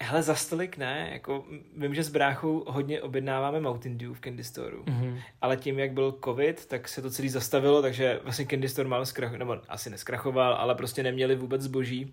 Hele, 0.00 0.22
za 0.22 0.34
stolik 0.34 0.76
ne, 0.76 1.08
jako 1.12 1.44
vím, 1.76 1.94
že 1.94 2.02
s 2.04 2.08
bráchou 2.08 2.64
hodně 2.68 3.02
objednáváme 3.02 3.60
Mountain 3.60 3.98
Dew 3.98 4.12
v 4.14 4.20
Candy 4.20 4.44
Store, 4.44 4.76
Mhm. 4.86 5.18
ale 5.42 5.56
tím, 5.56 5.78
jak 5.78 5.92
byl 5.92 6.18
covid, 6.24 6.66
tak 6.66 6.88
se 6.88 7.02
to 7.02 7.10
celý 7.10 7.28
zastavilo, 7.28 7.82
takže 7.82 8.20
vlastně 8.22 8.46
Candy 8.46 8.68
Store 8.68 8.88
málo 8.88 9.06
zkrachoval, 9.06 9.38
nebo 9.38 9.56
asi 9.68 9.90
neskrachoval, 9.90 10.54
ale 10.54 10.74
prostě 10.74 11.02
neměli 11.02 11.34
vůbec 11.36 11.62
zboží. 11.62 12.12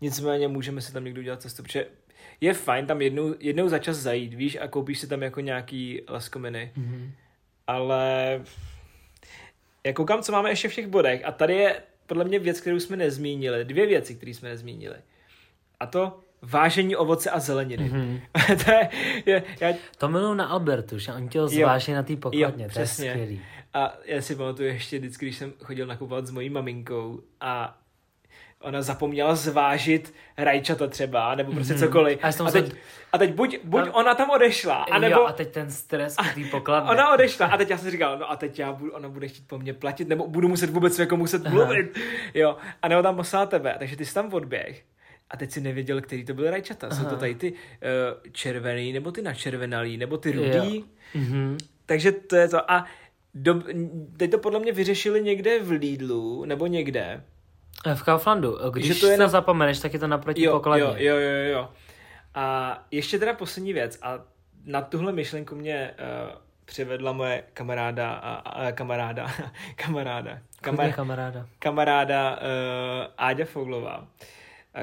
Nicméně 0.00 0.48
můžeme 0.48 0.80
si 0.80 0.92
tam 0.92 1.04
někdo 1.04 1.20
udělat 1.20 1.42
cestu, 1.42 1.62
protože 1.62 1.86
je 2.40 2.54
fajn 2.54 2.86
tam 2.86 3.02
jednou, 3.02 3.34
jednou 3.40 3.68
za 3.68 3.78
čas 3.78 3.96
zajít, 3.96 4.34
víš, 4.34 4.58
a 4.60 4.68
koupíš 4.68 4.98
si 4.98 5.06
tam 5.06 5.22
jako 5.22 5.40
nějaký 5.40 6.00
laskominy, 6.08 6.72
Mhm. 6.76 7.12
ale 7.66 8.40
já 9.86 9.92
koukám, 9.92 10.22
co 10.22 10.32
máme 10.32 10.50
ještě 10.50 10.68
v 10.68 10.74
těch 10.74 10.86
bodech 10.86 11.24
a 11.24 11.32
tady 11.32 11.54
je 11.54 11.82
podle 12.06 12.24
mě 12.24 12.38
věc, 12.38 12.60
kterou 12.60 12.80
jsme 12.80 12.96
nezmínili, 12.96 13.64
dvě 13.64 13.86
věci, 13.86 14.14
které 14.14 14.34
jsme 14.34 14.48
nezmínili. 14.48 14.96
A 15.80 15.86
to 15.86 16.20
vážení 16.42 16.96
ovoce 16.96 17.30
a 17.30 17.40
zeleniny. 17.40 17.84
Mhm. 17.88 18.20
to 18.64 18.70
je, 18.70 18.88
je, 19.26 19.42
já, 19.60 19.74
To 19.98 20.08
miluju 20.08 20.34
na 20.34 20.46
Albertu, 20.46 20.98
že 20.98 21.12
oni 21.12 21.28
tě 21.28 21.48
zváží 21.48 21.92
na 21.92 22.02
té 22.02 22.16
pokladně, 22.16 22.44
Jo, 22.44 22.52
to 22.56 22.62
je 22.62 22.68
přesně. 22.68 23.10
skvělý. 23.10 23.40
a 23.74 23.94
já 24.04 24.22
si 24.22 24.36
pamatuju 24.36 24.68
ještě 24.68 24.98
vždycky, 24.98 25.26
když 25.26 25.36
jsem 25.36 25.52
chodil 25.64 25.86
nakupovat 25.86 26.26
s 26.26 26.30
mojí 26.30 26.50
maminkou 26.50 27.20
a 27.40 27.78
ona 28.62 28.82
zapomněla 28.82 29.34
zvážit 29.34 30.14
rajčata 30.38 30.86
třeba, 30.86 31.34
nebo 31.34 31.52
prostě 31.52 31.72
Mhm. 31.74 31.82
cokoliv. 31.82 32.18
A 32.22 32.28
A 32.46 32.50
teď, 32.50 32.72
a 33.12 33.18
teď 33.18 33.34
buď, 33.34 33.58
buď 33.64 33.84
Tam- 33.84 33.94
ona 33.94 34.14
tam 34.14 34.30
odešla, 34.30 34.74
anebo 34.74 35.14
Jo, 35.14 35.26
a 35.26 35.32
teď 35.32 35.52
ten 35.52 35.70
stres 35.70 36.16
u 36.20 36.40
té 36.42 36.48
pokladny. 36.50 36.90
ona 36.90 37.14
odešla 37.14 37.46
a 37.46 37.56
teď 37.56 37.70
já 37.70 37.78
jsem 37.78 37.90
říkal, 37.90 38.18
no 38.18 38.30
a 38.30 38.36
teď 38.36 38.58
já 38.58 38.72
budu, 38.72 38.92
ona 38.92 39.08
bude 39.08 39.28
chtít 39.28 39.46
po 39.48 39.58
mně 39.58 39.74
platit, 39.74 40.08
nebo 40.08 40.26
budu 40.28 40.48
muset 40.48 40.70
vůbec 40.70 40.98
jako 40.98 41.16
muset 41.16 41.46
Aha. 41.46 41.54
mluvit, 41.54 41.98
jo, 42.34 42.56
a 42.82 42.88
nebo 42.88 43.02
tam 43.02 43.16
poslala 43.16 43.46
tebe, 43.46 43.74
takže 43.78 43.96
ty 43.96 44.04
jsi 44.06 44.14
tam 44.14 44.34
odběh 44.34 44.82
a 45.30 45.36
teď 45.36 45.50
si 45.50 45.60
nevěděl, 45.60 46.00
který 46.00 46.24
to 46.24 46.34
byly 46.34 46.50
rajčata, 46.50 46.90
jsou 46.90 47.02
to 47.02 47.08
Aha. 47.08 47.16
tady 47.16 47.34
ty 47.34 47.52
uh, 47.52 47.58
červený, 48.32 48.92
nebo 48.92 49.12
ty 49.12 49.22
načervenalý, 49.22 49.96
nebo 49.96 50.18
ty 50.18 50.32
rudý. 50.32 50.84
Mhm. 51.14 51.58
takže 51.86 52.12
to 52.12 52.36
je 52.36 52.48
to 52.48 52.70
a 52.70 52.84
do, 53.34 53.62
teď 54.16 54.30
to 54.30 54.38
podle 54.38 54.60
mě 54.60 54.72
vyřešili 54.72 55.22
někde 55.22 55.58
v 55.62 55.70
Lidlu, 55.70 56.44
nebo 56.44 56.66
někde, 56.66 57.22
V 57.94 58.02
Kauflandu, 58.02 58.58
když 58.72 58.86
Že 58.86 58.94
to 58.94 59.06
je 59.06 59.16
na- 59.18 59.28
zapomeneš, 59.28 59.78
tak 59.80 59.92
je 59.92 59.98
to 59.98 60.06
naproti 60.06 60.42
jo, 60.42 60.52
pokladně. 60.52 60.84
jo, 60.84 61.16
jo, 61.16 61.16
jo, 61.18 61.52
jo. 61.52 61.68
A 62.34 62.78
ještě 62.90 63.18
teda 63.18 63.34
poslední 63.34 63.72
věc 63.72 63.98
a 64.02 64.18
na 64.64 64.80
tuhle 64.82 65.12
myšlenku 65.12 65.54
mě 65.54 65.90
uh, 65.98 66.38
přivedla 66.64 67.12
moje 67.12 67.42
kamaráda 67.54 68.12
a, 68.12 68.34
a 68.34 68.72
kamaráda, 68.78 69.26
kamaráda, 69.76 70.30
Klidně 70.30 70.76
kamar, 70.78 70.92
kamaráda. 70.92 71.46
kamaráda 71.58 72.30
uh, 72.36 72.42
Áďa 73.18 73.44
Foglová. 73.44 74.06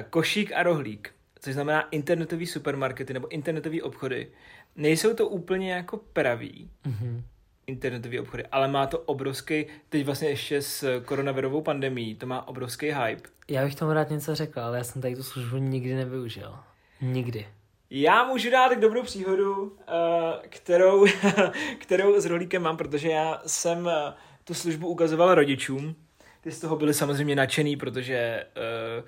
Košík 0.09 0.51
a 0.51 0.63
rohlík, 0.63 1.11
což 1.39 1.53
znamená 1.53 1.81
internetový 1.89 2.47
supermarkety 2.47 3.13
nebo 3.13 3.27
internetový 3.27 3.81
obchody. 3.81 4.27
Nejsou 4.75 5.13
to 5.13 5.27
úplně 5.27 5.73
jako 5.73 5.97
praví 5.97 6.69
Mhm. 6.85 7.23
Internetový 7.67 8.19
obchody, 8.19 8.45
ale 8.51 8.67
má 8.67 8.87
to 8.87 8.99
obrovský, 8.99 9.65
teď 9.89 10.05
vlastně 10.05 10.29
ještě 10.29 10.61
s 10.61 11.01
koronavirovou 11.05 11.61
pandemí, 11.61 12.15
to 12.15 12.25
má 12.25 12.47
obrovský 12.47 12.91
hype. 12.91 13.29
Já 13.47 13.63
bych 13.65 13.75
tomu 13.75 13.93
rád 13.93 14.09
něco 14.09 14.35
řekl, 14.35 14.59
ale 14.59 14.77
já 14.77 14.83
jsem 14.83 15.01
tady 15.01 15.15
tu 15.15 15.23
službu 15.23 15.57
nikdy 15.57 15.95
nevyužil. 15.95 16.55
Nikdy. 17.01 17.47
Já 17.89 18.23
můžu 18.23 18.51
dát 18.51 18.79
dobrou 18.79 19.03
příhodu, 19.03 19.77
eh, 19.87 20.47
kterou, 20.49 21.05
kterou 21.79 22.21
s 22.21 22.25
rohlíkem 22.25 22.61
mám, 22.61 22.77
protože 22.77 23.09
já 23.09 23.41
jsem 23.45 23.87
eh, 23.87 24.13
tu 24.43 24.53
službu 24.53 24.87
ukazoval 24.87 25.35
rodičům. 25.35 25.95
Ty 26.41 26.51
z 26.51 26.59
toho 26.59 26.75
byli 26.75 26.93
samozřejmě 26.93 27.35
nadšený, 27.35 27.77
protože 27.77 28.15
eh, 28.15 29.03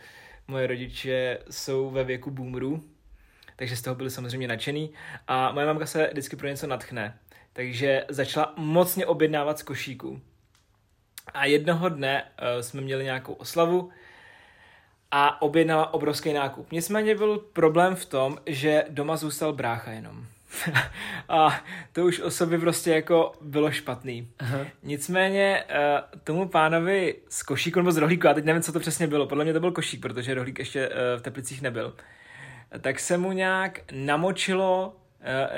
moje 0.47 0.68
rodiče 0.68 1.39
jsou 1.49 1.89
ve 1.89 2.03
věku 2.03 2.32
boomerů, 2.32 2.84
takže 3.56 3.76
z 3.76 3.82
toho 3.82 3.95
byli 3.95 4.10
samozřejmě 4.10 4.47
nadšený. 4.47 4.93
A 5.28 5.51
moje 5.51 5.66
mamka 5.66 5.86
se 5.86 6.10
vždycky 6.12 6.36
pro 6.36 6.47
něco 6.47 6.68
natchne, 6.68 7.20
takže 7.56 8.06
začala 8.10 8.53
mocně 8.58 9.06
objednávat 9.06 9.60
z 9.60 9.64
košíku. 9.64 10.22
A 11.34 11.45
jednoho 11.45 11.89
dne 11.89 12.24
uh, 12.24 12.62
jsme 12.62 12.82
měli 12.82 13.03
nějakou 13.03 13.34
oslavu 13.34 13.89
a 15.12 15.41
objednala 15.41 15.93
obrovský 15.93 16.34
nákup. 16.34 16.72
Nicméně 16.72 17.16
byl 17.16 17.38
problém 17.38 17.95
v 17.95 18.06
tom, 18.06 18.38
že 18.45 18.84
doma 18.89 19.18
zůstal 19.18 19.53
brácha 19.53 19.91
jenom. 19.91 20.26
a 21.30 21.62
to 21.93 22.06
už 22.06 22.20
o 22.20 22.32
sobě 22.32 22.60
prostě 22.60 22.91
jako 22.91 23.32
bylo 23.41 23.72
špatný. 23.72 24.28
Aha. 24.39 24.66
Nicméně 24.84 25.64
uh, 25.70 26.20
tomu 26.24 26.47
pánovi 26.47 27.16
z 27.30 27.43
košíku 27.43 27.80
nebo 27.80 27.91
z 27.91 27.97
rohlíku, 27.97 28.28
já 28.28 28.34
teď 28.34 28.45
nevím, 28.45 28.62
co 28.62 28.74
to 28.74 28.80
přesně 28.80 29.08
bylo, 29.08 29.28
podle 29.28 29.43
mě 29.43 29.53
to 29.53 29.60
byl 29.60 29.72
košík, 29.72 30.01
protože 30.01 30.34
rohlík 30.34 30.60
ještě 30.60 30.89
uh, 30.89 30.95
v 31.18 31.22
Teplicích 31.22 31.62
nebyl, 31.62 31.95
tak 32.82 32.99
se 32.99 33.18
mu 33.18 33.32
nějak 33.32 33.80
namočilo, 33.91 34.95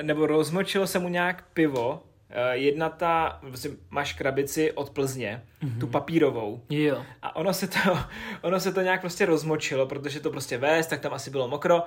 nebo 0.02 0.26
rozmočilo 0.26 0.86
se 0.86 0.98
mu 0.98 1.08
nějak 1.08 1.44
pivo, 1.54 1.92
uh, 1.92 2.36
jedna 2.52 2.88
ta, 2.88 3.38
vlastně 3.42 3.70
máš 3.90 4.12
krabici 4.12 4.72
od 4.72 4.90
Plzně, 4.90 5.42
mm-hmm. 5.62 5.80
tu 5.80 5.86
papírovou, 5.86 6.62
Jo. 6.70 7.04
a 7.22 7.36
ono 7.36 7.54
se, 7.54 7.68
to, 7.68 7.78
ono 8.42 8.60
se 8.60 8.72
to 8.72 8.80
nějak 8.80 9.00
prostě 9.00 9.26
rozmočilo, 9.26 9.86
protože 9.86 10.20
to 10.20 10.30
prostě 10.30 10.58
vést, 10.58 10.86
tak 10.86 11.00
tam 11.00 11.12
asi 11.12 11.30
bylo 11.30 11.48
mokro. 11.48 11.82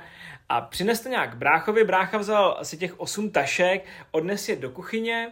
A 0.50 0.62
přines 0.62 1.02
to 1.02 1.10
nějak 1.10 1.38
bráchovi, 1.38 1.84
brácha 1.84 2.18
vzal 2.18 2.56
asi 2.60 2.78
těch 2.78 3.00
osm 3.00 3.30
tašek, 3.30 3.86
odnes 4.12 4.50
je 4.50 4.56
do 4.56 4.70
kuchyně 4.70 5.32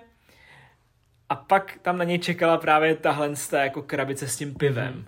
a 1.30 1.36
pak 1.36 1.80
tam 1.82 1.97
na 1.97 2.04
něj 2.04 2.20
čekala 2.20 2.58
právě 2.58 2.95
tahle 2.95 3.34
jako 3.54 3.82
krabice 3.82 4.28
s 4.28 4.38
tím 4.38 4.54
pivem. 4.54 4.93
Mm. 4.93 5.06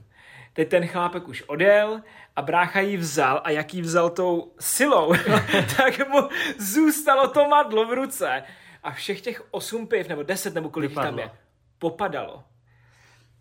Teď 0.54 0.70
ten 0.70 0.88
chlápek 0.88 1.28
už 1.28 1.42
odjel 1.42 2.02
a 2.36 2.42
brácha 2.42 2.80
ji 2.80 2.98
vzal 2.98 3.42
a 3.44 3.50
jak 3.50 3.74
ji 3.74 3.82
vzal 3.82 4.10
tou 4.10 4.54
silou, 4.60 5.14
tak 5.78 6.10
mu 6.10 6.30
zůstalo 6.58 7.28
to 7.28 7.48
madlo 7.48 7.86
v 7.86 7.94
ruce. 7.94 8.44
A 8.84 8.92
všech 8.92 9.22
těch 9.22 9.44
osm 9.52 9.88
piv, 9.88 10.08
nebo 10.08 10.24
deset, 10.24 10.54
nebo 10.54 10.70
kolik 10.70 10.90
jich 10.90 10.96
tam 10.96 11.06
Vypadlo. 11.06 11.22
je, 11.22 11.32
popadalo. 11.80 12.44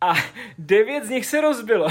A 0.00 0.14
devět 0.58 1.04
z 1.04 1.08
nich 1.10 1.26
se 1.26 1.40
rozbilo. 1.40 1.88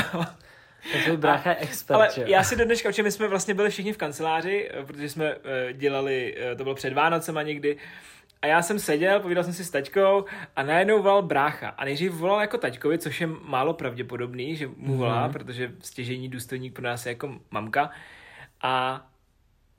Tak 0.93 1.03
tvůj 1.03 1.17
brácha 1.17 1.49
je 1.49 1.55
expert, 1.55 1.95
Ale 1.95 2.09
jo? 2.17 2.23
já 2.27 2.43
si 2.43 2.55
do 2.55 2.65
dneška, 2.65 2.89
my 3.03 3.11
jsme 3.11 3.27
vlastně 3.27 3.53
byli 3.53 3.69
všichni 3.69 3.93
v 3.93 3.97
kanceláři, 3.97 4.69
protože 4.87 5.09
jsme 5.09 5.35
eh, 5.43 5.73
dělali, 5.73 6.35
eh, 6.37 6.55
to 6.55 6.63
bylo 6.63 6.75
před 6.75 6.93
Vánocema 6.93 7.41
někdy, 7.41 7.77
a 8.41 8.47
já 8.47 8.61
jsem 8.61 8.79
seděl, 8.79 9.19
povídal 9.19 9.43
jsem 9.43 9.53
si 9.53 9.65
s 9.65 9.69
taťkou 9.69 10.25
a 10.55 10.63
najednou 10.63 11.01
volal 11.01 11.21
brácha. 11.21 11.69
A 11.69 11.85
nejdřív 11.85 12.11
volal 12.13 12.41
jako 12.41 12.57
taťkovi, 12.57 12.97
což 12.97 13.21
je 13.21 13.27
málo 13.27 13.73
pravděpodobný, 13.73 14.55
že 14.55 14.67
mu 14.77 14.97
volá, 14.97 15.23
Mhm. 15.23 15.33
protože 15.33 15.71
stěžení 15.79 16.29
důstojník 16.29 16.73
pro 16.75 16.83
nás 16.83 17.05
je 17.05 17.11
jako 17.11 17.39
mamka. 17.51 17.89
A 18.61 19.05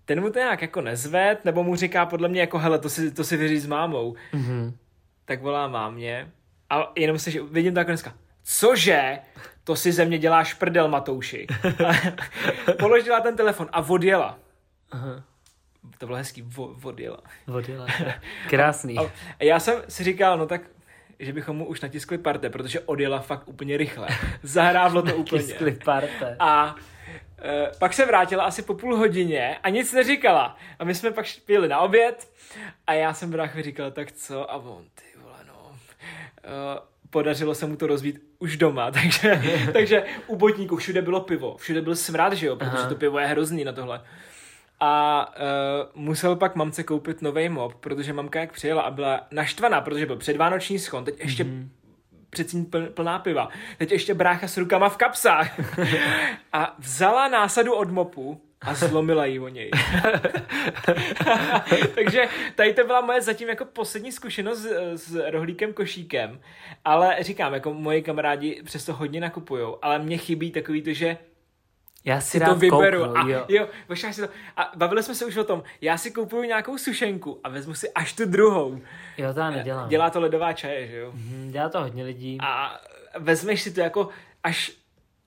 ten 0.05 0.21
mu 0.21 0.31
to 0.31 0.39
nějak 0.39 0.63
jako 0.63 0.81
nezved, 0.81 1.45
nebo 1.45 1.65
mu 1.65 1.77
říká 1.77 2.07
podle 2.07 2.29
mě 2.29 2.41
jako, 2.41 2.59
hele, 2.59 2.79
to 2.79 2.89
si, 2.89 3.11
to 3.11 3.25
si 3.25 3.37
vyříš 3.37 3.63
s 3.63 3.67
mámou. 3.67 4.15
Mhm. 4.33 4.77
Tak 5.25 5.43
volá 5.43 5.69
mámě 5.69 6.31
a 6.71 6.93
jenom 6.97 7.19
se, 7.19 7.31
že 7.31 7.43
vidím 7.43 7.75
tak 7.75 7.87
dneska, 7.87 8.15
cože? 8.43 9.19
To 9.65 9.77
si 9.77 9.93
ze 9.93 10.05
mě 10.05 10.19
děláš 10.19 10.55
prdel, 10.55 10.89
Matouši. 10.89 11.47
Položila 12.79 13.21
ten 13.21 13.37
telefon 13.37 13.69
a 13.73 13.81
odjela. 13.89 14.39
Aha. 14.91 15.25
To 16.01 16.07
bylo 16.07 16.19
hezký, 16.19 16.43
vo, 16.43 16.77
odjela. 16.83 17.19
Odjela. 17.55 17.87
Krásný. 18.51 18.99
A 18.99 19.03
a 19.41 19.45
já 19.45 19.61
jsem 19.61 19.83
si 19.89 20.05
říkal, 20.05 20.39
no 20.39 20.47
tak, 20.47 20.63
že 21.19 21.33
bychom 21.33 21.57
mu 21.57 21.67
už 21.67 21.81
natiskli 21.81 22.19
parte, 22.19 22.51
protože 22.51 22.81
odjela 22.81 23.21
fakt 23.21 23.49
úplně 23.49 23.77
rychle. 23.77 24.09
Zahrávlo 24.43 25.03
to 25.03 25.17
úplně. 25.17 25.43
Tiskli 25.43 25.73
parte. 25.85 26.37
A 26.39 26.75
e, 27.43 27.71
pak 27.79 27.93
se 27.93 28.07
vrátila 28.07 28.45
asi 28.45 28.63
po 28.63 28.75
půl 28.75 28.97
hodině 28.97 29.59
a 29.63 29.69
nic 29.69 29.93
neříkala. 29.93 30.57
A 30.79 30.85
my 30.85 30.95
jsme 30.95 31.11
pak 31.11 31.27
pili 31.45 31.69
na 31.69 31.81
oběd 31.81 32.33
a 32.87 32.93
já 32.93 33.15
jsem 33.15 33.31
bráchovi 33.31 33.63
říkal, 33.63 33.91
tak 33.91 34.13
co? 34.13 34.51
A 34.51 34.57
on, 34.57 34.85
ty 34.95 35.21
vole, 35.23 35.39
no. 35.47 35.77
E, 36.45 36.81
podařilo 37.11 37.55
se 37.55 37.67
mu 37.67 37.77
to 37.77 37.87
rozbít 37.87 38.23
už 38.39 38.57
doma, 38.57 38.91
takže, 39.03 39.43
takže 39.73 40.05
u 40.27 40.37
botníku 40.37 40.77
všude 40.77 41.03
bylo 41.03 41.21
pivo, 41.21 41.57
všude 41.57 41.83
byl 41.83 41.97
smrad, 41.97 42.33
že 42.33 42.47
jo, 42.47 42.57
protože 42.57 42.71
Aha. 42.71 42.89
to 42.89 42.95
pivo 42.95 43.19
je 43.19 43.27
hrozný 43.27 43.65
na 43.65 43.73
tohle. 43.73 44.03
A 44.81 45.27
uh, 45.95 46.03
musel 46.03 46.37
pak 46.37 46.57
mamce 46.57 46.83
koupit 46.83 47.23
nový 47.23 47.49
mop, 47.49 47.75
protože 47.75 48.13
mamka 48.13 48.41
jak 48.41 48.53
přijela 48.53 48.83
a 48.83 48.91
byla 48.91 49.27
naštvaná, 49.31 49.81
protože 49.81 50.07
byl 50.07 50.17
předvánoční 50.17 50.79
schon, 50.79 51.05
teď 51.05 51.21
ještě 51.21 51.45
mm-hmm. 51.45 51.69
předtím 52.31 52.67
pl- 52.67 52.91
plná 52.91 53.19
piva, 53.19 53.49
teď 53.79 53.93
ještě 53.93 54.15
brácha 54.15 54.49
s 54.49 54.57
rukama 54.57 54.89
v 54.89 54.97
kapsách. 54.97 55.79
a 56.53 56.77
vzala 56.79 57.29
násadu 57.29 57.75
od 57.75 57.91
mopu 57.91 58.41
a 58.61 58.75
zlomila 58.75 59.27
ji 59.27 59.39
o 59.39 59.49
něj. 59.49 59.71
Takže 61.95 62.29
tady 62.55 62.75
to 62.75 62.85
byla 62.85 63.01
moje 63.01 63.23
zatím 63.23 63.49
jako 63.49 63.65
poslední 63.65 64.13
zkušenost 64.13 64.59
s, 64.59 64.67
s 64.95 65.31
rohlíkem 65.31 65.73
košíkem. 65.73 66.41
Ale 66.85 67.17
říkám, 67.21 67.55
jako 67.55 67.75
moji 67.75 68.03
kamarádi 68.03 68.63
přesto 68.65 68.93
hodně 68.93 69.21
nakupujou, 69.21 69.79
ale 69.83 69.99
mně 69.99 70.19
chybí 70.19 70.51
takový 70.51 70.83
to, 70.83 70.93
že 70.93 71.17
Já 72.05 72.21
si 72.21 72.31
si 72.31 72.45
to 72.45 72.55
vyberu. 72.55 72.99
kouknu, 73.05 73.17
a, 73.17 73.29
jo. 73.29 73.45
jo, 73.49 73.69
si 74.13 74.21
to, 74.23 74.29
a 74.57 74.73
bavili 74.77 75.03
jsme 75.03 75.15
se 75.15 75.27
už 75.27 75.37
o 75.37 75.45
tom, 75.45 75.63
já 75.81 75.99
si 75.99 76.11
kupuju 76.11 76.43
nějakou 76.43 76.79
sušenku 76.79 77.41
a 77.45 77.49
vezmu 77.49 77.75
si 77.75 77.93
až 77.93 78.13
tu 78.13 78.27
druhou. 78.27 78.81
Jo, 79.19 79.35
to 79.35 79.41
já 79.41 79.51
nedělám. 79.51 79.89
Dělá 79.89 80.11
to 80.11 80.21
ledová 80.21 80.53
čaje, 80.53 80.87
že 80.89 80.97
jo? 80.97 81.13
Mhm, 81.15 81.51
Dělá 81.51 81.69
to 81.69 81.81
hodně 81.81 82.05
lidí. 82.05 82.39
A 82.41 82.81
vezmeš 83.19 83.63
si 83.63 83.73
to 83.73 83.81
jako 83.81 84.09
až, 84.45 84.73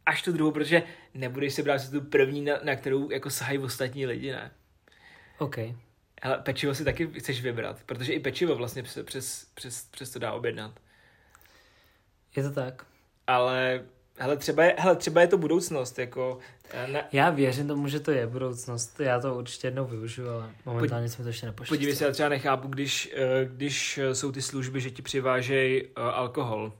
až 0.06 0.22
tu 0.22 0.32
druhou, 0.32 0.52
protože 0.52 0.84
nebudeš 1.14 1.54
si 1.54 1.64
brát 1.64 1.80
si 1.80 1.92
tu 1.92 2.02
první, 2.02 2.42
na, 2.42 2.54
na 2.64 2.76
kterou 2.76 3.12
jako 3.12 3.30
sahají 3.30 3.60
ostatní 3.60 4.06
lidi, 4.06 4.32
ne? 4.32 4.52
OK. 5.38 5.58
Hele, 6.24 6.38
pečivo 6.44 6.76
si 6.76 6.86
taky 6.86 7.08
chceš 7.08 7.42
vybrat, 7.42 7.80
protože 7.86 8.14
i 8.14 8.20
pečivo 8.20 8.56
vlastně 8.56 8.84
přes, 8.84 9.06
přes, 9.06 9.46
přes, 9.54 9.86
přes 9.92 10.10
to 10.10 10.20
dá 10.20 10.34
objednat. 10.34 10.72
Je 12.36 12.44
to 12.44 12.52
tak. 12.52 12.86
Ale 13.28 13.84
hele, 14.18 14.38
třeba 14.38 14.64
je, 14.64 14.76
hele, 14.78 14.96
třeba 14.96 15.22
je 15.22 15.28
to 15.28 15.38
budoucnost, 15.38 16.00
jako 16.00 16.38
eh, 16.72 16.88
na, 16.88 17.00
Já 17.12 17.30
věřím 17.30 17.68
tomu, 17.68 17.88
že 17.88 18.00
to 18.00 18.12
je 18.12 18.28
budoucnost. 18.28 19.00
Já 19.00 19.20
to 19.20 19.36
určitě 19.36 19.68
jednou 19.68 19.86
využiju, 19.86 20.30
ale 20.30 20.50
momentálně 20.66 21.10
jsme 21.10 21.24
to 21.24 21.30
ještě 21.30 21.46
nepošli. 21.46 21.78
podívej 21.78 21.96
se, 21.96 22.06
já 22.06 22.12
třeba 22.12 22.30
nechápu, 22.30 22.68
když, 22.68 23.14
eh, 23.16 23.46
když 23.46 24.00
jsou 24.14 24.32
ty 24.32 24.42
služby, 24.42 24.82
že 24.82 24.92
ti 24.92 25.02
přivážejí 25.02 25.84
uh, 25.84 25.90
alkohol. 25.98 26.74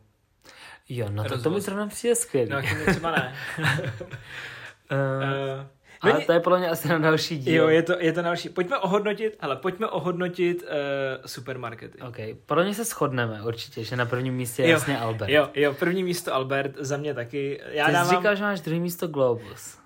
Jo, 0.90 1.08
no 1.10 1.24
to, 1.24 1.42
to 1.42 1.50
mi 1.50 1.62
zrovna 1.62 1.88
přijde 1.88 2.16
skvělý. 2.16 2.50
No, 2.50 2.58
jako 2.58 2.92
třeba 2.92 3.12
ne. 3.12 3.36
Uh, 3.60 3.66
uh, 4.92 5.68
ale 6.12 6.22
to 6.22 6.32
je 6.34 6.40
podle 6.40 6.60
mě 6.60 6.70
asi 6.70 6.88
na 6.88 6.98
další 6.98 7.38
díl. 7.40 7.56
Jo, 7.64 7.68
je 7.68 7.84
to, 7.84 7.94
je 8.00 8.14
to 8.14 8.22
další. 8.22 8.50
Pojďme 8.50 8.78
ohodnotit, 8.78 9.38
hele, 9.40 9.56
pojďme 9.56 9.88
ohodnotit 9.88 10.64
uh, 10.64 10.68
supermarkety. 11.26 11.98
OK, 12.00 12.18
podle 12.46 12.64
mě 12.64 12.74
se 12.74 12.84
shodneme 12.84 13.44
určitě, 13.44 13.84
že 13.84 13.96
na 13.96 14.06
prvním 14.06 14.34
místě 14.34 14.62
je 14.64 14.68
Jo, 14.68 14.74
jasně 14.74 15.00
Albert. 15.00 15.30
Jo, 15.32 15.50
jo, 15.56 15.74
první 15.74 16.04
místo 16.04 16.34
Albert, 16.34 16.72
za 16.80 16.98
mě 16.98 17.14
taky. 17.14 17.62
Já 17.72 17.86
Ty 17.86 17.92
jsi 17.92 17.94
dávám, 17.94 18.16
říkal, 18.18 18.36
že 18.36 18.44
máš 18.44 18.62
druhý 18.62 18.80
místo 18.80 19.08
Globus. 19.08 19.78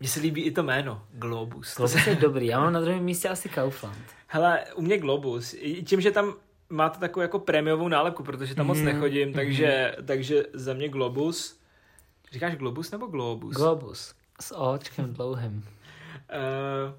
mně 0.00 0.08
se 0.08 0.20
líbí 0.20 0.42
i 0.42 0.50
to 0.50 0.62
jméno, 0.62 1.02
Globus. 1.12 1.76
Globus 1.76 2.06
je 2.06 2.14
dobrý, 2.14 2.46
já 2.46 2.60
mám 2.60 2.72
na 2.72 2.80
druhém 2.80 3.02
místě 3.04 3.28
asi 3.28 3.48
Kaufland. 3.48 3.98
Hele, 4.26 4.64
u 4.74 4.82
mě 4.82 4.98
Globus, 4.98 5.54
tím, 5.86 6.00
že 6.00 6.10
tam 6.10 6.34
máte 6.70 6.98
takovou 6.98 7.22
jako 7.22 7.38
prémiovou 7.38 7.88
nálepku, 7.88 8.22
protože 8.22 8.54
tam 8.54 8.66
moc 8.66 8.76
Mhm, 8.78 8.86
nechodím, 8.86 9.32
takže, 9.32 9.96
takže 10.06 10.44
za 10.52 10.74
mě 10.74 10.88
Globus. 10.88 11.58
Říkáš 12.32 12.56
Globus 12.56 12.90
nebo 12.90 13.06
Globus? 13.06 13.54
Globus. 13.56 14.14
S 14.42 14.56
očkem 14.56 15.12
dlouhým. 15.12 15.56
Uh, 15.56 16.94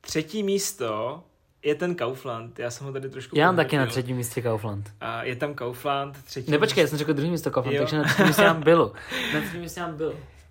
třetí 0.00 0.42
místo 0.42 1.22
je 1.62 1.74
ten 1.74 1.94
Kaufland. 1.94 2.58
Já 2.58 2.70
jsem 2.70 2.86
ho 2.86 2.92
tady 2.92 3.10
trošku 3.10 3.38
Já 3.38 3.46
mám 3.46 3.56
taky 3.56 3.76
na 3.76 3.86
třetím 3.86 4.16
místě 4.16 4.42
Kaufland. 4.42 4.90
A 5.00 5.22
je 5.22 5.36
tam 5.36 5.54
Kaufland, 5.54 6.24
třetí 6.24 6.50
Ne, 6.50 6.58
počkej, 6.58 6.82
já 6.82 6.88
jsem 6.88 6.98
řekl 6.98 7.12
druhý 7.12 7.30
místo 7.30 7.50
Kaufland, 7.50 7.76
Jo. 7.76 7.82
takže 7.82 7.96
na 7.96 8.04
třetím 8.04 8.26
místě 8.26 8.42
mám 8.42 8.62
Billu. 8.62 8.92
Na 9.34 9.40
třetím 9.40 9.60
místě 9.60 9.80
mám. 9.80 9.98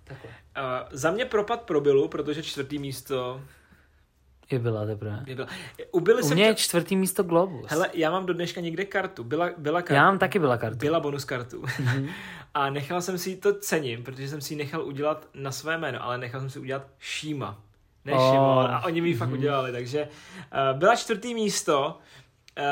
Takhle. 0.04 0.30
Uh, 0.30 0.88
za 0.90 1.10
mě 1.10 1.24
propad 1.24 1.62
pro 1.62 1.80
Billu, 1.80 2.08
protože 2.08 2.42
čtvrtý 2.42 2.78
místo 2.78 3.40
Je 4.52 4.58
byla 4.58 4.86
teprve. 4.86 5.22
je 5.26 5.34
byl. 5.34 5.46
U 5.92 6.00
Billy 6.00 6.22
U 6.22 6.28
mě 6.34 6.44
je 6.44 6.54
čtvrtý 6.54 6.96
místo 6.96 7.22
Globus. 7.22 7.70
Hele, 7.70 7.88
já 7.94 8.10
mám 8.10 8.26
do 8.26 8.34
dneška 8.34 8.60
někde 8.60 8.84
kartu. 8.84 9.24
Byla, 9.24 9.50
byla 9.58 9.82
karta. 9.82 9.94
já 9.94 10.04
mám 10.04 10.18
taky 10.18 10.38
byla 10.38 10.56
kartu. 10.58 10.78
Byla 10.78 11.00
bonus 11.00 11.24
kartu. 11.24 11.64
Mhm. 11.80 12.08
A 12.54 12.70
nechal 12.70 13.02
jsem 13.02 13.18
si 13.18 13.36
to 13.36 13.54
cením, 13.58 14.02
protože 14.04 14.28
jsem 14.28 14.40
si 14.40 14.54
ji 14.54 14.58
nechal 14.58 14.84
udělat 14.84 15.28
na 15.34 15.52
své 15.52 15.78
jméno, 15.78 16.04
ale 16.04 16.18
nechal 16.18 16.40
jsem 16.40 16.50
si 16.50 16.58
udělat 16.58 16.86
Šíma. 16.98 17.60
Ne 18.04 18.12
Oh. 18.12 18.30
Šimon. 18.32 18.66
A 18.70 18.84
oni 18.84 19.00
mi 19.00 19.08
ji 19.08 19.14
fakt 19.14 19.28
Mhm. 19.28 19.38
udělali, 19.38 19.72
takže 19.72 20.02
uh, 20.72 20.78
byla 20.78 20.96
čtvrtý 20.96 21.34
místo. 21.34 21.98
Uh, 22.58 22.64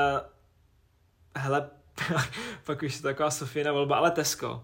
hele, 1.37 1.71
pak 2.65 2.83
už 2.83 2.95
je 2.97 3.03
to 3.03 3.09
taková 3.09 3.31
Sofína 3.31 3.73
volba, 3.73 3.97
ale 3.97 4.11
Tesco. 4.11 4.63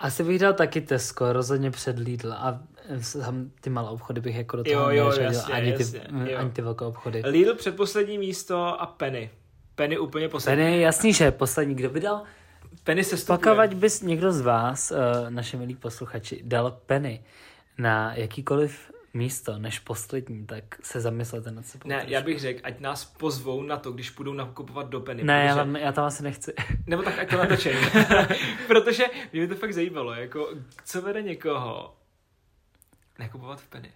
Asi 0.00 0.24
bych 0.24 0.38
dal 0.38 0.52
taky 0.52 0.80
Tesco, 0.80 1.32
rozhodně 1.32 1.70
před 1.70 1.98
Lidl 1.98 2.32
a 2.32 2.60
sam 3.00 3.50
ty 3.60 3.70
malé 3.70 3.90
obchody 3.90 4.20
bych 4.20 4.36
jako 4.36 4.56
do 4.56 4.64
toho 4.64 4.90
Jo, 4.90 5.10
jo, 5.12 5.20
jasně, 5.20 5.54
ani, 5.54 5.72
ty, 5.72 5.82
jasně, 5.82 6.00
jo. 6.30 6.38
ani 6.38 6.50
ty 6.50 6.62
velké 6.62 6.84
obchody. 6.84 7.22
Lidl 7.24 7.54
předposlední 7.54 8.18
místo 8.18 8.80
a 8.80 8.86
Penny. 8.86 9.30
Penny 9.74 9.98
úplně 9.98 10.28
poslední. 10.28 10.64
Penny, 10.64 10.80
jasný, 10.80 11.12
že 11.12 11.30
poslední, 11.30 11.74
kdo 11.74 11.90
by 11.90 12.00
dal? 12.00 12.22
Penny 12.84 13.04
se 13.04 13.16
stupuje. 13.16 13.38
Pakavať 13.38 13.74
bys 13.74 14.02
někdo 14.02 14.32
z 14.32 14.40
vás, 14.40 14.90
uh, 14.90 14.96
naše 15.30 15.56
milí 15.56 15.74
posluchači, 15.74 16.40
dal 16.44 16.70
Penny 16.86 17.24
na 17.78 18.14
jakýkoliv 18.14 18.90
místo 19.14 19.58
než 19.58 19.78
poslední, 19.78 20.46
tak 20.46 20.64
se 20.82 21.00
zamyslete 21.00 21.50
nad 21.50 21.66
sebou. 21.66 21.88
Ne, 21.88 22.04
já 22.08 22.20
bych 22.20 22.40
řekl, 22.40 22.60
ať 22.64 22.80
nás 22.80 23.04
pozvou 23.04 23.62
na 23.62 23.76
to, 23.76 23.92
když 23.92 24.10
půjdou 24.10 24.32
nakupovat 24.32 24.88
do 24.88 25.00
Penny. 25.00 25.24
Ne, 25.24 25.44
já, 25.44 25.54
protože... 25.54 25.64
tam, 25.64 25.76
já 25.76 25.92
tam 25.92 26.04
asi 26.04 26.22
nechci. 26.22 26.52
Nebo 26.86 27.02
tak 27.02 27.18
ať 27.18 27.30
to 27.30 27.36
natočej. 27.36 27.76
protože 28.66 29.04
mě 29.32 29.40
by 29.40 29.48
to 29.48 29.54
fakt 29.54 29.72
zajímalo, 29.72 30.14
jako 30.14 30.48
co 30.84 31.02
vede 31.02 31.22
někoho 31.22 31.94
nakupovat 33.18 33.60
v 33.60 33.68
Penny. 33.68 33.90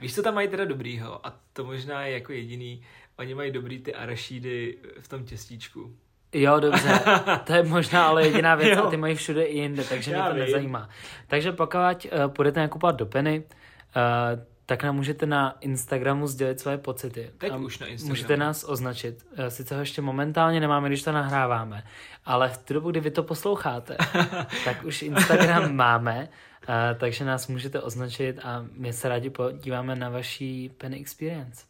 Víš, 0.00 0.14
co 0.14 0.22
tam 0.22 0.34
mají 0.34 0.48
teda 0.48 0.64
dobrýho? 0.64 1.26
A 1.26 1.34
to 1.52 1.64
možná 1.64 2.02
je 2.06 2.12
jako 2.14 2.32
jediný. 2.32 2.82
Oni 3.18 3.34
mají 3.34 3.52
dobrý 3.52 3.78
ty 3.78 3.94
arašídy 3.94 4.78
v 5.00 5.08
tom 5.08 5.24
těstíčku. 5.24 5.96
Jo, 6.32 6.60
dobře, 6.60 7.00
to 7.44 7.52
je 7.52 7.62
možná 7.62 8.06
ale 8.06 8.26
jediná 8.26 8.54
věc 8.54 8.78
Jo. 8.78 8.84
a 8.86 8.90
ty 8.90 8.96
mají 8.96 9.14
všude 9.14 9.44
i 9.44 9.58
jinde, 9.58 9.84
takže 9.84 10.12
Já 10.12 10.18
mě 10.22 10.28
to 10.28 10.34
vím. 10.34 10.44
nezajímá. 10.44 10.88
Takže 11.26 11.52
pokud 11.52 11.78
uh, 11.78 12.28
půjdete 12.28 12.60
nakupovat 12.60 12.96
do 12.96 13.06
Penny, 13.06 13.38
uh, 14.36 14.42
tak 14.66 14.82
nám 14.82 14.96
můžete 14.96 15.26
na 15.26 15.56
Instagramu 15.60 16.26
sdělit 16.26 16.60
své 16.60 16.78
pocity. 16.78 17.30
Teď 17.38 17.52
A 17.52 17.56
už 17.56 17.78
na 17.78 17.86
Instagramu. 17.86 18.08
Můžete 18.08 18.36
nás 18.36 18.64
označit. 18.68 19.26
Eh, 19.36 19.50
Sice 19.50 19.74
ho 19.74 19.80
ještě 19.80 20.02
momentálně 20.02 20.60
nemáme, 20.60 20.88
když 20.88 21.02
to 21.02 21.12
nahráváme, 21.12 21.84
ale 22.24 22.48
v 22.48 22.58
tu 22.58 22.74
dobu, 22.74 22.90
kdy 22.90 23.00
vy 23.00 23.10
to 23.10 23.22
posloucháte, 23.22 23.96
tak 24.64 24.84
už 24.84 25.02
Instagram 25.02 25.76
máme, 25.76 26.28
eh, 26.68 26.94
takže 26.94 27.24
nás 27.24 27.48
můžete 27.48 27.80
označit 27.80 28.38
a 28.42 28.66
my 28.72 28.92
se 28.92 29.08
rádi 29.08 29.30
podíváme 29.30 29.96
na 29.96 30.08
vaší 30.08 30.68
Penny 30.68 31.00
Experience. 31.00 31.64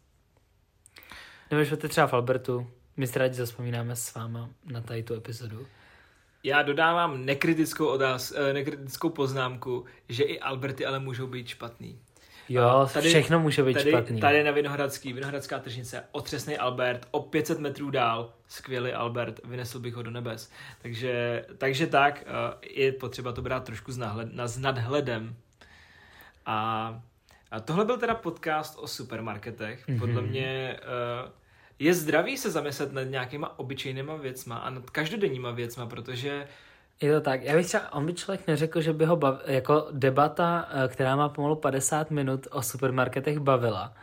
Nebo 1.50 1.64
budete 1.64 1.88
třeba 1.88 2.06
v 2.06 2.12
Albertu, 2.14 2.66
my 2.96 3.06
se 3.06 3.18
rádi 3.18 3.34
zaspomínáme 3.34 3.96
s 3.96 4.14
váma 4.14 4.50
na 4.64 4.80
tady 4.80 5.02
tu 5.02 5.14
epizodu. 5.14 5.66
Já 6.44 6.62
dodávám 6.62 7.24
nekritickou, 7.24 7.86
odáz, 7.86 8.32
eh, 8.36 8.52
nekritickou 8.52 9.10
poznámku, 9.10 9.84
že 10.08 10.24
i 10.24 10.40
Alberty 10.40 10.86
ale 10.86 10.98
můžou 10.98 11.26
být 11.26 11.48
špatný. 11.48 11.98
Jo, 12.48 12.80
Tady- 12.82 12.92
tady, 12.92 13.08
všechno 13.08 13.40
může 13.40 13.62
být 13.62 13.74
Tady, 13.74 13.90
špatný. 13.90 14.20
tady 14.20 14.44
na 14.44 14.50
Vinohradský, 14.50 15.12
Vinohradská 15.12 15.58
tržnice, 15.58 16.04
otřesný 16.12 16.58
Albert, 16.58 17.06
o 17.10 17.20
500 17.20 17.58
metrů 17.58 17.90
dál, 17.90 18.32
skvělý 18.48 18.92
Albert, 18.92 19.40
vynesl 19.44 19.78
bych 19.80 19.94
ho 19.94 20.02
do 20.02 20.10
nebes. 20.10 20.50
Takže, 20.82 21.44
takže 21.58 21.86
tak, 21.86 22.24
eh, 22.26 22.66
je 22.70 22.92
potřeba 22.92 23.32
to 23.32 23.42
brát 23.42 23.64
trošku 23.64 23.92
s, 23.92 23.98
nahled, 23.98 24.34
na, 24.34 24.46
s 24.48 24.58
nadhledem. 24.58 25.36
A, 26.46 27.00
a 27.50 27.60
tohle 27.60 27.84
byl 27.84 27.98
teda 27.98 28.14
podcast 28.14 28.78
o 28.78 28.86
supermarketech. 28.88 29.84
Podle 29.98 30.20
Mhm. 30.22 30.30
mě 30.30 30.76
eh, 30.82 31.30
je 31.78 31.94
zdravý 31.94 32.36
se 32.36 32.50
zamyslet 32.50 32.92
nad 32.92 33.02
nějakýma 33.02 33.58
obyčejnýma 33.58 34.16
věcma 34.16 34.56
a 34.56 34.70
nad 34.70 34.90
každodenníma 34.90 35.50
věcma, 35.50 35.86
protože 35.86 36.48
Je 37.00 37.12
to 37.12 37.20
tak. 37.20 37.42
Já 37.42 37.54
bych 37.54 37.66
třeba, 37.66 37.92
on 37.92 38.06
by 38.06 38.14
člověk 38.14 38.46
neřekl, 38.46 38.80
že 38.80 38.92
by 38.92 39.04
ho 39.04 39.16
bav, 39.16 39.40
jako 39.46 39.88
debata, 39.92 40.68
eh, 40.70 40.88
která 40.88 41.16
má 41.16 41.28
pomalu 41.28 41.56
50 41.56 42.10
minut 42.10 42.46
o 42.50 42.62
supermarketech 42.62 43.38
bavila. 43.38 43.94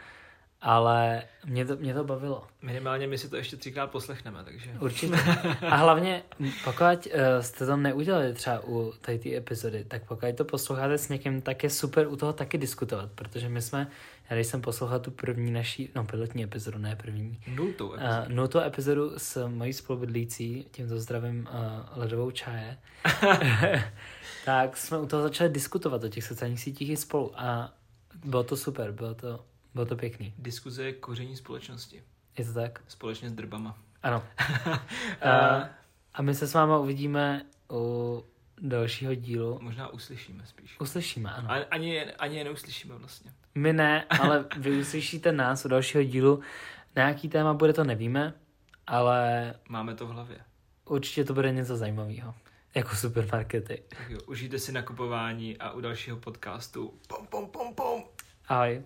Ale 0.61 1.23
mě 1.45 1.65
to, 1.65 1.75
mě 1.75 1.93
to 1.93 2.03
bavilo. 2.03 2.47
minimálně 2.61 3.07
my 3.07 3.17
si 3.17 3.29
to 3.29 3.37
ještě 3.37 3.57
třikrát 3.57 3.91
poslechneme, 3.91 4.43
takže... 4.43 4.71
Určitě. 4.79 5.15
A 5.69 5.75
hlavně, 5.75 6.23
pokud 6.63 6.83
uh, 6.85 7.41
jste 7.41 7.65
to 7.65 7.77
neudělali 7.77 8.33
třeba 8.33 8.59
u 8.67 8.93
tady 9.01 9.19
té 9.19 9.35
epizody, 9.35 9.83
tak 9.83 10.03
pokud 10.07 10.35
to 10.35 10.45
posloucháte 10.45 10.97
s 10.97 11.09
někým, 11.09 11.41
tak 11.41 11.63
je 11.63 11.69
super 11.69 12.07
u 12.07 12.15
toho 12.15 12.33
taky 12.33 12.57
diskutovat, 12.57 13.11
protože 13.15 13.49
my 13.49 13.61
jsme, 13.61 13.87
já 14.29 14.35
když 14.35 14.47
jsem 14.47 14.61
poslouchal 14.61 14.99
tu 14.99 15.11
první 15.11 15.51
naší, 15.51 15.89
no 15.95 16.03
pilotní 16.03 16.43
epizodu, 16.43 16.77
ne 16.77 16.95
první, 16.95 17.41
Nultou 17.55 17.87
uh, 17.87 17.93
epizodu. 17.93 18.35
nultou 18.35 18.59
epizodu 18.59 19.11
s 19.17 19.47
mojí 19.47 19.73
spolubydlící, 19.73 20.65
tímto 20.71 20.99
zdravím 20.99 21.47
uh, 21.51 21.99
ledovou 21.99 22.31
čaje, 22.31 22.77
tak 24.45 24.77
jsme 24.77 24.97
u 24.97 25.05
toho 25.05 25.23
začali 25.23 25.49
diskutovat 25.49 26.03
o 26.03 26.09
těch 26.09 26.23
sociálních 26.23 26.61
sítích 26.61 26.89
i 26.89 26.97
spolu 26.97 27.31
a 27.35 27.73
bylo 28.25 28.43
to 28.43 28.57
super, 28.57 28.91
bylo 28.91 29.13
to, 29.13 29.39
bylo 29.79 29.85
to 29.85 29.95
pěkný. 29.95 30.33
Diskuze 30.37 30.83
je 30.83 30.93
koření 30.93 31.35
společnosti. 31.35 32.03
Je 32.37 32.45
to 32.45 32.53
tak? 32.53 32.81
Společně 32.87 33.29
s 33.29 33.33
drbama. 33.33 33.77
Ano. 34.03 34.23
A 35.21 35.31
A, 35.31 35.69
a 36.13 36.21
my 36.21 36.35
se 36.35 36.47
s 36.47 36.53
váma 36.53 36.77
uvidíme 36.77 37.45
u 37.71 38.25
dalšího 38.61 39.15
dílu. 39.15 39.59
možná 39.61 39.87
uslyšíme 39.87 40.45
spíš. 40.45 40.79
Uslyšíme, 40.79 41.31
ano. 41.31 41.51
A, 41.51 41.55
ani, 41.71 41.93
je- 41.93 42.11
ani 42.13 42.37
je 42.37 42.43
neuslyšíme 42.43 42.95
vlastně. 42.95 43.31
My 43.55 43.73
ne, 43.73 44.05
ale 44.21 44.45
vy 44.57 44.79
uslyšíte 44.79 45.31
nás 45.31 45.65
u 45.65 45.67
dalšího 45.67 46.03
dílu. 46.03 46.39
Na 46.95 47.07
jaký 47.07 47.29
téma 47.29 47.53
bude, 47.53 47.73
to 47.73 47.83
nevíme, 47.83 48.33
ale 48.87 49.53
Máme 49.69 49.95
to 49.95 50.07
v 50.07 50.09
hlavě. 50.09 50.37
určitě 50.85 51.23
to 51.23 51.33
bude 51.33 51.51
něco 51.51 51.77
zajímavého. 51.77 52.35
Jako 52.75 52.95
supermarkety. 52.95 53.83
Tak 53.89 54.09
jo, 54.09 54.19
užijte 54.27 54.59
si 54.59 54.71
nakupování 54.71 55.57
a 55.57 55.71
u 55.71 55.81
dalšího 55.81 56.17
podcastu 56.17 56.93
pom 57.07 57.27
pom 57.27 57.49
pom 57.49 57.75
pom. 57.75 58.03
Ahoj. 58.47 58.81